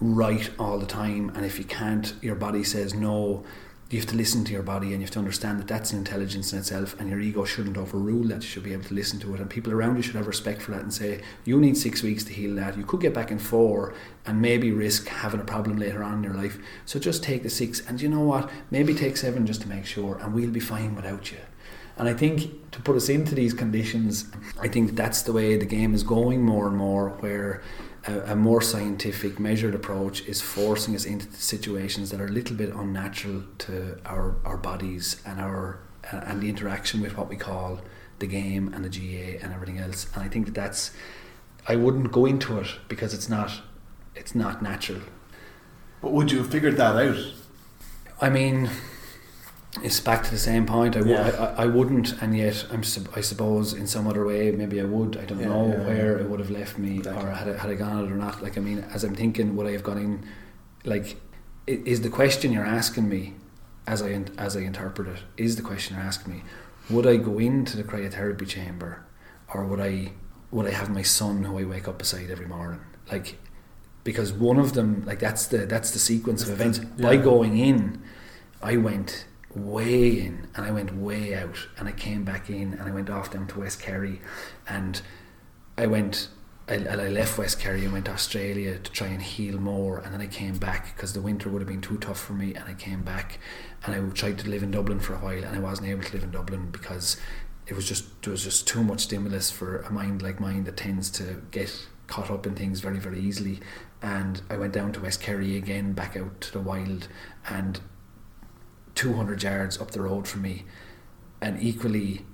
right 0.00 0.50
all 0.58 0.80
the 0.80 0.86
time, 0.86 1.30
and 1.36 1.46
if 1.46 1.56
you 1.56 1.64
can't, 1.64 2.14
your 2.20 2.34
body 2.34 2.64
says 2.64 2.94
no. 2.94 3.44
You 3.90 3.98
have 3.98 4.08
to 4.08 4.16
listen 4.16 4.44
to 4.44 4.52
your 4.52 4.62
body 4.62 4.88
and 4.88 4.96
you 4.96 5.06
have 5.06 5.12
to 5.12 5.18
understand 5.18 5.58
that 5.60 5.66
that's 5.66 5.92
an 5.92 5.98
intelligence 5.98 6.52
in 6.52 6.58
itself, 6.58 6.94
and 7.00 7.08
your 7.08 7.20
ego 7.20 7.46
shouldn't 7.46 7.78
overrule 7.78 8.24
that. 8.24 8.42
You 8.42 8.48
should 8.48 8.62
be 8.62 8.74
able 8.74 8.84
to 8.84 8.92
listen 8.92 9.18
to 9.20 9.34
it, 9.34 9.40
and 9.40 9.48
people 9.48 9.72
around 9.72 9.96
you 9.96 10.02
should 10.02 10.16
have 10.16 10.26
respect 10.26 10.60
for 10.60 10.72
that 10.72 10.82
and 10.82 10.92
say, 10.92 11.22
You 11.46 11.58
need 11.58 11.74
six 11.74 12.02
weeks 12.02 12.22
to 12.24 12.34
heal 12.34 12.54
that. 12.56 12.76
You 12.76 12.84
could 12.84 13.00
get 13.00 13.14
back 13.14 13.30
in 13.30 13.38
four 13.38 13.94
and 14.26 14.42
maybe 14.42 14.72
risk 14.72 15.08
having 15.08 15.40
a 15.40 15.44
problem 15.44 15.78
later 15.78 16.04
on 16.04 16.18
in 16.18 16.24
your 16.24 16.34
life. 16.34 16.58
So 16.84 16.98
just 16.98 17.22
take 17.22 17.42
the 17.42 17.48
six, 17.48 17.80
and 17.86 17.98
you 17.98 18.10
know 18.10 18.20
what? 18.20 18.50
Maybe 18.70 18.94
take 18.94 19.16
seven 19.16 19.46
just 19.46 19.62
to 19.62 19.68
make 19.68 19.86
sure, 19.86 20.18
and 20.18 20.34
we'll 20.34 20.50
be 20.50 20.60
fine 20.60 20.94
without 20.94 21.32
you. 21.32 21.38
And 21.96 22.08
I 22.08 22.14
think 22.14 22.70
to 22.72 22.80
put 22.80 22.94
us 22.94 23.08
into 23.08 23.34
these 23.34 23.54
conditions, 23.54 24.26
I 24.60 24.68
think 24.68 24.96
that's 24.96 25.22
the 25.22 25.32
way 25.32 25.56
the 25.56 25.66
game 25.66 25.94
is 25.94 26.02
going 26.02 26.42
more 26.42 26.68
and 26.68 26.76
more, 26.76 27.08
where 27.20 27.62
a, 28.08 28.32
a 28.32 28.36
more 28.36 28.62
scientific, 28.62 29.38
measured 29.38 29.74
approach 29.74 30.26
is 30.26 30.40
forcing 30.40 30.94
us 30.94 31.04
into 31.04 31.30
situations 31.32 32.10
that 32.10 32.20
are 32.20 32.26
a 32.26 32.32
little 32.32 32.56
bit 32.56 32.70
unnatural 32.74 33.42
to 33.58 33.98
our, 34.06 34.36
our 34.44 34.56
bodies 34.56 35.20
and 35.26 35.40
our 35.40 35.80
uh, 36.12 36.16
and 36.26 36.40
the 36.40 36.48
interaction 36.48 37.00
with 37.00 37.16
what 37.18 37.28
we 37.28 37.36
call 37.36 37.80
the 38.18 38.26
game 38.26 38.72
and 38.72 38.84
the 38.84 38.88
GAA 38.88 39.44
and 39.44 39.52
everything 39.52 39.78
else. 39.78 40.06
And 40.14 40.22
I 40.22 40.28
think 40.28 40.46
that 40.46 40.54
that's 40.54 40.92
I 41.66 41.76
wouldn't 41.76 42.10
go 42.10 42.24
into 42.24 42.58
it 42.58 42.68
because 42.88 43.12
it's 43.12 43.28
not 43.28 43.60
it's 44.14 44.34
not 44.34 44.62
natural. 44.62 45.00
But 46.00 46.12
would 46.12 46.30
you 46.32 46.38
have 46.38 46.50
figured 46.50 46.76
that 46.76 46.96
out? 46.96 47.32
I 48.20 48.30
mean, 48.30 48.70
it's 49.82 50.00
back 50.00 50.24
to 50.24 50.30
the 50.30 50.38
same 50.38 50.66
point. 50.66 50.96
I, 50.96 51.00
w- 51.00 51.16
Yeah. 51.16 51.54
I, 51.58 51.64
I- 51.64 51.66
wouldn't, 51.66 52.20
and 52.22 52.36
yet 52.36 52.66
I'm, 52.72 52.82
I 53.14 53.20
suppose 53.20 53.72
in 53.74 53.86
some 53.86 54.06
other 54.06 54.24
way, 54.26 54.50
maybe 54.50 54.80
I 54.80 54.84
would. 54.84 55.16
I 55.16 55.24
don't 55.24 55.38
Yeah, 55.40 55.48
know 55.48 55.68
yeah, 55.68 55.86
where 55.86 56.18
it 56.18 56.28
would 56.28 56.40
have 56.40 56.50
left 56.50 56.78
me, 56.78 56.98
Exactly. 56.98 57.24
or 57.24 57.30
had 57.30 57.48
I, 57.48 57.56
had 57.58 57.70
I 57.70 57.74
gone 57.74 58.04
it 58.04 58.10
or 58.10 58.16
not. 58.16 58.42
Like, 58.42 58.56
I 58.56 58.60
mean, 58.60 58.84
as 58.94 59.04
I'm 59.04 59.14
thinking, 59.14 59.56
would 59.56 59.66
I 59.66 59.72
have 59.72 59.82
gone 59.82 59.98
in? 59.98 60.26
Like, 60.84 61.16
is 61.66 62.00
the 62.00 62.08
question 62.10 62.52
you're 62.52 62.64
asking 62.66 63.08
me, 63.08 63.34
as 63.86 64.02
I 64.02 64.22
as 64.38 64.56
I 64.56 64.60
interpret 64.60 65.08
it, 65.08 65.20
is 65.36 65.56
the 65.56 65.62
question 65.62 65.96
you're 65.96 66.04
asking 66.04 66.32
me, 66.34 66.42
would 66.90 67.06
I 67.06 67.16
go 67.16 67.38
into 67.38 67.76
the 67.76 67.84
cryotherapy 67.84 68.46
chamber, 68.48 69.04
or 69.52 69.64
would 69.66 69.80
I 69.80 70.12
would 70.50 70.66
I 70.66 70.70
have 70.70 70.88
my 70.90 71.02
son 71.02 71.44
who 71.44 71.58
I 71.58 71.64
wake 71.64 71.86
up 71.88 71.98
beside 71.98 72.30
every 72.30 72.46
morning? 72.46 72.80
Like, 73.12 73.36
because 74.02 74.32
one 74.32 74.58
of 74.58 74.72
them, 74.72 75.04
like 75.06 75.18
that's 75.20 75.46
the 75.46 75.58
that's 75.66 75.90
the 75.90 75.98
sequence 75.98 76.42
of 76.42 76.48
events. 76.48 76.78
By 76.78 77.12
yeah. 77.12 77.22
going 77.22 77.58
in, 77.58 78.02
I 78.62 78.76
went 78.78 79.26
way 79.54 80.20
in 80.20 80.48
and 80.54 80.66
I 80.66 80.70
went 80.70 80.94
way 80.94 81.34
out 81.34 81.68
and 81.78 81.88
I 81.88 81.92
came 81.92 82.24
back 82.24 82.50
in 82.50 82.74
and 82.74 82.82
I 82.82 82.90
went 82.90 83.10
off 83.10 83.30
down 83.30 83.46
to 83.48 83.60
West 83.60 83.80
Kerry 83.80 84.20
and 84.68 85.00
I 85.76 85.86
went 85.86 86.28
I, 86.68 86.74
I 86.74 87.08
left 87.08 87.38
West 87.38 87.58
Kerry 87.58 87.84
and 87.84 87.94
went 87.94 88.04
to 88.06 88.12
Australia 88.12 88.78
to 88.78 88.92
try 88.92 89.06
and 89.06 89.22
heal 89.22 89.58
more 89.58 89.98
and 89.98 90.12
then 90.12 90.20
I 90.20 90.26
came 90.26 90.58
back 90.58 90.94
because 90.94 91.14
the 91.14 91.22
winter 91.22 91.48
would 91.48 91.62
have 91.62 91.68
been 91.68 91.80
too 91.80 91.96
tough 91.96 92.20
for 92.20 92.34
me 92.34 92.54
and 92.54 92.64
I 92.64 92.74
came 92.74 93.02
back 93.02 93.38
and 93.84 93.94
I 93.94 94.10
tried 94.10 94.38
to 94.40 94.50
live 94.50 94.62
in 94.62 94.70
Dublin 94.70 95.00
for 95.00 95.14
a 95.14 95.18
while 95.18 95.42
and 95.42 95.56
I 95.56 95.60
wasn't 95.60 95.88
able 95.88 96.02
to 96.02 96.12
live 96.12 96.24
in 96.24 96.30
Dublin 96.30 96.70
because 96.70 97.16
it 97.66 97.74
was 97.74 97.88
just 97.88 98.22
there 98.22 98.30
was 98.30 98.44
just 98.44 98.66
too 98.66 98.82
much 98.82 99.00
stimulus 99.00 99.50
for 99.50 99.78
a 99.80 99.90
mind 99.90 100.22
like 100.22 100.40
mine 100.40 100.64
that 100.64 100.76
tends 100.76 101.10
to 101.10 101.42
get 101.50 101.86
caught 102.06 102.30
up 102.30 102.46
in 102.46 102.54
things 102.54 102.80
very 102.80 102.98
very 102.98 103.20
easily. 103.20 103.60
And 104.02 104.40
I 104.50 104.56
went 104.56 104.74
down 104.74 104.92
to 104.92 105.00
West 105.00 105.20
Kerry 105.20 105.56
again 105.56 105.92
back 105.92 106.16
out 106.16 106.40
to 106.42 106.52
the 106.52 106.60
wild 106.60 107.08
and 107.48 107.80
200 108.98 109.44
yards 109.44 109.80
up 109.80 109.92
the 109.92 110.00
road 110.00 110.26
from 110.26 110.42
me 110.42 110.64
and 111.40 111.62
equally 111.62 112.26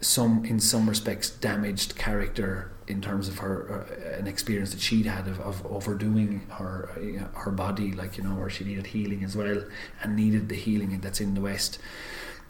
some 0.00 0.46
in 0.46 0.58
some 0.58 0.88
respects 0.88 1.28
damaged 1.28 1.94
character 1.94 2.72
in 2.88 3.02
terms 3.02 3.28
of 3.28 3.36
her 3.36 3.86
uh, 3.86 4.18
an 4.18 4.26
experience 4.26 4.70
that 4.70 4.80
she'd 4.80 5.04
had 5.04 5.28
of, 5.28 5.38
of 5.40 5.66
overdoing 5.66 6.40
her 6.52 6.88
uh, 6.96 7.38
her 7.40 7.50
body 7.50 7.92
like 7.92 8.16
you 8.16 8.24
know 8.24 8.34
where 8.34 8.48
she 8.48 8.64
needed 8.64 8.86
healing 8.86 9.22
as 9.22 9.36
well 9.36 9.62
and 10.02 10.16
needed 10.16 10.48
the 10.48 10.54
healing 10.54 10.98
that's 11.00 11.20
in 11.20 11.34
the 11.34 11.40
west 11.42 11.78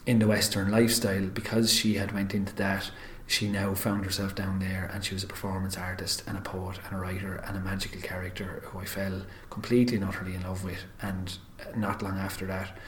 in 0.06 0.20
the 0.20 0.28
western 0.28 0.70
lifestyle. 0.70 1.26
Because 1.26 1.72
she 1.72 1.94
had 1.94 2.12
went 2.12 2.32
into 2.34 2.54
that 2.54 2.92
she 3.26 3.48
now 3.48 3.74
found 3.74 4.04
herself 4.04 4.36
down 4.36 4.60
there 4.60 4.88
and 4.94 5.04
she 5.04 5.14
was 5.14 5.24
a 5.24 5.26
performance 5.26 5.76
artist 5.76 6.22
and 6.28 6.38
a 6.38 6.40
poet 6.40 6.78
and 6.84 6.96
a 6.96 7.00
writer 7.00 7.34
and 7.46 7.56
a 7.56 7.60
magical 7.60 8.00
character 8.00 8.62
who 8.66 8.78
I 8.78 8.84
fell 8.84 9.22
completely 9.50 9.96
and 9.96 10.04
utterly 10.04 10.34
in 10.36 10.42
love 10.42 10.62
with. 10.64 10.84
And 11.02 11.36
not 11.76 12.00
long 12.00 12.16
after 12.16 12.46
that 12.46 12.78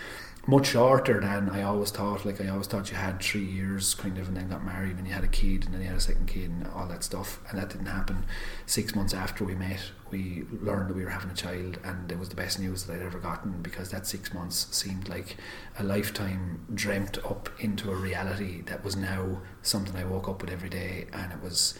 much 0.46 0.68
shorter 0.68 1.20
than 1.20 1.48
I 1.50 1.62
always 1.62 1.90
thought. 1.90 2.24
Like 2.24 2.40
I 2.40 2.48
always 2.48 2.66
thought 2.66 2.90
you 2.90 2.96
had 2.96 3.20
three 3.20 3.44
years, 3.44 3.94
kind 3.94 4.18
of, 4.18 4.28
and 4.28 4.37
then 4.37 4.48
got 4.48 4.64
married, 4.64 4.96
and 4.96 5.07
you 5.07 5.12
had 5.12 5.24
a 5.24 5.28
kid, 5.28 5.64
and 5.64 5.74
then 5.74 5.83
you 5.83 5.87
had 5.88 5.96
a 5.96 6.00
second 6.00 6.26
kid, 6.26 6.50
and 6.50 6.66
all 6.74 6.87
that 6.88 7.05
stuff. 7.05 7.40
And 7.48 7.59
that 7.59 7.70
didn't 7.70 7.87
happen. 7.87 8.24
Six 8.66 8.94
months 8.94 9.14
after 9.14 9.44
we 9.44 9.55
met, 9.55 9.81
we 10.11 10.44
learned 10.61 10.90
that 10.90 10.96
we 10.96 11.05
were 11.05 11.11
having 11.11 11.31
a 11.31 11.35
child, 11.35 11.78
and 11.85 12.11
it 12.11 12.18
was 12.18 12.28
the 12.28 12.35
best 12.35 12.59
news 12.59 12.85
that 12.85 12.96
I'd 12.96 13.02
ever 13.02 13.18
gotten 13.18 13.62
because 13.62 13.90
that 13.90 14.07
six 14.07 14.35
months 14.35 14.66
seemed 14.76 15.09
like 15.09 15.37
a 15.78 15.85
lifetime 15.85 16.66
dreamt 16.74 17.18
up 17.24 17.48
into 17.61 17.92
a 17.92 17.94
reality 17.94 18.62
that 18.62 18.85
was 18.85 18.96
now 18.96 19.42
something 19.62 19.96
I 19.96 20.05
woke 20.05 20.28
up 20.28 20.40
with 20.40 20.50
every 20.50 20.68
day, 20.68 21.07
and 21.12 21.33
it 21.33 21.40
was 21.42 21.78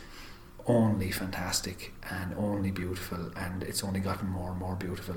only 0.67 1.11
fantastic 1.11 1.93
and 2.09 2.33
only 2.35 2.71
beautiful, 2.71 3.33
and 3.37 3.65
it's 3.65 3.83
only 3.83 3.99
gotten 3.99 4.29
more 4.29 4.51
and 4.51 4.61
more 4.61 4.77
beautiful. 4.77 5.17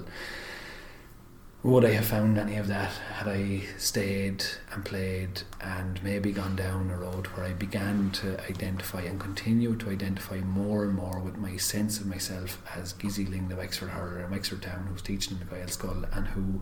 Would 1.65 1.83
I 1.83 1.93
have 1.93 2.05
found 2.05 2.37
any 2.37 2.57
of 2.57 2.67
that 2.67 2.91
had 2.91 3.27
I 3.27 3.61
stayed 3.79 4.45
and 4.71 4.85
played 4.85 5.41
and 5.59 6.01
maybe 6.03 6.31
gone 6.31 6.55
down 6.55 6.91
a 6.91 6.95
road 6.95 7.25
where 7.29 7.47
I 7.47 7.53
began 7.53 8.11
to 8.21 8.39
identify 8.45 9.01
and 9.01 9.19
continue 9.19 9.75
to 9.77 9.89
identify 9.89 10.41
more 10.41 10.83
and 10.83 10.93
more 10.93 11.19
with 11.19 11.37
my 11.37 11.57
sense 11.57 11.99
of 11.99 12.05
myself 12.05 12.61
as 12.75 12.93
Gizzy 12.93 13.27
Lyng, 13.27 13.49
the 13.49 13.55
Wexford 13.55 13.89
hurler 13.89 14.23
in 14.23 14.29
Wexford 14.29 14.61
Town, 14.61 14.85
who's 14.91 15.01
teaching 15.01 15.39
in 15.39 15.39
the 15.39 15.55
Gaelscoil 15.55 16.07
and 16.15 16.27
who 16.27 16.61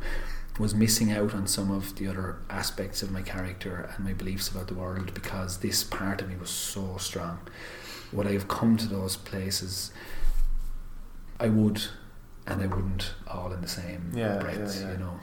was 0.57 0.73
missing 0.73 1.11
out 1.11 1.35
on 1.35 1.47
some 1.47 1.69
of 1.69 1.97
the 1.97 2.07
other 2.07 2.37
aspects 2.49 3.03
of 3.03 3.11
my 3.11 3.21
character 3.21 3.91
and 3.93 4.05
my 4.05 4.13
beliefs 4.13 4.47
about 4.47 4.67
the 4.67 4.73
world 4.73 5.13
because 5.13 5.57
this 5.57 5.83
part 5.83 6.21
of 6.21 6.29
me 6.29 6.37
was 6.37 6.49
so 6.49 6.95
strong. 6.95 7.39
Would 8.13 8.27
I 8.27 8.31
have 8.31 8.47
come 8.47 8.77
to 8.77 8.87
those 8.87 9.17
places? 9.17 9.91
I 11.41 11.49
would, 11.49 11.87
and 12.47 12.61
they 12.61 12.67
wouldn't 12.67 13.13
all 13.27 13.51
in 13.53 13.61
the 13.61 13.67
same 13.67 14.11
Yeah, 14.13 14.37
breath, 14.39 14.57
yeah, 14.75 14.85
yeah. 14.87 14.91
you 14.93 14.97
know. 14.97 15.19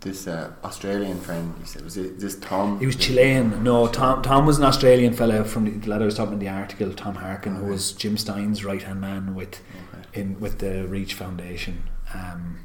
This 0.00 0.26
uh, 0.26 0.52
Australian 0.64 1.20
friend, 1.20 1.54
he 1.60 1.66
said, 1.66 1.82
was 1.84 1.98
it 1.98 2.18
this 2.18 2.34
Tom? 2.36 2.80
He 2.80 2.86
was 2.86 2.96
Chilean. 2.96 3.62
No, 3.62 3.86
Tom. 3.86 4.22
Tom 4.22 4.46
was 4.46 4.56
an 4.56 4.64
Australian 4.64 5.12
fellow 5.12 5.44
from 5.44 5.64
the, 5.66 5.72
the 5.72 5.90
lad 5.90 6.00
I 6.00 6.06
was 6.06 6.14
talking 6.14 6.32
in 6.34 6.38
the 6.38 6.48
article. 6.48 6.90
Tom 6.94 7.16
Harkin, 7.16 7.56
who 7.56 7.66
was 7.66 7.92
Jim 7.92 8.16
Stynes' 8.16 8.64
right 8.64 8.82
hand 8.82 9.00
man 9.02 9.34
with 9.34 9.60
Okay. 9.92 10.20
in 10.22 10.40
with 10.40 10.58
the 10.60 10.86
Reach 10.88 11.12
Foundation. 11.12 11.82
Um, 12.14 12.60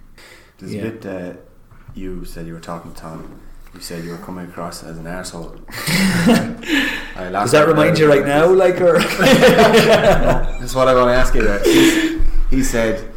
There's 0.59 0.73
yeah. 0.73 0.83
a 0.83 0.91
bit. 0.91 1.05
Uh, 1.05 1.33
you 1.93 2.23
said 2.23 2.47
you 2.47 2.53
were 2.53 2.61
talking 2.61 2.93
to 2.93 3.01
Tom. 3.01 3.41
You 3.73 3.81
said 3.81 4.05
you 4.05 4.11
were 4.11 4.17
coming 4.17 4.45
across 4.45 4.81
as 4.83 4.97
an 4.97 5.05
asshole. 5.05 5.57
I 5.69 7.29
does 7.31 7.51
that 7.51 7.67
remind 7.67 7.99
you 7.99 8.07
right 8.07 8.25
now, 8.35 8.47
like, 8.49 8.79
or 8.79 8.97
That's 8.99 10.73
what 10.73 10.87
I 10.87 10.93
want 10.95 11.09
to 11.09 11.13
ask 11.15 11.33
you. 11.35 11.41
There. 11.43 11.59
He, 11.63 12.21
he 12.49 12.63
said 12.63 13.11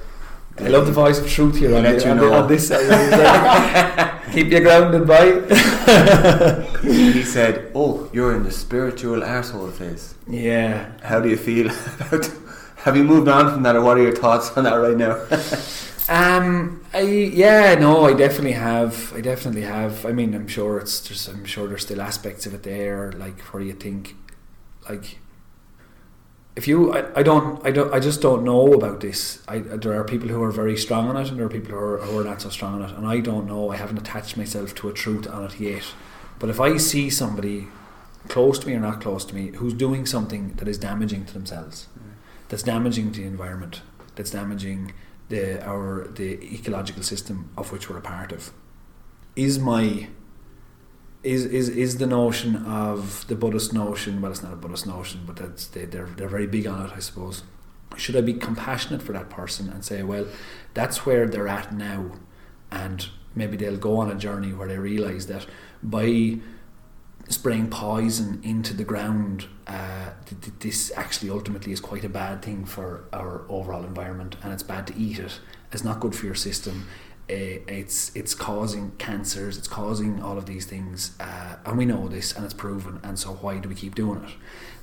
I 0.60 0.68
love 0.68 0.86
the 0.86 0.92
voice 0.92 1.18
of 1.20 1.28
truth 1.28 1.56
here 1.58 1.76
on, 1.76 1.84
the, 1.84 2.02
you 2.04 2.10
on, 2.10 2.16
the, 2.18 2.32
on 2.32 2.48
this 2.48 2.68
side. 2.68 4.20
Keep 4.32 4.48
you 4.48 4.60
grounded, 4.60 5.06
boy. 5.06 5.42
he 6.82 7.22
said, 7.22 7.70
"Oh, 7.74 8.10
you're 8.12 8.34
in 8.36 8.42
the 8.42 8.50
spiritual 8.50 9.24
asshole 9.24 9.70
phase. 9.70 10.14
yeah. 10.28 10.92
How 11.02 11.20
do 11.20 11.28
you 11.28 11.36
feel 11.36 11.70
about? 12.00 12.30
Have 12.78 12.96
you 12.96 13.04
moved 13.04 13.28
on 13.28 13.52
from 13.52 13.62
that, 13.62 13.76
or 13.76 13.82
what 13.82 13.98
are 13.98 14.02
your 14.02 14.14
thoughts 14.16 14.50
on 14.56 14.64
that 14.64 14.74
right 14.74 14.96
now?" 14.96 15.16
Um, 16.08 16.84
I 16.94 17.00
yeah, 17.00 17.74
no, 17.74 18.06
I 18.06 18.14
definitely 18.14 18.52
have. 18.52 19.12
I 19.14 19.20
definitely 19.20 19.62
have. 19.62 20.06
I 20.06 20.12
mean, 20.12 20.34
I'm 20.34 20.48
sure 20.48 20.78
it's 20.78 21.00
just. 21.00 21.28
I'm 21.28 21.44
sure 21.44 21.68
there's 21.68 21.82
still 21.82 22.00
aspects 22.00 22.46
of 22.46 22.54
it 22.54 22.62
there, 22.62 23.12
like 23.12 23.40
where 23.52 23.62
you 23.62 23.74
think, 23.74 24.16
like, 24.88 25.18
if 26.58 26.66
you, 26.66 26.92
I, 26.92 27.20
I 27.20 27.22
don't, 27.22 27.64
I 27.64 27.70
don't, 27.70 27.94
I 27.94 28.00
just 28.00 28.20
don't 28.20 28.42
know 28.42 28.72
about 28.72 28.98
this. 28.98 29.40
I 29.46 29.60
there 29.60 29.92
are 29.92 30.02
people 30.02 30.28
who 30.28 30.42
are 30.42 30.50
very 30.50 30.76
strong 30.76 31.08
on 31.08 31.16
it, 31.16 31.28
and 31.28 31.38
there 31.38 31.46
are 31.46 31.48
people 31.48 31.70
who 31.70 31.78
are, 31.78 31.98
who 31.98 32.18
are 32.18 32.24
not 32.24 32.42
so 32.42 32.48
strong 32.48 32.82
on 32.82 32.90
it, 32.90 32.96
and 32.96 33.06
I 33.06 33.20
don't 33.20 33.46
know. 33.46 33.70
I 33.70 33.76
haven't 33.76 33.98
attached 33.98 34.36
myself 34.36 34.74
to 34.74 34.88
a 34.88 34.92
truth 34.92 35.28
on 35.28 35.44
it 35.44 35.60
yet. 35.60 35.84
But 36.40 36.50
if 36.50 36.58
I 36.58 36.76
see 36.76 37.10
somebody 37.10 37.68
close 38.26 38.58
to 38.58 38.66
me 38.66 38.74
or 38.74 38.80
not 38.80 39.00
close 39.00 39.24
to 39.26 39.36
me 39.36 39.52
who's 39.58 39.72
doing 39.72 40.04
something 40.04 40.54
that 40.54 40.66
is 40.66 40.78
damaging 40.78 41.26
to 41.26 41.32
themselves, 41.32 41.86
mm. 41.96 42.14
that's 42.48 42.64
damaging 42.64 43.12
to 43.12 43.20
the 43.20 43.26
environment, 43.26 43.82
that's 44.16 44.32
damaging 44.32 44.92
the 45.28 45.64
our 45.64 46.08
the 46.08 46.42
ecological 46.52 47.04
system 47.04 47.50
of 47.56 47.70
which 47.70 47.88
we're 47.88 47.98
a 47.98 48.08
part 48.16 48.32
of, 48.32 48.50
is 49.36 49.60
my 49.60 50.08
is 51.22 51.44
is 51.44 51.68
is 51.68 51.98
the 51.98 52.06
notion 52.06 52.56
of 52.56 53.26
the 53.28 53.34
Buddhist 53.34 53.72
notion? 53.72 54.20
Well, 54.20 54.30
it's 54.30 54.42
not 54.42 54.52
a 54.52 54.56
Buddhist 54.56 54.86
notion, 54.86 55.22
but 55.26 55.36
that's 55.36 55.66
they, 55.66 55.84
they're 55.84 56.06
they're 56.06 56.28
very 56.28 56.46
big 56.46 56.66
on 56.66 56.86
it, 56.86 56.92
I 56.94 57.00
suppose. 57.00 57.42
Should 57.96 58.16
I 58.16 58.20
be 58.20 58.34
compassionate 58.34 59.02
for 59.02 59.12
that 59.12 59.30
person 59.30 59.70
and 59.70 59.84
say, 59.84 60.02
well, 60.02 60.26
that's 60.74 61.04
where 61.06 61.26
they're 61.26 61.48
at 61.48 61.72
now, 61.74 62.12
and 62.70 63.08
maybe 63.34 63.56
they'll 63.56 63.76
go 63.78 63.96
on 63.96 64.10
a 64.10 64.14
journey 64.14 64.52
where 64.52 64.68
they 64.68 64.78
realise 64.78 65.26
that 65.26 65.46
by 65.82 66.38
spraying 67.28 67.68
poison 67.68 68.40
into 68.42 68.74
the 68.74 68.84
ground, 68.84 69.46
uh, 69.66 70.10
th- 70.26 70.40
th- 70.40 70.58
this 70.60 70.92
actually 70.96 71.30
ultimately 71.30 71.72
is 71.72 71.80
quite 71.80 72.04
a 72.04 72.08
bad 72.08 72.42
thing 72.42 72.64
for 72.64 73.04
our 73.12 73.44
overall 73.48 73.84
environment, 73.84 74.36
and 74.42 74.52
it's 74.52 74.62
bad 74.62 74.86
to 74.86 74.96
eat 74.96 75.18
it. 75.18 75.40
It's 75.72 75.84
not 75.84 76.00
good 76.00 76.14
for 76.14 76.26
your 76.26 76.34
system. 76.34 76.86
Uh, 77.30 77.60
it's 77.68 78.14
it's 78.16 78.34
causing 78.34 78.92
cancers. 78.98 79.58
It's 79.58 79.68
causing 79.68 80.22
all 80.22 80.38
of 80.38 80.46
these 80.46 80.64
things, 80.64 81.12
uh, 81.20 81.56
and 81.66 81.76
we 81.76 81.84
know 81.84 82.08
this, 82.08 82.32
and 82.34 82.42
it's 82.44 82.54
proven. 82.54 83.00
And 83.02 83.18
so, 83.18 83.32
why 83.32 83.58
do 83.58 83.68
we 83.68 83.74
keep 83.74 83.94
doing 83.94 84.24
it? 84.24 84.30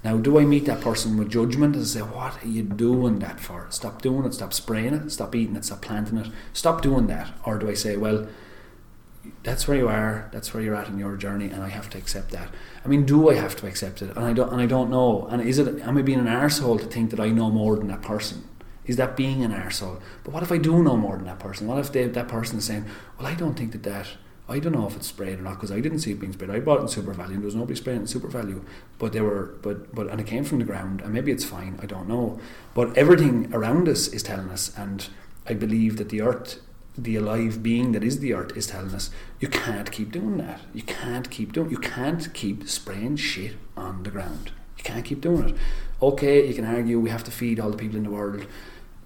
Now, 0.03 0.17
do 0.17 0.37
I 0.37 0.45
meet 0.45 0.65
that 0.65 0.81
person 0.81 1.17
with 1.17 1.31
judgment 1.31 1.75
and 1.75 1.87
say, 1.87 2.01
"What 2.01 2.43
are 2.43 2.47
you 2.47 2.61
doing 2.61 3.17
that 3.19 3.39
for? 3.39 3.65
Stop 3.71 4.03
doing 4.03 4.25
it. 4.25 4.35
Stop 4.35 4.53
spraying 4.53 4.93
it. 4.93 5.09
Stop 5.09 5.33
eating 5.33 5.55
it. 5.55 5.65
Stop 5.65 5.81
planting 5.81 6.19
it. 6.19 6.27
Stop 6.53 6.83
doing 6.83 7.07
that." 7.07 7.33
Or 7.45 7.57
do 7.57 7.67
I 7.67 7.73
say, 7.73 7.97
"Well"? 7.97 8.27
that's 9.43 9.67
where 9.67 9.77
you 9.77 9.87
are. 9.87 10.29
That's 10.31 10.53
where 10.53 10.61
you're 10.61 10.75
at 10.75 10.87
in 10.87 10.99
your 10.99 11.15
journey, 11.15 11.49
and 11.49 11.63
I 11.63 11.69
have 11.69 11.89
to 11.91 11.97
accept 11.97 12.31
that. 12.31 12.49
I 12.83 12.87
mean, 12.87 13.05
do 13.05 13.29
I 13.29 13.35
have 13.35 13.55
to 13.57 13.67
accept 13.67 14.01
it? 14.01 14.09
And 14.15 14.25
I 14.25 14.33
don't. 14.33 14.51
And 14.51 14.61
I 14.61 14.65
don't 14.65 14.89
know. 14.89 15.27
And 15.29 15.41
is 15.41 15.59
it? 15.59 15.81
Am 15.81 15.97
I 15.97 16.01
being 16.01 16.19
an 16.19 16.25
arsehole 16.25 16.79
to 16.79 16.85
think 16.85 17.11
that 17.11 17.19
I 17.19 17.29
know 17.29 17.49
more 17.49 17.75
than 17.77 17.87
that 17.87 18.01
person? 18.01 18.43
Is 18.85 18.97
that 18.97 19.15
being 19.15 19.43
an 19.43 19.51
arsehole? 19.51 20.01
But 20.23 20.33
what 20.33 20.43
if 20.43 20.51
I 20.51 20.57
do 20.57 20.83
know 20.83 20.97
more 20.97 21.15
than 21.15 21.25
that 21.25 21.39
person? 21.39 21.67
What 21.67 21.79
if 21.79 21.91
they, 21.91 22.07
that 22.07 22.27
person 22.27 22.57
is 22.59 22.65
saying, 22.65 22.85
"Well, 23.17 23.27
I 23.27 23.35
don't 23.35 23.55
think 23.55 23.71
that 23.71 23.83
that." 23.83 24.07
I 24.47 24.59
don't 24.59 24.73
know 24.73 24.85
if 24.85 24.95
it's 24.95 25.07
sprayed 25.07 25.39
or 25.39 25.41
not 25.41 25.55
because 25.55 25.71
I 25.71 25.79
didn't 25.79 26.01
see 26.01 26.11
it 26.11 26.19
being 26.19 26.33
sprayed. 26.33 26.51
I 26.51 26.59
bought 26.59 26.77
it 26.77 26.81
in 26.81 26.87
SuperValu 27.03 27.29
and 27.29 27.37
there 27.37 27.45
was 27.45 27.55
nobody 27.55 27.75
spraying 27.75 28.01
in 28.01 28.05
SuperValu. 28.05 28.63
But 28.99 29.11
they 29.11 29.21
were, 29.21 29.55
but 29.63 29.93
but 29.95 30.07
and 30.07 30.21
it 30.21 30.27
came 30.27 30.43
from 30.43 30.59
the 30.59 30.65
ground 30.65 31.01
and 31.01 31.11
maybe 31.11 31.31
it's 31.31 31.43
fine. 31.43 31.79
I 31.81 31.87
don't 31.87 32.07
know. 32.07 32.39
But 32.75 32.95
everything 32.95 33.51
around 33.55 33.89
us 33.89 34.07
is 34.07 34.21
telling 34.21 34.51
us, 34.51 34.71
and 34.77 35.07
I 35.47 35.55
believe 35.55 35.97
that 35.97 36.09
the 36.09 36.21
earth 36.21 36.59
the 36.97 37.15
alive 37.15 37.61
being 37.61 37.91
that 37.91 38.03
is 38.03 38.19
the 38.19 38.33
earth 38.33 38.55
is 38.55 38.67
telling 38.67 38.93
us 38.93 39.09
you 39.39 39.47
can't 39.47 39.91
keep 39.91 40.11
doing 40.11 40.37
that. 40.37 40.61
You 40.73 40.83
can't 40.83 41.29
keep 41.29 41.51
doing. 41.51 41.69
You 41.69 41.77
can't 41.77 42.33
keep 42.33 42.67
spraying 42.69 43.17
shit 43.17 43.55
on 43.75 44.03
the 44.03 44.09
ground. 44.09 44.51
You 44.77 44.83
can't 44.83 45.05
keep 45.05 45.21
doing 45.21 45.49
it. 45.49 45.55
Okay, 46.01 46.47
you 46.47 46.53
can 46.53 46.65
argue 46.65 46.99
we 46.99 47.09
have 47.09 47.23
to 47.25 47.31
feed 47.31 47.59
all 47.59 47.71
the 47.71 47.77
people 47.77 47.97
in 47.97 48.03
the 48.03 48.11
world. 48.11 48.45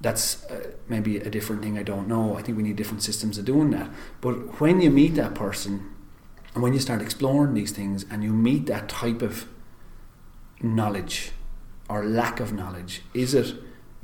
That's 0.01 0.45
uh, 0.45 0.71
maybe 0.87 1.17
a 1.17 1.29
different 1.29 1.61
thing. 1.61 1.77
I 1.77 1.83
don't 1.83 2.07
know. 2.07 2.37
I 2.37 2.41
think 2.41 2.57
we 2.57 2.63
need 2.63 2.77
different 2.77 3.03
systems 3.03 3.37
of 3.37 3.45
doing 3.45 3.71
that. 3.71 3.89
But 4.21 4.59
when 4.61 4.79
you 4.81 4.89
meet 4.89 5.15
that 5.15 5.35
person, 5.35 5.93
and 6.53 6.63
when 6.63 6.73
you 6.73 6.79
start 6.79 7.01
exploring 7.01 7.53
these 7.53 7.71
things, 7.71 8.05
and 8.09 8.23
you 8.23 8.31
meet 8.31 8.65
that 8.67 8.87
type 8.87 9.21
of 9.21 9.47
knowledge 10.61 11.31
or 11.89 12.05
lack 12.05 12.39
of 12.39 12.53
knowledge, 12.53 13.01
is 13.13 13.33
it 13.33 13.55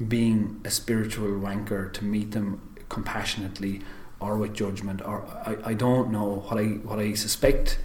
being 0.08 0.60
a 0.66 0.70
spiritual 0.70 1.30
wanker 1.30 1.92
to 1.94 2.04
meet 2.04 2.32
them 2.32 2.76
compassionately 2.90 3.82
or 4.20 4.38
with 4.38 4.54
judgment 4.54 5.02
or 5.02 5.26
I, 5.46 5.72
I 5.72 5.74
don't 5.74 6.12
know 6.12 6.44
what 6.48 6.60
I 6.60 6.66
what 6.66 7.00
I 7.00 7.14
suspect 7.14 7.80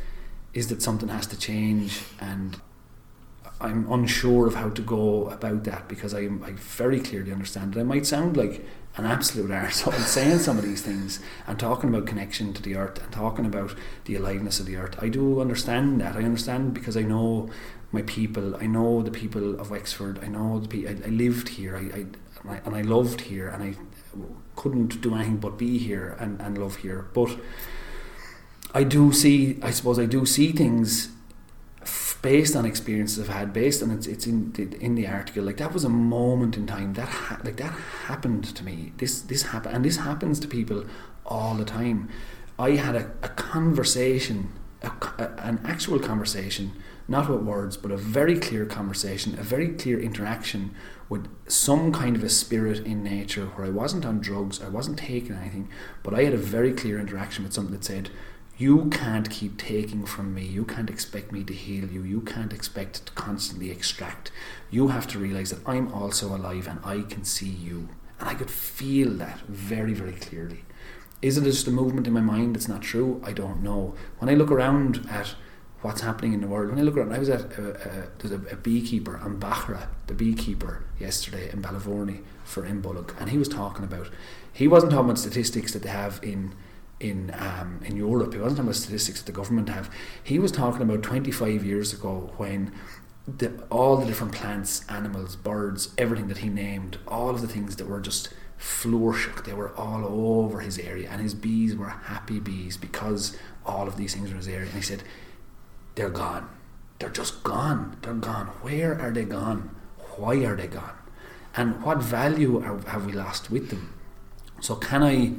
is 0.53 0.69
that 0.69 0.83
something 0.83 1.09
has 1.09 1.27
to 1.29 1.39
change 1.39 2.03
and 2.21 2.61
I'm 3.61 3.91
unsure 3.93 4.47
of 4.47 4.55
how 4.55 4.71
to 4.71 4.83
go 4.83 5.29
about 5.29 5.65
that 5.65 5.87
because 5.89 6.15
I, 6.15 6.21
I 6.21 6.53
very 6.53 7.01
clearly 7.01 7.31
understand 7.31 7.75
that 7.75 7.81
I 7.81 7.85
might 7.85 8.07
sound 8.07 8.37
like 8.37 8.65
an 8.97 9.05
absolute 9.05 9.51
arsehole 9.51 9.95
saying 10.01 10.39
some 10.39 10.59
of 10.59 10.65
these 10.65 10.83
things 10.83 11.21
and 11.47 11.59
talking 11.59 11.91
about 11.91 12.07
connection 12.07 12.53
to 12.55 12.63
the 12.63 12.77
earth 12.77 13.03
and 13.03 13.13
talking 13.13 13.45
about 13.45 13.75
the 14.07 14.17
aliveness 14.17 14.61
of 14.61 14.67
the 14.67 14.77
earth. 14.77 14.97
I 15.03 15.09
do 15.09 15.41
understand 15.41 16.01
that. 16.01 16.17
I 16.17 16.21
understand 16.21 16.73
because 16.75 16.97
I 16.97 17.03
know 17.03 17.51
my 17.93 18.03
people. 18.03 18.57
I 18.57 18.67
know 18.67 19.03
the 19.03 19.11
people 19.11 19.61
of 19.61 19.71
Wexford. 19.71 20.19
I 20.23 20.29
know 20.29 20.61
the 20.61 20.69
people. 20.69 20.91
I, 20.91 21.07
I 21.07 21.11
lived 21.11 21.51
here. 21.51 21.77
I, 21.77 22.07
I, 22.49 22.61
and 22.65 22.75
I 22.75 22.83
loved 22.83 23.23
here 23.23 23.49
and 23.49 23.63
I 23.63 23.75
couldn't 24.57 25.01
do 25.01 25.15
anything 25.15 25.37
but 25.37 25.59
be 25.59 25.79
here 25.79 26.17
and, 26.19 26.41
and 26.41 26.57
love 26.57 26.77
here. 26.77 27.09
But 27.13 27.37
I 28.73 28.85
do 28.85 29.13
see, 29.13 29.59
I 29.63 29.71
suppose, 29.71 29.99
I 29.99 30.07
do 30.07 30.25
see 30.25 30.53
things 30.53 31.11
based 32.23 32.55
on 32.55 32.67
experiences 32.67 33.19
I've 33.19 33.35
had, 33.35 33.53
based 33.53 33.83
on 33.83 33.91
it's 33.91 34.07
it's 34.07 34.27
in 34.27 34.53
the, 34.53 34.65
in 34.85 34.95
the 34.95 35.07
article. 35.07 35.45
Like 35.45 35.57
that 35.59 35.73
was 35.73 35.85
a 35.85 35.89
moment 35.89 36.57
in 36.57 36.67
time 36.67 36.95
that 36.95 37.09
ha- 37.09 37.41
like 37.45 37.57
that 37.57 37.73
happened 38.07 38.45
to 38.57 38.65
me. 38.65 38.93
This 38.99 39.23
this 39.23 39.43
happened, 39.45 39.77
and 39.77 39.85
this 39.85 39.99
happens 39.99 40.41
to 40.41 40.49
people 40.49 40.85
all 41.25 41.55
the 41.55 41.65
time. 41.65 42.09
I 42.59 42.73
had 42.73 42.95
a, 42.95 43.11
a 43.23 43.29
conversation, 43.29 44.53
a, 44.83 44.91
a, 45.19 45.31
an 45.39 45.61
actual 45.65 45.99
conversation, 45.99 46.73
not 47.09 47.29
with 47.29 47.41
words, 47.41 47.77
but 47.77 47.91
a 47.91 47.97
very 47.97 48.39
clear 48.39 48.67
conversation, 48.67 49.39
a 49.39 49.43
very 49.43 49.69
clear 49.69 49.99
interaction 49.99 50.75
with 51.09 51.27
some 51.49 51.93
kind 51.93 52.17
of 52.17 52.23
a 52.23 52.29
spirit 52.29 52.79
in 52.87 53.03
nature 53.03 53.47
where 53.47 53.67
I 53.67 53.71
wasn't 53.71 54.05
on 54.05 54.21
drugs, 54.21 54.63
I 54.63 54.69
wasn't 54.69 54.99
taking 54.99 55.35
anything, 55.35 55.69
but 56.03 56.15
I 56.15 56.23
had 56.25 56.35
a 56.35 56.39
very 56.39 56.73
clear 56.73 57.01
interaction 57.01 57.45
with 57.45 57.53
something 57.53 57.75
that 57.75 57.85
said, 57.85 58.11
You 58.61 58.91
can't 58.91 59.31
keep 59.31 59.57
taking 59.57 60.05
from 60.05 60.35
me, 60.35 60.45
you 60.45 60.67
can't 60.67 60.91
expect 60.91 61.33
me 61.33 61.45
to 61.45 61.55
heal 61.55 61.87
you, 61.87 62.03
you 62.03 62.21
can't 62.21 62.53
expect 62.53 63.07
to 63.07 63.13
constantly 63.13 63.71
extract. 63.71 64.31
You 64.71 64.89
have 64.89 65.07
to 65.09 65.19
realize 65.19 65.49
that 65.49 65.67
I'm 65.67 65.91
also 65.95 66.37
alive 66.37 66.69
and 66.69 66.79
I 66.85 67.01
can 67.09 67.25
see 67.25 67.49
you. 67.49 67.89
And 68.19 68.29
I 68.29 68.35
could 68.35 68.51
feel 68.51 69.15
that 69.15 69.41
very, 69.49 69.95
very 69.95 70.13
clearly. 70.13 70.67
Is 71.23 71.39
it 71.39 71.45
just 71.45 71.69
a 71.69 71.71
movement 71.71 72.07
in 72.07 72.13
my 72.13 72.21
mind 72.21 72.55
that's 72.55 72.69
not 72.69 72.83
true? 72.83 73.23
I 73.25 73.33
don't 73.33 73.63
know. 73.63 73.95
When 74.19 74.29
I 74.29 74.35
look 74.35 74.51
around 74.51 75.09
at 75.11 75.35
what's 75.81 76.03
happening 76.03 76.35
in 76.35 76.43
the 76.43 76.47
world. 76.47 76.69
When 76.69 76.79
I 76.79 76.83
look 76.83 76.99
around, 76.99 77.15
I 77.15 77.19
was 77.19 77.31
at 77.31 77.59
a, 77.59 78.11
a, 78.23 78.29
a, 78.29 78.53
a 78.53 78.57
beekeeper, 78.57 79.19
Ambachra, 79.25 79.87
the 80.07 80.13
beekeeper, 80.13 80.85
yesterday 80.99 81.49
in 81.51 81.63
Ballyvourney 81.63 82.23
for 82.45 82.65
Imbolc, 82.65 83.19
and 83.19 83.31
he 83.31 83.39
was 83.39 83.49
talking 83.49 83.85
about. 83.85 84.11
He 84.53 84.69
wasn't 84.69 84.93
talking 84.93 85.07
about 85.07 85.19
statistics 85.19 85.73
that 85.73 85.83
they 85.83 85.89
have 85.89 86.21
in 86.23 86.55
in 87.01 87.35
um, 87.39 87.81
in 87.85 87.97
Europe. 87.97 88.33
He 88.33 88.39
wasn't 88.39 88.59
talking 88.59 88.69
about 88.69 88.77
statistics 88.77 89.21
that 89.21 89.27
the 89.27 89.37
government 89.37 89.69
have. 89.69 89.91
He 90.23 90.39
was 90.39 90.53
talking 90.53 90.83
about 90.83 91.03
25 91.03 91.65
years 91.65 91.93
ago 91.93 92.33
when. 92.37 92.73
The, 93.29 93.53
all 93.71 93.97
the 93.97 94.07
different 94.07 94.33
plants, 94.33 94.85
animals, 94.89 95.37
birds, 95.37 95.95
everything 95.97 96.27
that 96.29 96.39
he 96.39 96.49
named, 96.49 96.99
all 97.07 97.31
of 97.31 97.43
the 97.43 97.47
things 97.47 97.77
that 97.77 97.87
were 97.87 98.01
just 98.01 98.31
flourishing, 98.57 99.35
they 99.45 99.53
were 99.53 99.73
all 99.77 100.05
over 100.05 100.61
his 100.61 100.79
area, 100.79 101.09
and 101.09 101.21
his 101.21 101.35
bees 101.35 101.77
were 101.77 101.91
happy 101.91 102.41
bees 102.41 102.77
because 102.77 103.37
all 103.65 103.87
of 103.87 103.97
these 103.97 104.15
things 104.15 104.31
were 104.31 104.33
in 104.33 104.39
his 104.39 104.49
area. 104.49 104.67
And 104.67 104.73
he 104.75 104.83
said, 104.83 105.05
they're 105.95 106.11
gone. 106.11 106.49
They're 106.99 107.09
just 107.09 107.43
gone. 107.43 107.97
They're 108.03 108.15
gone. 108.15 108.47
Where 108.63 109.01
are 109.01 109.11
they 109.11 109.25
gone? 109.25 109.75
Why 110.17 110.37
are 110.45 110.57
they 110.57 110.67
gone? 110.67 110.97
And 111.57 111.83
what 111.83 111.99
value 111.99 112.63
are, 112.63 112.79
have 112.89 113.07
we 113.07 113.13
lost 113.13 113.51
with 113.51 113.71
them? 113.71 113.95
So 114.61 114.77
can 114.77 115.03
I? 115.03 115.33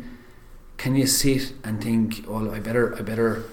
Can 0.82 0.96
you 0.96 1.06
sit 1.06 1.54
and 1.64 1.80
think, 1.80 2.26
"Oh, 2.28 2.50
I 2.50 2.60
better, 2.60 2.96
I 2.96 3.04
better, 3.04 3.44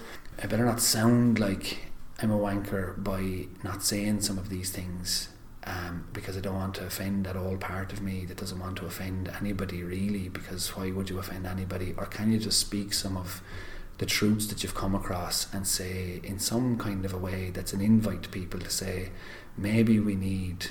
I 0.42 0.46
better 0.46 0.64
not 0.64 0.80
sound 0.80 1.38
like 1.38 1.92
I'm 2.20 2.30
a 2.30 2.38
wanker 2.38 3.04
by 3.04 3.48
not 3.62 3.82
saying 3.82 4.22
some 4.22 4.38
of 4.38 4.48
these 4.48 4.70
things 4.70 5.28
um, 5.64 6.06
because 6.14 6.38
I 6.38 6.40
don't 6.40 6.54
want 6.54 6.76
to 6.76 6.86
offend 6.86 7.26
that 7.26 7.36
old 7.36 7.60
part 7.60 7.92
of 7.92 8.00
me 8.00 8.24
that 8.24 8.38
doesn't 8.38 8.58
want 8.58 8.78
to 8.78 8.86
offend 8.86 9.30
anybody 9.38 9.82
really. 9.82 10.30
Because 10.30 10.74
why 10.74 10.90
would 10.90 11.10
you 11.10 11.18
offend 11.18 11.46
anybody? 11.46 11.92
Or 11.98 12.06
can 12.06 12.32
you 12.32 12.38
just 12.38 12.60
speak 12.60 12.94
some 12.94 13.18
of 13.18 13.42
the 13.98 14.06
truths 14.06 14.46
that 14.46 14.62
you've 14.62 14.74
come 14.74 14.94
across 14.94 15.52
and 15.52 15.66
say 15.66 16.22
in 16.24 16.38
some 16.38 16.78
kind 16.78 17.04
of 17.04 17.12
a 17.12 17.18
way 17.18 17.50
that's 17.50 17.74
an 17.74 17.82
invite 17.82 18.22
to 18.22 18.30
people 18.30 18.58
to 18.60 18.70
say 18.70 19.10
maybe 19.54 20.00
we 20.00 20.14
need 20.14 20.68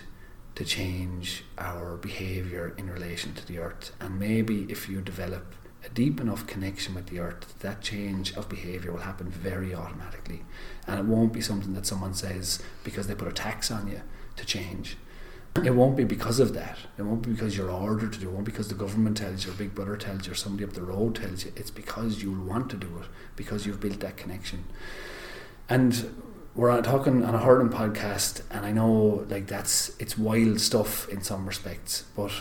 to 0.56 0.66
change 0.66 1.44
our 1.60 1.98
behaviour 1.98 2.74
in 2.80 2.90
relation 2.90 3.36
to 3.36 3.46
the 3.46 3.60
earth. 3.60 3.92
And 4.00 4.20
maybe 4.20 4.66
if 4.72 4.90
you 4.90 5.02
develop 5.02 5.54
a 5.88 5.94
deep 5.94 6.20
enough 6.20 6.46
connection 6.48 6.96
with 6.96 7.08
the 7.08 7.20
earth, 7.20 7.60
that 7.60 7.82
change 7.82 8.36
of 8.36 8.50
behaviour 8.50 8.92
will 8.92 9.00
happen 9.00 9.30
very 9.30 9.74
automatically. 9.74 10.44
And 10.86 11.00
it 11.00 11.06
won't 11.06 11.34
be 11.34 11.42
something 11.42 11.74
that 11.74 11.86
someone 11.86 12.14
says 12.14 12.62
because 12.84 13.08
they 13.08 13.16
put 13.16 13.28
a 13.28 13.34
tax 13.34 13.72
on 13.72 13.88
you 13.88 14.02
to 14.36 14.46
change. 14.46 14.98
It 15.64 15.74
won't 15.74 15.98
be 15.98 16.04
because 16.04 16.40
of 16.40 16.54
that. 16.54 16.78
It 17.00 17.02
won't 17.02 17.24
be 17.24 17.32
because 17.32 17.58
you're 17.58 17.72
ordered 17.72 18.14
to 18.14 18.20
do 18.20 18.28
it. 18.28 18.30
It 18.30 18.34
won't 18.34 18.46
be 18.46 18.52
because 18.52 18.68
the 18.68 18.76
government 18.76 19.18
tells 19.18 19.46
you, 19.46 19.52
or 19.52 19.56
Big 19.56 19.74
Brother 19.74 19.98
tells 19.98 20.28
you, 20.28 20.34
or 20.34 20.36
somebody 20.36 20.64
up 20.64 20.74
the 20.74 20.84
road 20.84 21.16
tells 21.16 21.46
you. 21.46 21.52
It's 21.56 21.72
because 21.72 22.22
you'll 22.22 22.46
want 22.46 22.70
to 22.70 22.78
do 22.78 23.00
it, 23.00 23.08
because 23.36 23.66
you've 23.66 23.80
built 23.80 24.00
that 24.02 24.18
connection. 24.18 24.66
And 25.68 26.14
we're 26.54 26.80
talking 26.82 27.24
on 27.24 27.34
a 27.34 27.40
hurling 27.40 27.70
podcast, 27.70 28.42
and 28.52 28.66
I 28.66 28.72
know 28.72 29.26
like 29.30 29.48
that's 29.48 29.96
it's 30.00 30.18
wild 30.18 30.60
stuff 30.60 31.10
in 31.10 31.22
some 31.22 31.48
respects, 31.48 32.06
but 32.16 32.32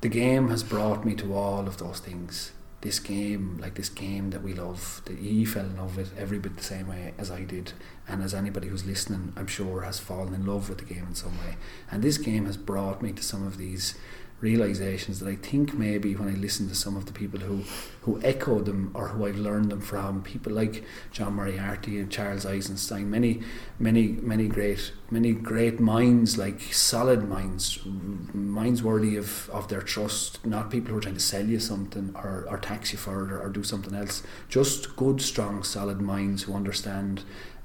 the 0.00 0.08
game 0.08 0.48
has 0.48 0.62
brought 0.62 1.04
me 1.04 1.14
to 1.16 1.34
all 1.34 1.66
of 1.66 1.78
those 1.78 1.98
things. 2.00 2.52
This 2.82 2.98
game, 3.00 3.58
like 3.60 3.74
this 3.74 3.88
game 3.88 4.30
that 4.30 4.42
we 4.42 4.52
love, 4.52 5.02
that 5.06 5.18
you 5.18 5.46
fell 5.46 5.64
in 5.64 5.76
love 5.76 5.96
with 5.96 6.16
every 6.16 6.38
bit 6.38 6.56
the 6.56 6.62
same 6.62 6.88
way 6.88 7.14
as 7.18 7.30
I 7.30 7.42
did, 7.42 7.72
and 8.06 8.22
as 8.22 8.34
anybody 8.34 8.68
who's 8.68 8.84
listening, 8.84 9.32
I'm 9.36 9.46
sure 9.46 9.80
has 9.80 9.98
fallen 9.98 10.34
in 10.34 10.46
love 10.46 10.68
with 10.68 10.78
the 10.78 10.84
game 10.84 11.06
in 11.08 11.14
some 11.14 11.38
way. 11.38 11.56
And 11.90 12.02
this 12.02 12.18
game 12.18 12.46
has 12.46 12.56
brought 12.56 13.02
me 13.02 13.12
to 13.12 13.22
some 13.22 13.46
of 13.46 13.56
these 13.56 13.96
realizations 14.40 15.20
that 15.20 15.28
I 15.28 15.36
think 15.36 15.74
maybe 15.74 16.14
when 16.14 16.28
I 16.28 16.32
listen 16.32 16.68
to 16.68 16.74
some 16.74 16.96
of 16.96 17.06
the 17.06 17.12
people 17.12 17.40
who 17.40 17.64
who 18.02 18.20
echo 18.22 18.60
them 18.60 18.90
or 18.94 19.08
who 19.08 19.26
I've 19.26 19.38
learned 19.38 19.72
them 19.72 19.80
from, 19.80 20.22
people 20.22 20.52
like 20.52 20.84
John 21.10 21.34
Moriarty 21.34 21.98
and 21.98 22.10
Charles 22.10 22.44
Eisenstein, 22.44 23.10
many 23.10 23.42
many 23.78 24.08
many 24.08 24.46
great 24.46 24.92
many 25.10 25.32
great 25.32 25.80
minds, 25.80 26.36
like 26.36 26.60
solid 26.72 27.28
minds, 27.28 27.80
minds 27.84 28.82
worthy 28.82 29.16
of, 29.16 29.48
of 29.50 29.68
their 29.68 29.82
trust, 29.82 30.44
not 30.44 30.70
people 30.70 30.90
who 30.92 30.98
are 30.98 31.00
trying 31.00 31.14
to 31.14 31.20
sell 31.20 31.46
you 31.46 31.60
something 31.60 32.12
or, 32.14 32.46
or 32.48 32.58
tax 32.58 32.92
you 32.92 32.98
or, 33.06 33.40
or 33.40 33.48
do 33.48 33.62
something 33.62 33.94
else. 33.94 34.22
Just 34.48 34.96
good, 34.96 35.20
strong, 35.22 35.62
solid 35.62 36.00
minds 36.00 36.42
who 36.42 36.54
understand 36.54 37.22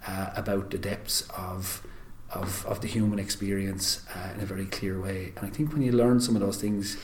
uh, 0.08 0.30
about 0.36 0.72
the 0.72 0.78
depths 0.78 1.28
of 1.36 1.86
of, 2.34 2.66
of 2.66 2.82
the 2.82 2.88
human 2.88 3.20
experience 3.20 4.06
uh, 4.16 4.34
in 4.34 4.42
a 4.42 4.46
very 4.46 4.66
clear 4.66 5.00
way. 5.00 5.34
And 5.36 5.46
I 5.46 5.50
think 5.50 5.74
when 5.74 5.82
you 5.82 5.92
learn 5.92 6.20
some 6.20 6.36
of 6.36 6.42
those 6.42 6.58
things, 6.58 6.98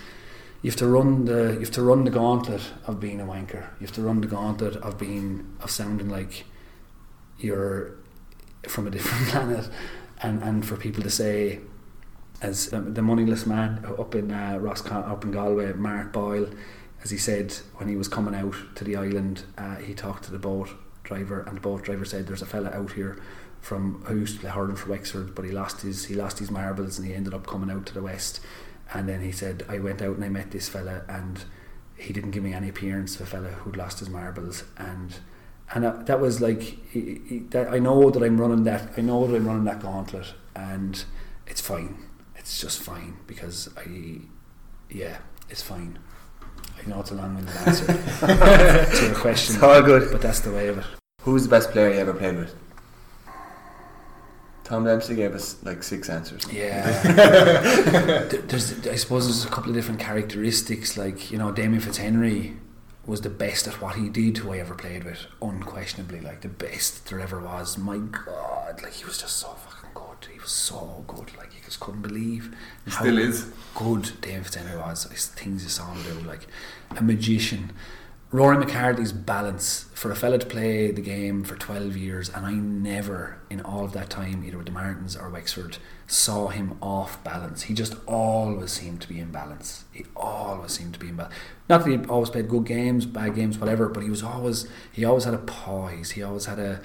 you 0.61 0.71
have 0.71 0.78
to 0.80 0.88
run 0.88 1.25
the 1.25 1.53
you 1.53 1.59
have 1.59 1.71
to 1.71 1.84
run 1.84 2.03
the 2.03 2.11
gauntlet 2.11 2.61
of 2.86 2.99
being 2.99 3.21
a 3.21 3.25
wanker. 3.25 3.69
You 3.80 3.86
have 3.88 3.91
to 3.93 4.01
run 4.01 4.21
the 4.21 4.28
gauntlet 4.28 4.75
of 4.78 4.97
being 4.97 5.55
of 5.61 5.69
sounding 5.69 6.09
like 6.09 6.45
you're 7.38 7.95
from 8.67 8.88
a 8.88 8.89
different 8.95 9.28
planet, 9.28 9.69
and 10.21 10.41
and 10.41 10.65
for 10.65 10.75
people 10.75 11.03
to 11.03 11.09
say, 11.09 11.59
as 12.41 12.69
the, 12.69 12.82
the 12.82 13.01
moneyless 13.01 13.45
man 13.45 13.86
up 13.99 14.15
in 14.15 14.32
uh, 14.32 14.59
up 14.91 15.23
in 15.23 15.32
Galway, 15.32 15.73
Mark 15.73 16.11
Boyle, 16.11 16.49
as 17.03 17.11
he 17.11 17.17
said 17.17 17.53
when 17.75 17.88
he 17.88 17.95
was 17.95 18.07
coming 18.07 18.34
out 18.34 18.55
to 18.75 18.84
the 18.84 18.95
island, 18.95 19.43
uh, 19.57 19.75
he 19.75 19.93
talked 19.93 20.23
to 20.23 20.32
the 20.32 20.39
boat 20.39 20.69
driver, 21.03 21.41
and 21.41 21.57
the 21.57 21.61
boat 21.61 21.84
driver 21.84 22.03
said, 22.03 22.25
"There's 22.25 22.41
a 22.41 22.47
fella 22.47 22.71
out 22.71 22.93
here." 22.93 23.17
From 23.62 24.03
who 24.05 24.20
used 24.20 24.36
to 24.36 24.41
play 24.41 24.49
hurling 24.49 24.76
for 24.76 24.89
Wexford, 24.89 25.36
but 25.36 25.43
he 25.43 25.51
lost 25.51 25.82
his 25.82 26.05
he 26.05 26.16
lost 26.16 26.39
his 26.39 26.49
marbles 26.49 26.97
and 26.97 27.08
he 27.08 27.14
ended 27.14 27.34
up 27.34 27.45
coming 27.45 27.70
out 27.70 27.86
to 27.88 27.93
the 27.93 28.01
west. 28.01 28.39
And 28.93 29.10
then 29.10 29.22
he 29.22 29.32
said, 29.32 29.66
I 29.68 29.80
went 29.80 30.01
out 30.01 30.16
and 30.16 30.24
I 30.24 30.30
met 30.30 30.51
this 30.51 30.70
fella, 30.70 31.03
and 31.10 31.43
he 31.97 32.14
didn't 32.14 32.32
give 32.32 32.43
me 32.43 32.53
any 32.53 32.70
appearance 32.70 33.16
of 33.16 33.22
a 33.22 33.26
fella 33.26 33.49
who'd 33.49 33.76
lost 33.76 33.99
his 33.99 34.10
marbles. 34.10 34.64
And 34.78 35.18
and 35.74 35.84
uh, 35.86 35.91
that 36.03 36.20
was 36.20 36.39
like, 36.39 36.62
he, 36.62 37.22
he, 37.28 37.39
that 37.49 37.68
I 37.70 37.80
know 37.80 38.10
that 38.10 38.24
I'm 38.24 38.39
running 38.39 38.64
that, 38.64 38.93
I 38.97 39.01
know 39.01 39.28
that 39.28 39.36
I'm 39.36 39.45
running 39.45 39.66
that 39.66 39.82
gauntlet, 39.82 40.34
and 40.55 41.03
it's 41.45 41.62
fine. 41.62 41.97
It's 42.38 42.62
just 42.62 42.82
fine 42.82 43.18
because 43.28 43.70
I, 43.76 44.22
yeah, 44.89 45.18
it's 45.49 45.62
fine. 45.62 45.99
I 46.82 46.88
know 46.89 47.01
it's 47.01 47.12
a 47.12 47.16
long-winded 47.16 47.55
answer 47.66 47.86
to 48.97 49.05
your 49.05 49.16
question. 49.16 49.55
It's 49.55 49.64
all 49.64 49.82
good. 49.82 50.10
but 50.12 50.22
that's 50.22 50.39
the 50.39 50.51
way 50.51 50.68
of 50.70 50.78
it. 50.78 50.86
Who's 51.24 51.43
the 51.43 51.49
best 51.49 51.72
player 51.72 51.91
you 51.91 51.99
ever 51.99 52.14
played 52.14 52.38
with? 52.38 52.55
Tom 54.68 54.84
Dempsey 54.84 55.15
gave 55.15 55.34
us 55.34 55.55
like 55.63 55.82
six 55.82 56.09
answers. 56.09 56.45
Yeah. 56.51 56.91
There's, 58.47 58.86
I 58.86 58.95
suppose 58.95 59.26
there's 59.26 59.45
a 59.45 59.47
couple 59.47 59.70
of 59.70 59.76
different 59.78 60.01
characteristics. 60.01 60.97
Like 60.97 61.32
you 61.32 61.38
know, 61.38 61.53
Damien 61.53 61.82
Fitzhenry 61.82 62.57
was 63.05 63.22
the 63.22 63.30
best 63.30 63.65
at 63.70 63.82
what 63.82 63.95
he 63.95 64.09
did 64.09 64.39
who 64.39 64.51
I 64.51 64.57
ever 64.57 64.76
played 64.76 65.05
with, 65.05 65.26
unquestionably. 65.41 66.20
Like 66.20 66.41
the 66.41 66.49
best 66.49 67.09
there 67.09 67.22
ever 67.22 67.39
was. 67.39 67.78
My 67.78 67.97
God, 67.97 68.82
like 68.84 68.91
he 68.91 69.05
was 69.05 69.18
just 69.22 69.38
so 69.38 69.47
fucking 69.47 69.91
good. 69.93 70.28
He 70.34 70.38
was 70.38 70.51
so 70.51 71.05
good. 71.07 71.34
Like 71.38 71.55
you 71.55 71.61
just 71.63 71.80
couldn't 71.80 72.01
believe. 72.01 72.53
He 72.84 72.91
how 72.91 73.03
still 73.03 73.20
is. 73.20 73.49
Good 73.74 74.20
Damien 74.20 74.43
Fitzhenry 74.43 74.86
was. 74.86 75.05
His 75.05 75.28
things 75.28 75.63
you 75.63 75.70
saw 75.70 75.93
him 75.93 76.03
do, 76.03 76.28
like 76.28 76.45
a 76.93 77.01
magician. 77.01 77.72
Rory 78.30 78.57
McCarthy's 78.57 79.13
balance 79.13 79.86
for 79.93 80.11
a 80.11 80.15
fella 80.15 80.38
to 80.38 80.45
play 80.45 80.91
the 80.91 81.01
game 81.01 81.45
for 81.45 81.55
12 81.55 81.95
years, 81.95 82.28
and 82.28 82.45
I 82.45 82.51
never, 82.55 83.38
in 83.49 83.61
all 83.61 83.86
of 83.86 83.93
that 83.93 84.09
time, 84.09 84.43
either 84.43 84.57
with 84.57 84.65
the 84.65 84.73
Martins 84.73 85.15
or 85.15 85.30
Wexford, 85.30 85.78
saw 86.07 86.49
him 86.49 86.78
off 86.82 87.23
balance. 87.23 87.63
He 87.63 87.73
just 87.73 87.95
always 88.05 88.73
seemed 88.73 88.99
to 89.03 89.07
be 89.07 89.21
in 89.21 89.32
balance. 89.32 89.86
He 89.93 90.03
always 90.13 90.73
seemed 90.73 90.93
to 90.95 90.99
be 90.99 91.07
in 91.07 91.15
balance. 91.15 91.36
Not 91.69 91.86
that 91.86 91.89
he 91.89 92.05
always 92.09 92.30
played 92.30 92.49
good 92.49 92.65
games, 92.65 93.05
bad 93.05 93.34
games, 93.34 93.57
whatever, 93.59 93.88
but 93.88 94.03
he 94.03 94.09
was 94.09 94.23
always 94.23 94.67
he 94.91 95.05
always 95.05 95.23
had 95.23 95.34
a 95.34 95.39
poise. 95.39 96.11
He 96.11 96.21
always 96.21 96.47
had 96.47 96.59
a 96.59 96.82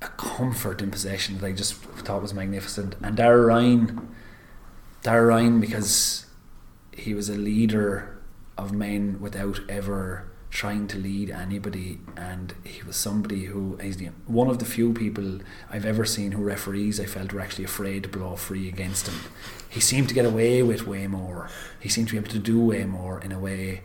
a 0.00 0.08
comfort 0.08 0.80
in 0.80 0.90
possession 0.90 1.36
that 1.38 1.46
I 1.46 1.52
just 1.52 1.74
thought 1.74 2.22
was 2.22 2.32
magnificent. 2.32 2.96
And 3.02 3.18
Darragh 3.18 3.46
Ryan, 3.46 4.08
Darragh 5.02 5.28
Ryan, 5.28 5.60
because 5.60 6.24
he 6.96 7.12
was 7.12 7.28
a 7.28 7.34
leader 7.34 8.18
of 8.56 8.72
men 8.72 9.18
without 9.20 9.60
ever 9.68 10.29
trying 10.50 10.88
to 10.88 10.98
lead 10.98 11.30
anybody 11.30 12.00
and 12.16 12.54
he 12.64 12.82
was 12.82 12.96
somebody 12.96 13.44
who 13.44 13.78
he's 13.80 13.98
the, 13.98 14.06
one 14.26 14.48
of 14.48 14.58
the 14.58 14.64
few 14.64 14.92
people 14.92 15.38
I've 15.70 15.86
ever 15.86 16.04
seen 16.04 16.32
who 16.32 16.42
referees 16.42 16.98
I 16.98 17.06
felt 17.06 17.32
were 17.32 17.40
actually 17.40 17.64
afraid 17.64 18.02
to 18.02 18.08
blow 18.08 18.34
free 18.34 18.68
against 18.68 19.06
him. 19.06 19.20
He 19.68 19.80
seemed 19.80 20.08
to 20.08 20.14
get 20.14 20.26
away 20.26 20.62
with 20.64 20.86
way 20.86 21.06
more. 21.06 21.48
He 21.78 21.88
seemed 21.88 22.08
to 22.08 22.14
be 22.14 22.18
able 22.18 22.30
to 22.30 22.40
do 22.40 22.60
way 22.60 22.84
more 22.84 23.20
in 23.20 23.30
a 23.30 23.38
way 23.38 23.82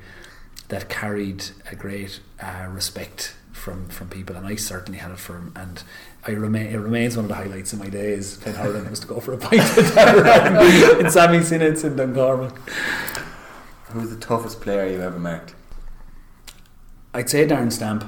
that 0.70 0.90
carried 0.90 1.46
a 1.72 1.76
great 1.76 2.20
uh, 2.42 2.66
respect 2.68 3.36
from 3.52 3.88
from 3.88 4.10
people 4.10 4.36
and 4.36 4.46
I 4.46 4.56
certainly 4.56 5.00
had 5.00 5.12
it 5.12 5.20
for 5.20 5.38
him. 5.38 5.54
And 5.56 5.84
I 6.26 6.32
remain 6.32 6.66
it 6.66 6.78
remains 6.78 7.16
one 7.16 7.26
of 7.26 7.30
the 7.30 7.36
highlights 7.36 7.74
of 7.74 7.80
my 7.80 7.90
days 7.90 8.38
playing 8.38 8.58
hurling 8.58 8.90
was 8.90 9.00
to 9.02 9.08
go 9.08 9.20
for 9.20 9.34
a 9.34 9.38
pint 9.38 9.62
in 11.00 11.12
Sammy 11.12 11.44
Sinnott 11.44 11.84
in 11.84 11.96
Duncormick 11.96 12.58
Who's 13.92 14.10
the 14.10 14.18
toughest 14.18 14.62
player 14.62 14.88
you've 14.88 15.02
ever 15.02 15.20
marked? 15.20 15.54
I'd 17.16 17.30
say 17.30 17.48
Darren 17.48 17.72
Stamp. 17.72 18.04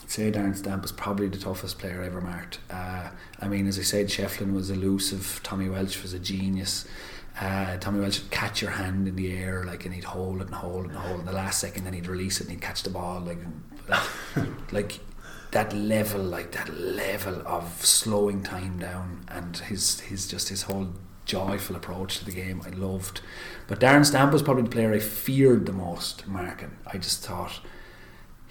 I'd 0.00 0.10
say 0.10 0.30
Darren 0.30 0.56
Stamp 0.56 0.82
was 0.82 0.92
probably 0.92 1.26
the 1.26 1.38
toughest 1.38 1.80
player 1.80 2.00
I 2.02 2.06
ever 2.06 2.20
marked. 2.20 2.60
Uh, 2.70 3.10
I 3.40 3.48
mean, 3.48 3.66
as 3.66 3.80
I 3.80 3.82
said, 3.82 4.06
Shefflin 4.06 4.52
was 4.52 4.70
elusive. 4.70 5.40
Tommy 5.42 5.68
Walsh 5.68 6.00
was 6.02 6.12
a 6.12 6.20
genius. 6.20 6.86
Uh, 7.40 7.78
Tommy 7.78 7.98
Walsh 7.98 8.20
would 8.20 8.30
catch 8.30 8.62
your 8.62 8.70
hand 8.70 9.08
in 9.08 9.16
the 9.16 9.36
air, 9.36 9.64
like, 9.64 9.86
and 9.86 9.92
he'd 9.92 10.04
hold 10.04 10.40
it 10.40 10.46
and 10.46 10.54
hold 10.54 10.84
it 10.84 10.90
and 10.90 10.98
hold 10.98 11.16
it. 11.16 11.20
In 11.20 11.26
the 11.26 11.32
last 11.32 11.58
second, 11.58 11.82
then 11.82 11.94
he'd 11.94 12.06
release 12.06 12.40
it 12.40 12.44
and 12.44 12.52
he'd 12.52 12.60
catch 12.60 12.84
the 12.84 12.90
ball, 12.90 13.22
like, 13.22 13.38
that, 13.88 14.08
like 14.72 15.00
that 15.50 15.72
level, 15.72 16.22
like 16.22 16.52
that 16.52 16.72
level 16.78 17.42
of 17.44 17.84
slowing 17.84 18.44
time 18.44 18.78
down, 18.78 19.24
and 19.26 19.56
his 19.56 19.98
his 20.00 20.28
just 20.28 20.48
his 20.48 20.62
whole 20.62 20.90
joyful 21.24 21.74
approach 21.74 22.18
to 22.18 22.24
the 22.24 22.32
game. 22.32 22.62
I 22.64 22.70
loved, 22.70 23.20
but 23.66 23.80
Darren 23.80 24.06
Stamp 24.06 24.32
was 24.32 24.42
probably 24.42 24.62
the 24.62 24.70
player 24.70 24.92
I 24.92 25.00
feared 25.00 25.66
the 25.66 25.72
most 25.72 26.28
marking. 26.28 26.76
I 26.86 26.98
just 26.98 27.24
thought 27.24 27.60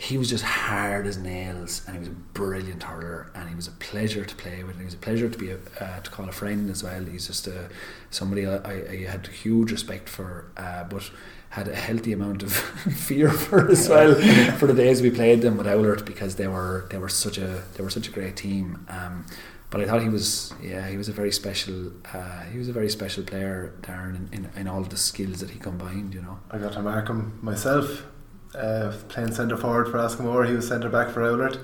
he 0.02 0.18
was 0.18 0.32
just 0.32 0.44
hard 0.44 1.06
as 1.06 1.16
nails 1.20 1.84
and 1.86 1.96
he 1.96 2.00
was 2.00 2.08
a 2.08 2.18
brilliant 2.34 2.82
hurler 2.82 3.32
and 3.36 3.48
he 3.48 3.54
was 3.54 3.68
a 3.68 3.72
pleasure 3.74 4.26
to 4.26 4.36
play 4.36 4.64
with 4.64 4.72
and 4.72 4.80
he 4.80 4.86
was 4.86 4.96
a 4.96 4.98
pleasure 4.98 5.30
to 5.30 5.38
be 5.38 5.52
a, 5.52 5.60
uh, 5.80 6.00
to 6.00 6.10
call 6.10 6.28
a 6.28 6.32
friend 6.32 6.72
as 6.72 6.84
well. 6.84 7.04
He's 7.06 7.28
just 7.28 7.46
a, 7.46 7.70
somebody 8.10 8.48
I, 8.48 8.72
I 8.72 9.06
had 9.08 9.28
huge 9.28 9.72
respect 9.72 10.10
for 10.10 10.52
uh, 10.58 10.86
but 10.86 11.12
had 11.50 11.68
a 11.68 11.76
healthy 11.76 12.14
amount 12.14 12.42
of 12.42 12.52
fear 13.08 13.30
for 13.30 13.70
as 13.70 13.88
well 13.88 14.16
for 14.58 14.66
the 14.66 14.74
days 14.74 15.04
we 15.04 15.12
played 15.12 15.44
them 15.44 15.56
with 15.56 15.68
Oulart 15.68 16.04
because 16.04 16.36
they 16.36 16.48
were 16.48 16.88
they 16.90 16.98
were 16.98 17.10
such 17.10 17.38
a 17.38 17.62
they 17.76 17.84
were 17.84 17.92
such 17.92 18.08
a 18.08 18.12
great 18.12 18.36
team. 18.36 18.84
Um, 18.90 19.28
but 19.70 19.82
I 19.82 19.86
thought 19.86 20.02
he 20.02 20.10
was 20.10 20.52
yeah 20.64 20.88
he 20.88 20.98
was 20.98 21.10
a 21.10 21.14
very 21.14 21.32
special 21.32 21.92
uh, 22.12 22.42
he 22.52 22.58
was 22.58 22.70
a 22.70 22.74
very 22.74 22.90
special 22.90 23.24
player 23.24 23.76
Darren 23.82 24.34
in, 24.34 24.46
in, 24.46 24.62
in 24.62 24.68
all 24.68 24.82
the 24.82 24.98
skills 24.98 25.42
that 25.42 25.52
he 25.52 25.60
combined 25.60 26.16
you 26.16 26.24
know? 26.24 26.40
I 26.50 26.58
got 26.58 26.74
to 26.74 26.82
mark 26.82 27.08
him 27.08 27.38
myself. 27.44 28.08
Uh, 28.54 28.92
playing 29.08 29.32
centre 29.34 29.56
forward 29.56 29.88
for 29.90 29.98
Askamore, 29.98 30.48
he 30.48 30.54
was 30.54 30.68
centre 30.68 30.90
back 30.90 31.10
for 31.10 31.22
Oulart. 31.22 31.58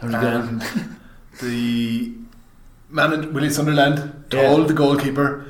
How 0.00 0.08
did 0.08 0.14
you 0.14 0.20
get 0.20 0.34
And 0.34 0.62
the 1.40 2.12
man 2.88 3.12
in 3.12 3.32
Willie 3.34 3.50
Sunderland 3.50 4.24
Yeah. 4.32 4.48
told 4.48 4.68
the 4.68 4.72
goalkeeper, 4.72 5.44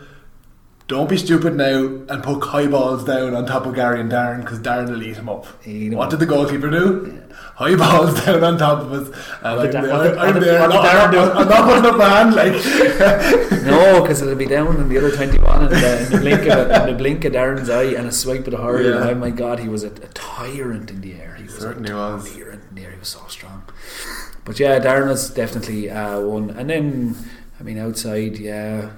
don't 0.87 1.09
be 1.09 1.17
stupid 1.17 1.55
now 1.57 1.85
and 2.09 2.23
put 2.23 2.43
high 2.45 2.67
balls 2.67 3.05
down 3.05 3.35
on 3.35 3.47
top 3.47 3.65
of 3.65 3.75
Gary 3.75 4.01
and 4.01 4.13
Darren 4.13 4.41
because 4.43 4.59
Darren 4.61 4.91
will 4.91 5.03
eat 5.03 5.17
him 5.17 5.29
up. 5.31 5.47
Eat 5.67 5.93
him 5.93 5.99
what 5.99 6.05
up. 6.05 6.11
did 6.11 6.21
the 6.21 6.27
goalkeeper 6.27 6.69
do? 6.71 7.23
High 7.57 7.75
balls 7.77 8.23
down 8.27 8.45
on 8.45 8.59
top 8.59 8.81
of 8.83 8.93
us. 8.93 9.07
And 9.43 9.57
What 9.57 9.67
I'm 9.67 9.71
Da- 9.73 9.81
there, 9.83 9.93
what 9.93 10.19
I'm 10.19 10.35
what 10.35 10.43
there 10.43 10.61
what 10.61 10.71
did 10.71 10.75
not, 10.77 10.85
Darren 10.85 11.11
do? 11.13 11.19
I'm, 11.21 11.39
I'm 11.39 11.49
not 11.49 11.65
putting 11.65 11.87
up 11.87 11.97
my 11.97 12.09
hand 12.09 12.35
like. 12.35 13.65
No, 13.65 14.03
because 14.03 14.21
it'll 14.21 14.35
be 14.35 14.45
down 14.45 14.77
in 14.77 14.89
the 14.91 14.99
other 14.99 15.11
21 15.11 15.63
in 15.65 15.71
the, 15.71 16.05
in 16.05 16.13
the 16.13 16.19
blink 16.19 16.47
of 16.49 16.71
in 16.71 16.87
the 16.93 16.99
blink 16.99 17.25
of 17.25 17.33
Darren's 17.33 17.71
eye 17.71 17.95
and 17.99 18.07
a 18.07 18.13
swipe 18.13 18.45
of 18.47 18.51
the 18.51 18.59
hurl. 18.59 18.85
Yeah. 18.85 19.09
Oh 19.09 19.15
my 19.15 19.31
God, 19.31 19.59
he 19.61 19.69
was 19.69 19.85
a, 19.85 19.89
a 19.89 20.09
tyrant 20.13 20.91
in 20.91 21.01
the 21.01 21.15
air. 21.15 21.35
He 21.37 21.45
was 21.45 21.55
certainly 21.57 21.91
a 21.91 21.95
was. 21.97 22.31
tyrant 22.31 22.63
in 22.69 22.75
the 22.75 22.83
air. 22.85 22.91
He 22.93 22.99
was 22.99 23.09
so 23.09 23.27
strong. 23.29 23.63
But 24.45 24.61
yeah, 24.61 24.79
Darren 24.81 25.09
was 25.09 25.31
definitely 25.31 25.89
uh, 25.89 26.21
one. 26.21 26.51
And 26.51 26.69
then, 26.69 27.17
I 27.59 27.63
mean, 27.63 27.79
outside, 27.79 28.37
yeah. 28.37 28.91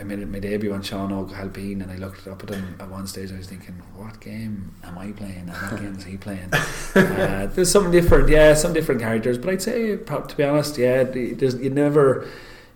I 0.00 0.04
made 0.04 0.26
my 0.30 0.38
debut 0.38 0.72
on 0.72 0.82
Sean 0.82 1.10
Ó 1.10 1.28
hAilpín 1.30 1.82
and 1.82 1.90
I 1.90 1.96
looked 1.96 2.26
up 2.26 2.42
at 2.42 2.50
him 2.50 2.76
at 2.80 2.88
one 2.88 3.06
stage. 3.06 3.32
I 3.32 3.36
was 3.38 3.46
thinking, 3.46 3.74
what 3.94 4.20
game 4.20 4.74
am 4.84 4.98
I 4.98 5.12
playing? 5.12 5.48
And 5.48 5.50
what 5.50 5.80
game 5.80 5.94
is 5.96 6.04
he 6.04 6.16
playing? 6.16 6.50
uh, 6.94 7.46
there's 7.52 7.70
some 7.70 7.90
different, 7.90 8.28
yeah, 8.28 8.54
some 8.54 8.72
different 8.72 9.00
characters. 9.00 9.38
But 9.38 9.50
I'd 9.50 9.62
say, 9.62 9.96
to 9.96 10.34
be 10.36 10.44
honest, 10.44 10.78
yeah, 10.78 11.04
the- 11.04 11.34
there's, 11.34 11.56
you 11.56 11.70
never 11.70 12.26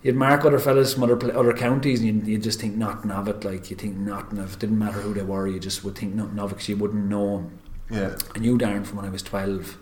you'd 0.03 0.15
mark 0.15 0.45
other 0.45 0.59
fellas 0.59 0.93
from 0.93 1.03
other 1.03 1.17
other 1.37 1.53
counties, 1.53 2.01
and 2.01 2.25
you 2.27 2.37
just 2.37 2.59
think 2.61 2.75
nothing 2.75 3.11
of 3.11 3.27
it. 3.27 3.43
Like 3.43 3.69
you 3.69 3.75
think 3.75 3.97
nothing 3.97 4.39
of. 4.39 4.59
Didn't 4.59 4.77
matter 4.79 5.01
who 5.01 5.13
they 5.13 5.23
were, 5.23 5.47
you 5.47 5.59
just 5.59 5.83
would 5.83 5.95
think 5.95 6.13
nothing 6.13 6.39
of 6.39 6.51
it 6.51 6.55
because 6.55 6.69
you 6.69 6.77
wouldn't 6.77 7.05
know 7.05 7.37
'em. 7.37 7.59
Yeah. 7.89 8.15
I 8.35 8.39
knew 8.39 8.57
Darren 8.57 8.85
from 8.85 8.97
when 8.97 9.05
I 9.05 9.09
was 9.09 9.23
twelve. 9.23 9.77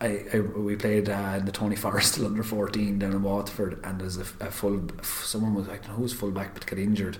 I, 0.00 0.24
I 0.32 0.40
we 0.40 0.76
played 0.76 1.08
uh, 1.08 1.34
in 1.38 1.44
the 1.44 1.52
Tony 1.52 1.76
Forristal 1.76 2.12
still 2.12 2.26
under 2.30 2.42
fourteen 2.42 2.98
down 2.98 3.12
in 3.12 3.22
Waterford, 3.22 3.80
and 3.84 4.00
there's 4.00 4.16
a, 4.16 4.26
a 4.40 4.50
full 4.50 4.82
someone 5.02 5.54
was 5.54 5.68
I 5.68 5.76
don't 5.76 5.88
know 5.88 5.94
who 5.94 6.02
was 6.02 6.12
full 6.12 6.30
back 6.30 6.54
but 6.54 6.66
got 6.66 6.78
injured 6.78 7.18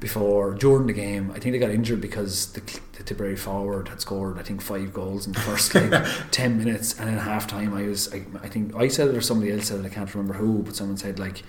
before 0.00 0.52
during 0.52 0.86
the 0.86 0.92
game. 0.92 1.30
I 1.30 1.38
think 1.38 1.52
they 1.52 1.58
got 1.58 1.70
injured 1.70 2.00
because 2.00 2.52
the, 2.52 2.60
the 2.92 3.02
Tipperary 3.04 3.36
forward 3.36 3.88
had 3.88 4.00
scored 4.00 4.38
I 4.38 4.42
think 4.42 4.60
five 4.60 4.92
goals 4.92 5.26
in 5.26 5.32
the 5.32 5.40
first 5.40 5.74
like 5.74 6.04
ten 6.30 6.58
minutes, 6.58 6.98
and 6.98 7.08
in 7.08 7.16
half 7.16 7.46
time 7.46 7.72
I 7.72 7.84
was 7.84 8.12
I, 8.12 8.24
I 8.42 8.48
think 8.48 8.74
I 8.74 8.88
said 8.88 9.08
it 9.08 9.16
or 9.16 9.22
somebody 9.22 9.50
else 9.52 9.66
said 9.68 9.80
it. 9.80 9.86
I 9.86 9.88
can't 9.88 10.12
remember 10.14 10.34
who, 10.34 10.62
but 10.62 10.76
someone 10.76 10.98
said 10.98 11.18
like 11.18 11.42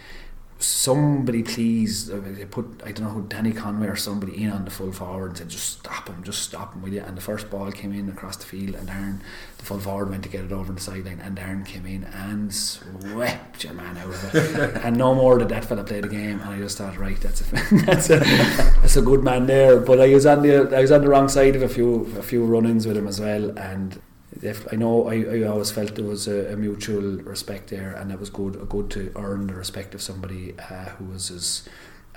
somebody 0.58 1.43
please 1.43 2.10
uh, 2.10 2.22
they 2.24 2.45
put 2.45 2.82
I 2.86 2.91
don't 2.93 3.06
know 3.06 3.12
who 3.12 3.24
Danny 3.28 3.51
Conway 3.51 3.88
or 3.88 3.95
somebody 3.95 4.41
in 4.41 4.51
on 4.51 4.64
the 4.64 4.72
full 4.72 4.91
forward 4.91 5.30
and 5.30 5.38
said 5.38 5.49
just 5.49 5.80
stop 5.80 6.08
him 6.08 6.24
just 6.24 6.43
stop 6.43 6.74
him 6.74 6.82
will 6.82 6.93
you? 6.93 7.01
And 7.01 7.18
the 7.18 7.22
first 7.22 7.49
ball 7.49 7.72
came 7.72 7.91
in 7.91 8.10
across 8.10 8.38
the 8.38 8.45
field 8.45 8.76
and 8.76 8.88
Darren 8.88 9.20
the 9.58 9.66
full 9.66 9.80
forward 9.80 10.10
went 10.10 10.24
to 10.24 10.30
get 10.30 10.45
it 10.45 10.53
over 10.53 10.72
the 10.72 10.80
sideline 10.80 11.20
and 11.20 11.38
Darren 11.38 11.66
came 11.66 11.86
in 11.86 12.06
and 12.06 12.53
swept 12.53 13.66
your 13.66 13.74
man 13.74 13.97
out 13.97 14.08
of 14.08 14.36
it. 14.36 14.76
And 14.86 14.97
no 14.97 15.14
more 15.14 15.38
did 15.39 15.49
that 15.49 15.66
fella 15.66 15.84
play 15.84 15.99
the 15.99 16.08
game 16.08 16.39
and 16.39 16.49
I 16.49 16.58
just 16.58 16.78
thought 16.78 16.97
right 16.97 17.20
that's 17.20 17.41
a 17.41 17.76
that's 17.86 18.10
a 18.10 18.20
that's 18.20 18.95
a 18.95 19.01
good 19.01 19.24
man 19.24 19.47
there. 19.47 19.80
But 19.80 19.99
I 19.99 20.14
was 20.14 20.26
on 20.26 20.41
the 20.41 20.76
I 20.76 20.82
was 20.82 20.91
on 20.91 21.01
the 21.01 21.10
wrong 21.10 21.28
side 21.28 21.56
of 21.56 21.64
a 21.64 21.70
few 21.70 22.14
a 22.18 22.24
few 22.24 22.45
run-ins 22.45 22.88
with 22.88 22.95
him 22.95 23.08
as 23.08 23.20
well 23.20 23.58
and 23.58 23.99
if 24.41 24.71
I 24.71 24.75
know 24.75 25.07
I, 25.07 25.23
I 25.38 25.43
always 25.43 25.71
felt 25.71 25.95
there 25.95 26.05
was 26.05 26.27
a, 26.27 26.53
a 26.53 26.57
mutual 26.57 27.17
respect 27.23 27.69
there 27.69 27.93
and 27.93 28.11
it 28.11 28.19
was 28.19 28.29
good 28.29 28.67
good 28.69 28.89
to 28.91 29.11
earn 29.15 29.47
the 29.47 29.53
respect 29.53 29.95
of 29.95 30.01
somebody 30.01 30.53
uh, 30.59 30.89
who 30.97 31.05
was 31.05 31.31
as 31.31 31.67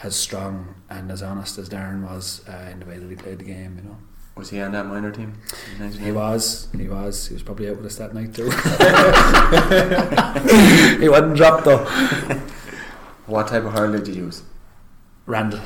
as 0.03 0.15
strong 0.17 0.75
and 0.91 1.11
as 1.11 1.23
honest 1.23 1.59
as 1.59 1.69
Darren 1.69 2.03
was 2.09 2.43
uh, 2.49 2.69
in 2.73 2.81
the 2.81 2.87
way 2.87 2.99
that 2.99 3.09
he 3.09 3.17
played 3.17 3.39
the 3.39 3.45
game 3.45 3.77
you 3.79 3.89
know 3.89 3.97
Was 4.37 4.51
he 4.51 4.61
on 4.61 4.73
that 4.73 4.87
minor 4.87 5.11
team? 5.11 5.35
he 6.01 6.13
was 6.13 6.69
he 6.77 6.89
was 6.89 7.29
he 7.29 7.35
was 7.35 7.43
probably 7.43 7.69
out 7.71 7.77
with 7.77 7.87
us 7.87 7.97
that 7.97 8.15
night 8.15 8.35
too 8.35 8.51
he 11.01 11.09
wasn't 11.09 11.37
dropped 11.37 11.65
though 11.65 11.85
What 13.27 13.49
type 13.49 13.65
of 13.65 13.73
hurl 13.73 13.93
did 13.93 14.09
you 14.09 14.15
use? 14.27 14.43
Randall 15.27 15.61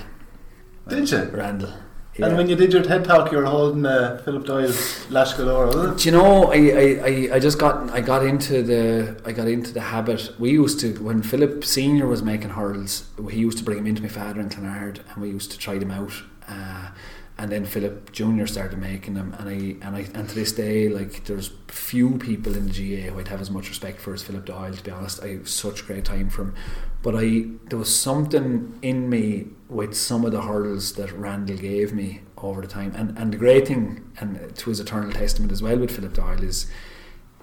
Did 0.88 1.10
you? 1.10 1.22
Randall 1.32 1.72
And 2.18 2.36
when 2.36 2.48
you 2.48 2.56
did 2.56 2.72
your 2.72 2.82
TED 2.82 3.04
talk, 3.04 3.32
you 3.32 3.38
were 3.38 3.46
holding 3.46 3.86
uh, 3.86 4.20
Philip 4.24 4.44
Doyle's 4.44 5.10
Lash 5.10 5.32
Galore, 5.32 5.66
was 5.66 5.76
it? 5.76 5.98
Do 5.98 6.04
you 6.04 6.12
know? 6.12 6.52
I, 6.52 6.56
I, 6.56 7.36
I, 7.36 7.38
just 7.38 7.58
got 7.58 7.90
I 7.90 8.02
got 8.02 8.24
into 8.24 8.62
the 8.62 9.18
I 9.24 9.32
got 9.32 9.48
into 9.48 9.72
the 9.72 9.80
habit. 9.80 10.30
We 10.38 10.50
used 10.50 10.78
to 10.80 10.92
when 11.02 11.22
Philip 11.22 11.64
Senior 11.64 12.06
was 12.06 12.22
making 12.22 12.50
hurls, 12.50 13.08
he 13.30 13.38
used 13.38 13.58
to 13.58 13.64
bring 13.64 13.78
him 13.78 13.86
into 13.86 14.02
my 14.02 14.08
father 14.08 14.40
in 14.40 14.50
Clonard, 14.50 15.00
and 15.08 15.22
we 15.22 15.30
used 15.30 15.52
to 15.52 15.58
try 15.58 15.78
them 15.78 15.90
out. 15.90 16.12
Uh, 16.46 16.90
and 17.38 17.50
then 17.50 17.64
Philip 17.64 18.12
Junior 18.12 18.46
started 18.46 18.78
making 18.78 19.14
them, 19.14 19.34
and 19.38 19.48
I 19.48 19.86
and 19.86 19.96
I 19.96 20.06
and 20.14 20.28
to 20.28 20.34
this 20.34 20.52
day, 20.52 20.90
like 20.90 21.24
there's 21.24 21.50
few 21.68 22.18
people 22.18 22.54
in 22.54 22.68
the 22.68 22.72
GAA 22.72 23.10
who 23.10 23.20
I'd 23.20 23.28
have 23.28 23.40
as 23.40 23.50
much 23.50 23.70
respect 23.70 24.00
for 24.00 24.12
as 24.12 24.22
Philip 24.22 24.44
Doyle. 24.44 24.72
To 24.72 24.82
be 24.82 24.90
honest, 24.90 25.22
I 25.22 25.28
have 25.28 25.48
such 25.48 25.86
great 25.86 26.04
time 26.04 26.28
for 26.28 26.42
him. 26.42 26.54
But 27.02 27.16
I 27.16 27.46
there 27.68 27.78
was 27.78 27.94
something 27.94 28.78
in 28.82 29.08
me 29.08 29.48
with 29.68 29.94
some 29.96 30.24
of 30.24 30.32
the 30.32 30.42
hurdles 30.42 30.92
that 30.94 31.12
Randall 31.12 31.56
gave 31.56 31.92
me 31.92 32.20
over 32.38 32.60
the 32.60 32.68
time, 32.68 32.92
and 32.94 33.16
and 33.18 33.32
the 33.32 33.38
great 33.38 33.68
thing, 33.68 34.10
and 34.20 34.54
to 34.56 34.70
his 34.70 34.80
eternal 34.80 35.12
testament 35.12 35.52
as 35.52 35.62
well 35.62 35.78
with 35.78 35.90
Philip 35.90 36.14
Doyle 36.14 36.42
is 36.42 36.66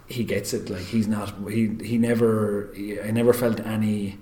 he 0.07 0.24
gets 0.24 0.53
it. 0.53 0.70
Like 0.70 0.84
he's 0.84 1.07
not 1.07 1.34
he 1.49 1.76
he 1.84 1.97
never 1.97 2.74
I 3.03 3.12
never 3.12 3.34
felt 3.34 3.60
any 3.60 4.18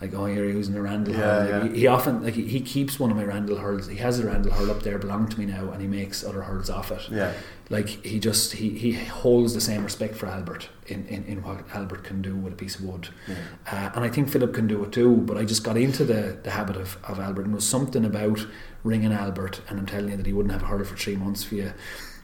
like 0.00 0.14
oh 0.14 0.26
you're 0.26 0.48
using 0.48 0.74
a 0.74 0.82
Randall 0.82 1.14
Yeah, 1.14 1.20
hurl. 1.20 1.40
Like, 1.40 1.48
yeah. 1.50 1.74
He, 1.74 1.80
he 1.80 1.86
often 1.86 2.22
like 2.22 2.34
he, 2.34 2.44
he 2.46 2.60
keeps 2.60 2.98
one 2.98 3.10
of 3.10 3.16
my 3.16 3.24
Randall 3.24 3.58
hurls. 3.58 3.86
He 3.86 3.96
has 3.96 4.18
a 4.18 4.26
Randall 4.26 4.52
hurl 4.52 4.70
up 4.70 4.82
there 4.82 4.98
belong 4.98 5.28
to 5.28 5.38
me 5.38 5.46
now, 5.46 5.70
and 5.70 5.80
he 5.80 5.86
makes 5.88 6.24
other 6.24 6.42
hurls 6.42 6.70
off 6.70 6.90
it. 6.90 7.02
Yeah. 7.10 7.32
Like 7.68 7.88
he 7.88 8.18
just 8.18 8.54
he, 8.54 8.70
he 8.70 8.92
holds 8.92 9.54
the 9.54 9.60
same 9.60 9.84
respect 9.84 10.16
for 10.16 10.26
Albert 10.26 10.68
in, 10.86 11.06
in, 11.06 11.24
in 11.24 11.42
what 11.42 11.64
Albert 11.72 12.02
can 12.02 12.20
do 12.20 12.34
with 12.34 12.54
a 12.54 12.56
piece 12.56 12.76
of 12.76 12.84
wood, 12.84 13.10
uh, 13.70 13.90
and 13.94 14.04
I 14.04 14.08
think 14.08 14.28
Philip 14.28 14.54
can 14.54 14.66
do 14.66 14.82
it 14.82 14.90
too. 14.90 15.16
But 15.18 15.36
I 15.36 15.44
just 15.44 15.62
got 15.62 15.76
into 15.76 16.04
the, 16.04 16.38
the 16.42 16.50
habit 16.50 16.76
of, 16.76 16.98
of 17.04 17.20
Albert, 17.20 17.42
and 17.42 17.50
there 17.52 17.56
was 17.56 17.68
something 17.68 18.04
about 18.04 18.44
ringing 18.82 19.12
Albert, 19.12 19.60
and 19.68 19.78
I'm 19.78 19.86
telling 19.86 20.10
you 20.10 20.16
that 20.16 20.26
he 20.26 20.32
wouldn't 20.32 20.52
have 20.52 20.62
a 20.62 20.66
hurl 20.66 20.84
for 20.84 20.96
three 20.96 21.16
months 21.16 21.44
for 21.44 21.54
you. 21.56 21.72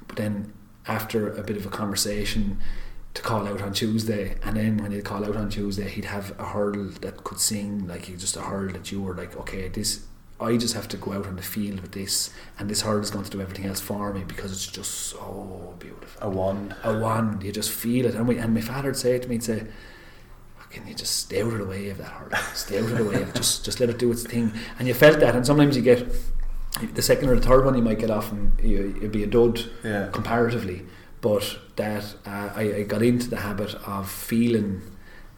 But 0.08 0.16
then 0.16 0.52
after 0.88 1.32
a 1.32 1.42
bit 1.42 1.56
of 1.56 1.66
a 1.66 1.70
conversation, 1.70 2.58
to 3.16 3.22
call 3.22 3.48
out 3.48 3.60
on 3.62 3.72
Tuesday, 3.72 4.36
and 4.44 4.56
then 4.56 4.76
when 4.78 4.92
he'd 4.92 5.04
call 5.04 5.24
out 5.24 5.36
on 5.36 5.48
Tuesday, 5.50 5.88
he'd 5.88 6.04
have 6.06 6.38
a 6.38 6.44
hurl 6.44 6.90
that 7.00 7.24
could 7.24 7.40
sing 7.40 7.86
like 7.88 8.04
he 8.04 8.14
just 8.16 8.36
a 8.36 8.42
hurl 8.42 8.70
that 8.72 8.92
you 8.92 9.02
were 9.02 9.14
like, 9.14 9.36
okay, 9.36 9.68
this 9.68 10.06
I 10.38 10.58
just 10.58 10.74
have 10.74 10.86
to 10.88 10.98
go 10.98 11.14
out 11.14 11.26
on 11.26 11.36
the 11.36 11.42
field 11.42 11.80
with 11.80 11.92
this, 11.92 12.30
and 12.58 12.68
this 12.68 12.82
hurl 12.82 13.00
is 13.00 13.10
going 13.10 13.24
to 13.24 13.30
do 13.30 13.40
everything 13.40 13.64
else 13.64 13.80
for 13.80 14.12
me 14.12 14.22
because 14.24 14.52
it's 14.52 14.66
just 14.66 14.90
so 14.92 15.74
beautiful. 15.78 16.28
A 16.28 16.30
wand. 16.30 16.76
A 16.84 16.98
wand, 16.98 17.42
you 17.42 17.52
just 17.52 17.70
feel 17.70 18.04
it, 18.06 18.14
and 18.14 18.28
we, 18.28 18.36
and 18.38 18.52
my 18.54 18.60
father 18.60 18.88
would 18.90 18.96
say 18.98 19.16
it 19.16 19.22
to 19.22 19.28
me, 19.28 19.36
he'd 19.36 19.44
say. 19.44 19.66
Can 20.70 20.86
you 20.86 20.94
just 20.94 21.16
stay 21.16 21.40
out 21.42 21.52
of 21.54 21.58
the 21.60 21.64
way 21.64 21.88
of 21.88 21.96
that 21.98 22.08
hurl? 22.08 22.28
Stay 22.54 22.78
out 22.78 22.90
of 22.90 22.98
the 22.98 23.04
way. 23.04 23.22
Of 23.22 23.32
just, 23.32 23.64
just 23.64 23.80
let 23.80 23.88
it 23.88 23.98
do 23.98 24.10
its 24.12 24.24
thing. 24.24 24.52
And 24.78 24.86
you 24.86 24.92
felt 24.92 25.20
that, 25.20 25.34
and 25.34 25.46
sometimes 25.46 25.74
you 25.74 25.80
get 25.80 26.06
the 26.94 27.00
second 27.00 27.30
or 27.30 27.36
the 27.36 27.46
third 27.46 27.64
one 27.64 27.74
you 27.74 27.82
might 27.82 27.98
get 27.98 28.10
off, 28.10 28.30
and 28.30 28.52
you, 28.62 28.94
it'd 28.98 29.12
be 29.12 29.22
a 29.22 29.26
dud 29.26 29.64
Yeah. 29.82 30.08
comparatively. 30.12 30.84
But 31.26 31.58
that 31.74 32.14
uh, 32.24 32.50
I, 32.54 32.62
I 32.76 32.82
got 32.84 33.02
into 33.02 33.28
the 33.28 33.38
habit 33.38 33.74
of 33.84 34.08
feeling 34.08 34.82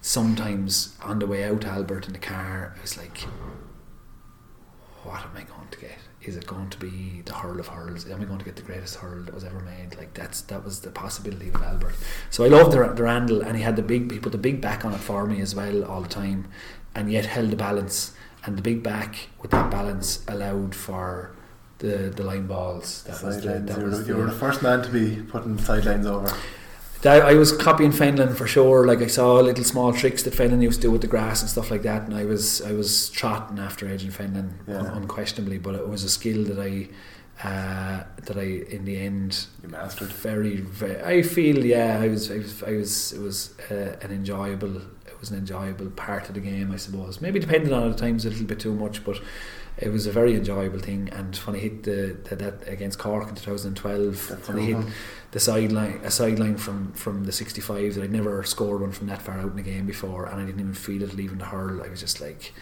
sometimes 0.03 0.95
on 1.03 1.19
the 1.19 1.27
way 1.27 1.45
out 1.45 1.63
to 1.63 1.69
Albert 1.69 2.07
in 2.07 2.13
the 2.13 2.19
car, 2.19 2.75
I 2.77 2.83
was 2.83 2.99
like, 2.99 3.17
what 5.03 5.23
am 5.23 5.31
I 5.35 5.45
going 5.45 5.69
to 5.71 5.79
get? 5.79 5.97
Is 6.21 6.37
it 6.37 6.47
going 6.47 6.69
to 6.69 6.79
be 6.79 7.23
the 7.25 7.33
hurl 7.33 7.59
of 7.59 7.69
hurls? 7.69 8.07
Am 8.07 8.21
I 8.21 8.25
going 8.27 8.39
to 8.39 8.45
get 8.45 8.57
the 8.57 8.63
greatest 8.63 8.97
hurl 8.97 9.23
that 9.23 9.35
was 9.35 9.45
ever 9.45 9.61
made? 9.61 9.97
Like 9.97 10.13
that's 10.13 10.43
that 10.43 10.63
was 10.63 10.81
the 10.83 10.91
possibility 10.91 11.51
with 11.51 11.63
Albert. 11.63 11.95
So 12.29 12.45
I 12.45 12.49
loved 12.49 12.73
the, 12.73 12.93
the 12.93 13.03
Randall, 13.03 13.41
and 13.41 13.57
he 13.57 13.63
had 13.63 13.77
the 13.77 13.83
big 13.83 14.13
he 14.13 14.19
put 14.19 14.33
the 14.33 14.37
big 14.37 14.61
back 14.61 14.85
on 14.85 14.93
it 14.93 15.01
for 15.01 15.25
me 15.25 15.41
as 15.41 15.55
well 15.55 15.87
all 15.87 16.03
the 16.03 16.09
time, 16.09 16.49
and 16.95 17.11
yet 17.11 17.25
held 17.25 17.51
the 17.51 17.57
balance. 17.57 18.13
And 18.45 18.59
the 18.59 18.63
big 18.63 18.83
back 18.83 19.31
with 19.41 19.53
that 19.53 19.71
balance 19.71 20.23
allowed 20.29 20.75
for 20.75 21.35
the 21.79 22.13
the 22.17 22.23
line 22.25 22.47
balls. 22.47 23.03
That 23.05 23.23
was 23.23 23.41
the, 23.43 23.59
that 23.61 23.79
You, 23.79 23.85
was 23.85 24.01
were, 24.01 24.07
you 24.07 24.17
were 24.17 24.27
the 24.27 24.33
first 24.33 24.63
man 24.63 24.83
to 24.83 24.91
be 24.91 25.23
putting 25.23 25.59
sidelines 25.59 26.07
over. 26.07 26.33
that 27.03 27.23
I 27.23 27.35
was 27.35 27.53
copying 27.57 27.93
Fenlon 27.93 28.35
for 28.35 28.47
sure. 28.47 28.87
Like 28.87 29.01
I 29.01 29.07
saw 29.07 29.35
little 29.35 29.65
small 29.65 29.93
tricks 29.93 30.23
that 30.25 30.35
Fenlon 30.35 30.63
used 30.63 30.81
to 30.83 30.89
do 30.89 30.91
with 30.91 31.03
the 31.03 31.07
grass 31.07 31.41
and 31.43 31.51
stuff 31.51 31.71
like 31.71 31.83
that, 31.83 32.03
and 32.07 32.15
I 32.15 32.25
was 32.25 32.61
I 32.63 32.73
was 32.73 33.11
trotting 33.11 33.59
after 33.59 33.89
Agent 33.89 34.13
Fenlon 34.13 34.51
Yeah. 34.67 34.79
un- 34.81 34.87
unquestionably. 35.03 35.59
But 35.59 35.75
it 35.77 35.89
was 35.89 36.03
a 36.05 36.09
skill 36.11 36.45
that 36.45 36.59
I 36.59 36.89
uh, 37.45 38.03
that 38.27 38.37
I 38.37 38.49
in 38.75 38.85
the 38.85 38.99
end 38.99 39.47
You 39.63 39.69
mastered. 39.69 40.09
very, 40.13 40.57
very 40.57 41.01
I 41.19 41.23
feel 41.23 41.65
yeah 41.65 42.01
I 42.01 42.09
was 42.09 42.31
I 42.33 42.39
was, 42.39 42.63
I 42.65 42.73
was 42.73 43.13
it 43.13 43.21
was 43.21 43.55
uh, 43.71 43.97
an 44.03 44.11
enjoyable 44.11 44.77
it 45.07 45.21
was 45.21 45.31
an 45.31 45.39
enjoyable 45.39 45.91
part 45.91 46.29
of 46.29 46.35
the 46.35 46.41
game 46.41 46.73
I 46.73 46.77
suppose 46.79 47.21
maybe 47.21 47.39
depending 47.39 47.73
on 47.73 47.89
at 47.93 47.97
times 47.99 48.25
a 48.27 48.31
little 48.31 48.47
bit 48.47 48.59
too 48.59 48.75
much 48.75 49.05
but 49.05 49.21
it 49.81 49.91
was 49.91 50.07
a 50.07 50.13
very 50.13 50.35
enjoyable 50.35 50.79
thing 50.79 51.09
and 51.13 51.37
when 51.37 51.57
I 51.57 51.59
hit 51.61 51.85
the, 51.85 52.17
the 52.25 52.37
that 52.37 52.67
against 52.69 52.99
Cork 52.99 53.29
in 53.29 53.35
2012 53.35 54.29
That's 54.29 54.49
when 54.49 54.59
I 54.59 54.63
hit 54.63 54.87
the 55.31 55.41
sideline 55.41 56.01
a 56.03 56.11
sideline 56.11 56.57
from 56.57 56.93
from 56.93 57.25
the 57.25 57.33
65 57.33 57.95
that 57.95 58.05
I'd 58.05 58.13
never 58.13 58.43
scored 58.43 58.81
one 58.81 58.93
from 58.93 59.07
that 59.07 59.23
far 59.23 59.39
out 59.39 59.51
in 59.51 59.57
the 59.57 59.63
game 59.63 59.87
before 59.87 60.27
and 60.27 60.41
I 60.41 60.45
didn't 60.45 60.61
even 60.61 60.75
feel 60.75 61.03
it 61.03 61.15
leaving 61.15 61.39
the 61.39 61.47
hurl. 61.47 61.83
I 61.83 61.89
was 61.89 62.01
just 62.01 62.21
like 62.21 62.53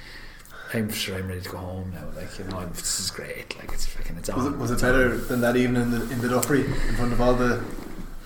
I'm 0.75 0.91
sure 0.91 1.17
I'm 1.17 1.29
ready 1.29 1.41
to 1.41 1.49
go 1.49 1.59
home 1.59 1.93
now 1.95 2.07
like 2.15 2.39
you 2.39 2.45
know 2.45 2.59
I'm, 2.59 2.71
this 2.71 3.01
is 3.01 3.11
great 3.11 3.57
like 3.59 3.73
it's 3.73 3.87
fucking 3.87 4.17
it's 4.17 4.29
Was 4.29 4.47
it, 4.47 4.59
was 4.59 4.71
it 4.71 4.81
better 4.81 5.17
than 5.17 5.41
that 5.41 5.57
evening 5.57 5.83
in 5.83 5.91
the, 5.93 6.03
in 6.11 6.21
the 6.21 6.29
Duffrey 6.29 6.65
in 6.65 6.97
front 6.97 7.13
of 7.13 7.21
all 7.21 7.35
the 7.35 7.63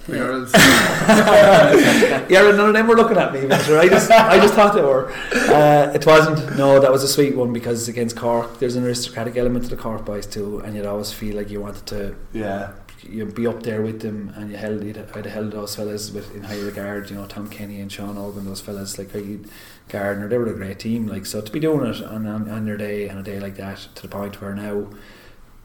Girls. 0.06 0.52
yeah, 0.54 2.26
none 2.28 2.68
of 2.68 2.72
them 2.74 2.86
were 2.86 2.96
looking 2.96 3.16
at 3.16 3.32
me, 3.32 3.40
I 3.50 3.88
just, 3.88 4.10
I 4.10 4.38
just 4.38 4.54
thought 4.54 4.74
they 4.74 4.82
were. 4.82 5.12
Uh, 5.32 5.92
it 5.94 6.06
wasn't. 6.06 6.56
No, 6.56 6.80
that 6.80 6.90
was 6.90 7.02
a 7.02 7.08
sweet 7.08 7.36
one 7.36 7.52
because 7.52 7.88
against 7.88 8.16
Cork, 8.16 8.58
there's 8.58 8.76
an 8.76 8.84
aristocratic 8.84 9.36
element 9.36 9.64
to 9.64 9.70
the 9.70 9.76
Cork 9.76 10.04
boys 10.04 10.26
too, 10.26 10.60
and 10.60 10.74
you'd 10.74 10.86
always 10.86 11.12
feel 11.12 11.36
like 11.36 11.50
you 11.50 11.60
wanted 11.60 11.86
to 11.86 12.16
yeah. 12.32 12.72
you 13.02 13.26
be 13.26 13.46
up 13.46 13.62
there 13.62 13.82
with 13.82 14.00
them, 14.00 14.32
and 14.36 14.50
you 14.50 14.56
held, 14.56 14.82
you'd, 14.82 14.98
I'd 15.14 15.26
held 15.26 15.52
those 15.52 15.76
fellas 15.76 16.10
with 16.10 16.34
in 16.34 16.44
high 16.44 16.60
regard. 16.60 17.10
You 17.10 17.16
know, 17.16 17.26
Tom 17.26 17.48
Kenny 17.48 17.80
and 17.80 17.92
Sean 17.92 18.16
Ogan, 18.16 18.46
those 18.46 18.60
fellas 18.60 18.98
like 18.98 19.14
I, 19.14 19.38
Gardiner, 19.88 20.28
they 20.28 20.38
were 20.38 20.46
a 20.46 20.54
great 20.54 20.78
team. 20.78 21.06
Like 21.06 21.26
so, 21.26 21.40
to 21.40 21.52
be 21.52 21.60
doing 21.60 21.86
it 21.86 22.02
on, 22.02 22.26
on 22.26 22.48
on 22.48 22.66
your 22.66 22.76
day 22.76 23.08
on 23.08 23.18
a 23.18 23.22
day 23.22 23.38
like 23.38 23.56
that, 23.56 23.88
to 23.96 24.02
the 24.02 24.08
point 24.08 24.40
where 24.40 24.54
now. 24.54 24.88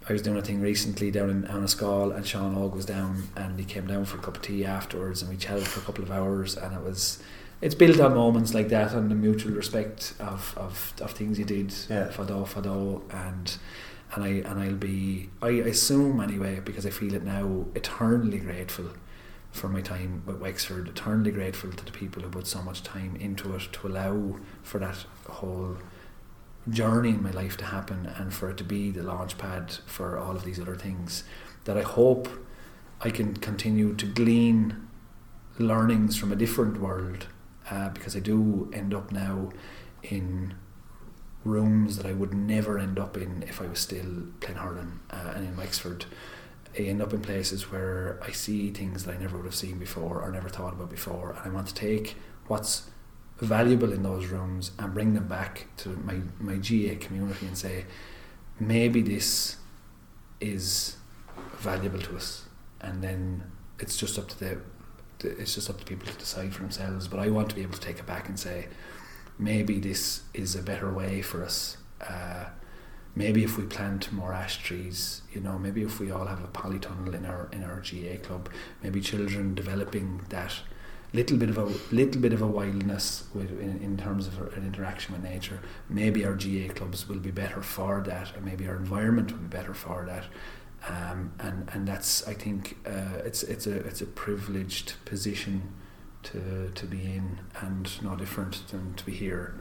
I 0.07 0.13
was 0.13 0.21
doing 0.21 0.37
a 0.37 0.41
thing 0.41 0.61
recently 0.61 1.09
down 1.09 1.29
in 1.31 1.43
Annascaul 1.43 2.15
and 2.15 2.25
Sean 2.25 2.55
Og 2.55 2.75
was 2.75 2.85
down 2.85 3.29
and 3.35 3.59
he 3.59 3.65
came 3.65 3.87
down 3.87 4.05
for 4.05 4.17
a 4.17 4.21
cup 4.21 4.35
of 4.37 4.41
tea 4.43 4.63
afterwards 4.63 5.21
and 5.21 5.31
we 5.31 5.37
chatted 5.37 5.67
for 5.67 5.79
a 5.79 5.83
couple 5.83 6.03
of 6.03 6.11
hours 6.11 6.55
and 6.55 6.75
it 6.75 6.81
was 6.83 7.19
it's 7.61 7.73
built 7.73 7.99
on 7.99 8.13
moments 8.13 8.53
like 8.53 8.69
that 8.69 8.93
and 8.93 9.09
the 9.09 9.15
mutual 9.15 9.53
respect 9.53 10.13
of, 10.19 10.53
of, 10.57 10.93
of 11.01 11.11
things 11.11 11.39
you 11.39 11.45
did 11.45 11.73
Yeah. 11.89 12.09
fado 12.09 12.45
fado 12.47 13.01
and 13.11 13.57
and 14.13 14.23
I 14.23 14.27
and 14.49 14.59
I'll 14.59 14.75
be 14.75 15.29
I 15.41 15.49
assume 15.49 16.19
anyway 16.19 16.59
because 16.63 16.85
I 16.85 16.91
feel 16.91 17.15
it 17.15 17.23
now 17.23 17.65
eternally 17.73 18.37
grateful 18.37 18.91
for 19.51 19.69
my 19.69 19.81
time 19.81 20.21
with 20.27 20.39
Wexford 20.39 20.87
eternally 20.87 21.31
grateful 21.31 21.71
to 21.71 21.83
the 21.83 21.91
people 21.91 22.21
who 22.21 22.29
put 22.29 22.45
so 22.45 22.61
much 22.61 22.83
time 22.83 23.15
into 23.15 23.55
it 23.55 23.69
to 23.71 23.87
allow 23.87 24.35
for 24.61 24.77
that 24.79 24.97
whole 25.27 25.77
journey 26.69 27.09
in 27.09 27.21
my 27.21 27.31
life 27.31 27.57
to 27.57 27.65
happen 27.65 28.11
and 28.17 28.33
for 28.33 28.49
it 28.49 28.57
to 28.57 28.63
be 28.63 28.91
the 28.91 29.03
launch 29.03 29.37
pad 29.37 29.71
for 29.85 30.17
all 30.17 30.35
of 30.35 30.43
these 30.43 30.59
other 30.59 30.75
things 30.75 31.23
that 31.65 31.77
I 31.77 31.81
hope 31.81 32.27
I 33.01 33.09
can 33.09 33.35
continue 33.37 33.93
to 33.95 34.05
glean 34.05 34.87
learnings 35.59 36.17
from 36.17 36.31
a 36.31 36.35
different 36.35 36.79
world 36.79 37.27
uh, 37.69 37.89
because 37.89 38.15
I 38.15 38.19
do 38.19 38.69
end 38.73 38.93
up 38.93 39.11
now 39.11 39.49
in 40.03 40.55
rooms 41.43 41.97
that 41.97 42.05
I 42.05 42.13
would 42.13 42.33
never 42.33 42.79
end 42.79 42.97
up 42.97 43.17
in 43.17 43.43
if 43.43 43.61
I 43.61 43.67
was 43.67 43.79
still 43.79 44.27
playing 44.39 44.57
hurling 44.57 44.99
uh, 45.11 45.33
and 45.35 45.47
in 45.47 45.55
Wexford. 45.57 46.05
I 46.77 46.81
end 46.83 47.01
up 47.01 47.13
in 47.13 47.21
places 47.21 47.71
where 47.71 48.19
I 48.21 48.31
see 48.31 48.71
things 48.71 49.05
that 49.05 49.15
I 49.15 49.17
never 49.17 49.37
would 49.37 49.45
have 49.45 49.55
seen 49.55 49.77
before 49.77 50.21
or 50.21 50.31
never 50.31 50.49
thought 50.49 50.73
about 50.73 50.89
before 50.89 51.31
and 51.31 51.39
I 51.45 51.49
want 51.49 51.67
to 51.67 51.73
take 51.73 52.17
what's 52.47 52.89
valuable 53.37 53.91
in 53.91 54.03
those 54.03 54.27
rooms 54.27 54.71
and 54.79 54.93
bring 54.93 55.13
them 55.13 55.27
back 55.27 55.67
to 55.77 55.89
my, 55.89 56.19
my 56.39 56.55
GAA 56.55 56.97
community 56.99 57.45
and 57.47 57.57
say 57.57 57.85
maybe 58.59 59.01
this 59.01 59.57
is 60.39 60.95
valuable 61.57 61.99
to 61.99 62.15
us. 62.15 62.45
And 62.81 63.03
then 63.03 63.43
it's 63.79 63.97
just 63.97 64.17
up 64.17 64.27
to 64.29 64.39
the 64.39 64.61
it's 65.21 65.55
just 65.55 65.69
up 65.69 65.79
to 65.79 65.85
people 65.85 66.05
to 66.05 66.17
decide 66.17 66.53
for 66.53 66.61
themselves. 66.61 67.07
But 67.07 67.19
I 67.19 67.29
want 67.29 67.49
to 67.49 67.55
be 67.55 67.61
able 67.61 67.73
to 67.73 67.79
take 67.79 67.99
it 67.99 68.05
back 68.05 68.27
and 68.27 68.39
say 68.39 68.67
maybe 69.39 69.79
this 69.79 70.21
is 70.33 70.55
a 70.55 70.61
better 70.61 70.93
way 70.93 71.21
for 71.21 71.43
us. 71.43 71.77
Uh, 71.99 72.45
maybe 73.15 73.43
if 73.43 73.57
we 73.57 73.63
plant 73.63 74.11
more 74.11 74.33
ash 74.33 74.61
trees 74.61 75.21
you 75.31 75.39
know 75.39 75.57
maybe 75.57 75.81
if 75.81 75.99
we 75.99 76.11
all 76.11 76.25
have 76.25 76.43
a 76.43 76.47
polytunnel 76.47 77.13
in 77.13 77.25
our 77.25 77.47
in 77.53 77.63
our 77.63 77.81
GAA 77.81 78.21
club 78.21 78.49
maybe 78.83 78.99
children 78.99 79.55
developing 79.55 80.21
that 80.29 80.53
little 81.15 81.37
bit 81.37 81.49
of 81.49 81.57
a 81.57 81.65
little 81.95 82.21
bit 82.21 82.33
of 82.33 82.41
a 82.41 82.47
wildness 82.47 83.23
with, 83.33 83.49
in, 83.59 83.79
in 83.81 83.97
terms 83.97 84.27
of 84.27 84.39
an 84.57 84.65
interaction 84.65 85.13
with 85.13 85.23
nature. 85.23 85.59
Maybe 85.89 86.25
our 86.25 86.33
GAA 86.33 86.73
clubs 86.73 87.07
will 87.07 87.19
be 87.19 87.31
better 87.31 87.61
for 87.61 88.03
that 88.05 88.35
and 88.35 88.45
maybe 88.45 88.67
our 88.67 88.75
environment 88.75 89.31
will 89.31 89.39
be 89.39 89.47
better 89.47 89.73
for 89.73 90.05
that. 90.05 90.25
Um, 90.87 91.31
and 91.39 91.69
and 91.73 91.87
that's 91.87 92.27
I 92.27 92.33
think 92.33 92.77
uh, 92.85 93.23
it's 93.25 93.41
it's 93.43 93.65
a 93.65 93.77
it's 93.89 94.01
a 94.01 94.05
privileged 94.05 94.93
position 95.05 95.73
to 96.23 96.71
to 96.75 96.85
be 96.85 97.03
in 97.17 97.39
and 97.61 97.89
no 98.03 98.15
different 98.15 98.67
than 98.67 98.93
to 98.95 99.05
be 99.05 99.13
here. 99.13 99.55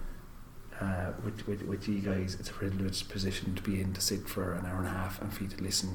Uh, 0.80 1.12
with, 1.24 1.46
with, 1.46 1.62
with 1.62 1.88
you 1.88 2.00
guys 2.00 2.34
it's 2.34 2.50
a 2.50 2.52
privileged 2.52 3.08
position 3.08 3.54
to 3.54 3.62
be 3.62 3.80
in 3.80 3.92
to 3.92 4.00
sit 4.00 4.28
for 4.28 4.54
an 4.54 4.66
hour 4.66 4.78
and 4.78 4.88
a 4.88 4.90
half 4.90 5.22
and 5.22 5.32
for 5.32 5.44
you 5.44 5.48
to 5.48 5.62
listen 5.62 5.94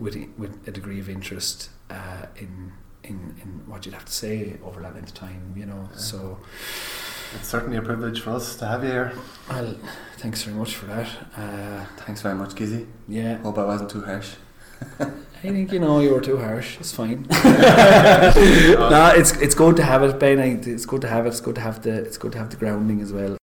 with 0.00 0.16
with 0.36 0.66
a 0.66 0.72
degree 0.72 0.98
of 0.98 1.08
interest 1.08 1.70
uh, 1.90 2.26
in 2.36 2.72
in 3.04 3.34
in 3.42 3.48
what 3.70 3.84
you'd 3.84 3.94
have 3.94 4.04
to 4.04 4.12
say 4.12 4.56
over 4.64 4.80
that 4.82 4.94
length 4.94 5.08
of 5.08 5.14
time 5.14 5.54
you 5.56 5.66
know 5.66 5.88
so 5.94 6.38
It's 7.36 7.48
certainly 7.48 7.76
a 7.76 7.82
privilege 7.82 8.20
for 8.20 8.30
us 8.30 8.56
to 8.56 8.66
have 8.66 8.82
you 8.84 8.90
here. 8.90 9.12
well 9.48 9.76
thanks 10.18 10.42
very 10.42 10.56
much 10.56 10.74
for 10.78 10.86
that 10.86 11.08
uh, 11.36 11.84
Thanks 12.04 12.20
very 12.22 12.34
much, 12.34 12.50
Gizzy. 12.58 12.86
yeah 13.08 13.38
Hope 13.38 13.58
I 13.58 13.64
wasn't 13.64 13.90
too 13.90 14.02
harsh. 14.02 14.30
I 14.98 15.06
think 15.42 15.72
you 15.72 15.78
know 15.80 16.00
you 16.00 16.12
were 16.14 16.20
too 16.30 16.38
harsh. 16.38 16.78
It's 16.80 16.92
fine. 16.92 17.26
no, 18.94 19.12
it's 19.20 19.32
it's 19.44 19.54
good 19.54 19.76
to 19.76 19.82
have 19.82 20.02
it, 20.02 20.18
Ben. 20.18 20.38
It's 20.38 20.86
good 20.86 21.00
to 21.02 21.08
have 21.08 21.24
it. 21.26 21.28
It's 21.28 21.40
good 21.40 21.54
to 21.56 21.60
have 21.60 21.82
the 21.82 21.92
it's 22.08 22.18
good 22.18 22.32
to 22.32 22.38
have 22.38 22.50
the 22.50 22.56
grounding 22.56 23.00
as 23.00 23.12
well. 23.12 23.36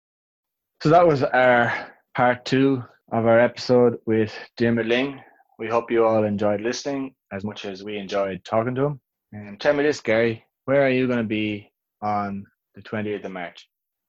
So 0.83 0.89
that 0.89 1.05
was 1.07 1.23
our 1.23 1.73
part 2.15 2.45
two 2.45 2.83
of 3.11 3.25
our 3.25 3.39
episode 3.39 3.97
with 4.05 4.33
Jim 4.57 4.75
Lyng. 4.77 5.19
We 5.59 5.67
hope 5.67 5.91
you 5.91 6.05
all 6.05 6.23
enjoyed 6.23 6.61
listening 6.61 7.15
as 7.31 7.43
much 7.43 7.65
as 7.65 7.83
we 7.83 7.97
enjoyed 7.97 8.43
talking 8.43 8.75
to 8.75 8.85
him. 8.87 8.99
And 9.31 9.59
tell 9.59 9.73
me 9.73 9.83
this, 9.83 10.01
Gary, 10.01 10.45
where 10.65 10.83
are 10.85 10.89
you 10.89 11.07
going 11.07 11.19
to 11.19 11.23
be 11.23 11.71
on 12.01 12.45
the 12.75 12.81
20th 12.81 13.25
of 13.25 13.31
March? 13.31 13.67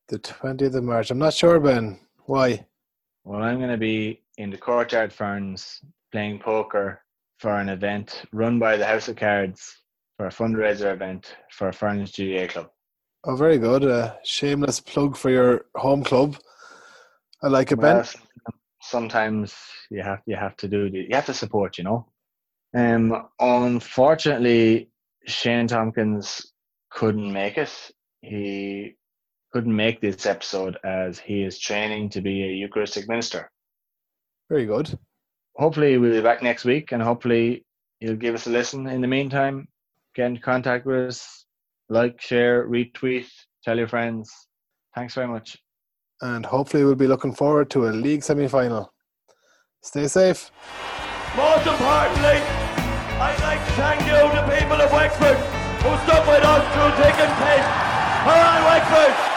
The 0.08 0.18
20th 0.18 0.74
of 0.74 0.84
March. 0.84 1.10
I'm 1.10 1.18
not 1.18 1.34
sure, 1.34 1.58
Ben. 1.58 1.98
Why? 2.26 2.66
Well, 3.24 3.42
I'm 3.42 3.58
going 3.58 3.70
to 3.70 3.76
be 3.76 4.22
in 4.38 4.50
the 4.50 4.58
Courtyard 4.58 5.12
Ferns 5.12 5.80
playing 6.12 6.38
poker 6.38 7.02
for 7.38 7.58
an 7.58 7.68
event 7.68 8.22
run 8.32 8.58
by 8.58 8.76
the 8.76 8.86
House 8.86 9.08
of 9.08 9.16
Cards 9.16 9.82
for 10.16 10.26
a 10.26 10.30
fundraiser 10.30 10.92
event 10.92 11.36
for 11.50 11.68
a 11.68 11.72
Ferns 11.72 12.12
GAA 12.16 12.46
Club. 12.46 12.70
Oh, 13.24 13.36
very 13.36 13.58
good. 13.58 13.84
A 13.84 14.18
shameless 14.24 14.80
plug 14.80 15.16
for 15.16 15.30
your 15.30 15.66
home 15.74 16.04
club. 16.04 16.36
I 17.42 17.48
like 17.48 17.72
it, 17.72 17.80
Ben. 17.80 17.96
Well, 17.96 18.08
sometimes 18.80 19.54
you 19.90 20.02
have 20.02 20.20
you 20.26 20.36
have 20.36 20.56
to 20.58 20.68
do 20.68 20.88
the, 20.88 20.98
you 21.00 21.14
have 21.14 21.26
to 21.26 21.34
support, 21.34 21.78
you 21.78 21.84
know. 21.84 22.06
Um, 22.74 23.26
unfortunately, 23.40 24.90
Shane 25.26 25.66
Tompkins 25.66 26.52
couldn't 26.90 27.32
make 27.32 27.58
it. 27.58 27.72
He 28.22 28.94
couldn't 29.52 29.74
make 29.74 30.00
this 30.00 30.26
episode 30.26 30.76
as 30.84 31.18
he 31.18 31.42
is 31.42 31.58
training 31.58 32.10
to 32.10 32.20
be 32.20 32.42
a 32.42 32.52
Eucharistic 32.52 33.08
minister. 33.08 33.50
Very 34.48 34.66
good. 34.66 34.98
Hopefully, 35.56 35.98
we'll 35.98 36.12
be 36.12 36.20
back 36.20 36.42
next 36.42 36.64
week, 36.64 36.92
and 36.92 37.02
hopefully, 37.02 37.64
you'll 38.00 38.16
give 38.16 38.34
us 38.34 38.46
a 38.46 38.50
listen. 38.50 38.86
In 38.86 39.00
the 39.00 39.08
meantime, 39.08 39.66
get 40.14 40.26
in 40.26 40.38
contact 40.38 40.86
with 40.86 41.08
us, 41.08 41.46
like, 41.88 42.20
share, 42.20 42.68
retweet, 42.68 43.26
tell 43.64 43.78
your 43.78 43.88
friends. 43.88 44.30
Thanks 44.94 45.14
very 45.14 45.28
much. 45.28 45.56
And 46.20 46.46
hopefully, 46.46 46.84
we'll 46.84 46.94
be 46.94 47.06
looking 47.06 47.34
forward 47.34 47.70
to 47.70 47.88
a 47.88 47.90
league 47.90 48.22
semi 48.22 48.48
final. 48.48 48.92
Stay 49.82 50.06
safe. 50.06 50.50
Most 51.36 51.66
importantly, 51.66 52.55
I'd 53.18 53.40
like 53.40 53.64
to 53.64 53.72
thank 53.72 54.00
you, 54.04 54.12
the 54.12 54.44
people 54.44 54.76
of 54.76 54.92
Wexford, 54.92 55.38
who 55.80 55.96
stuck 56.04 56.26
with 56.28 56.44
us 56.44 56.62
through 56.74 56.92
thick 57.02 57.16
and 57.16 57.32
thin. 57.40 57.62
Right, 58.28 58.60
Wexford! 58.68 59.35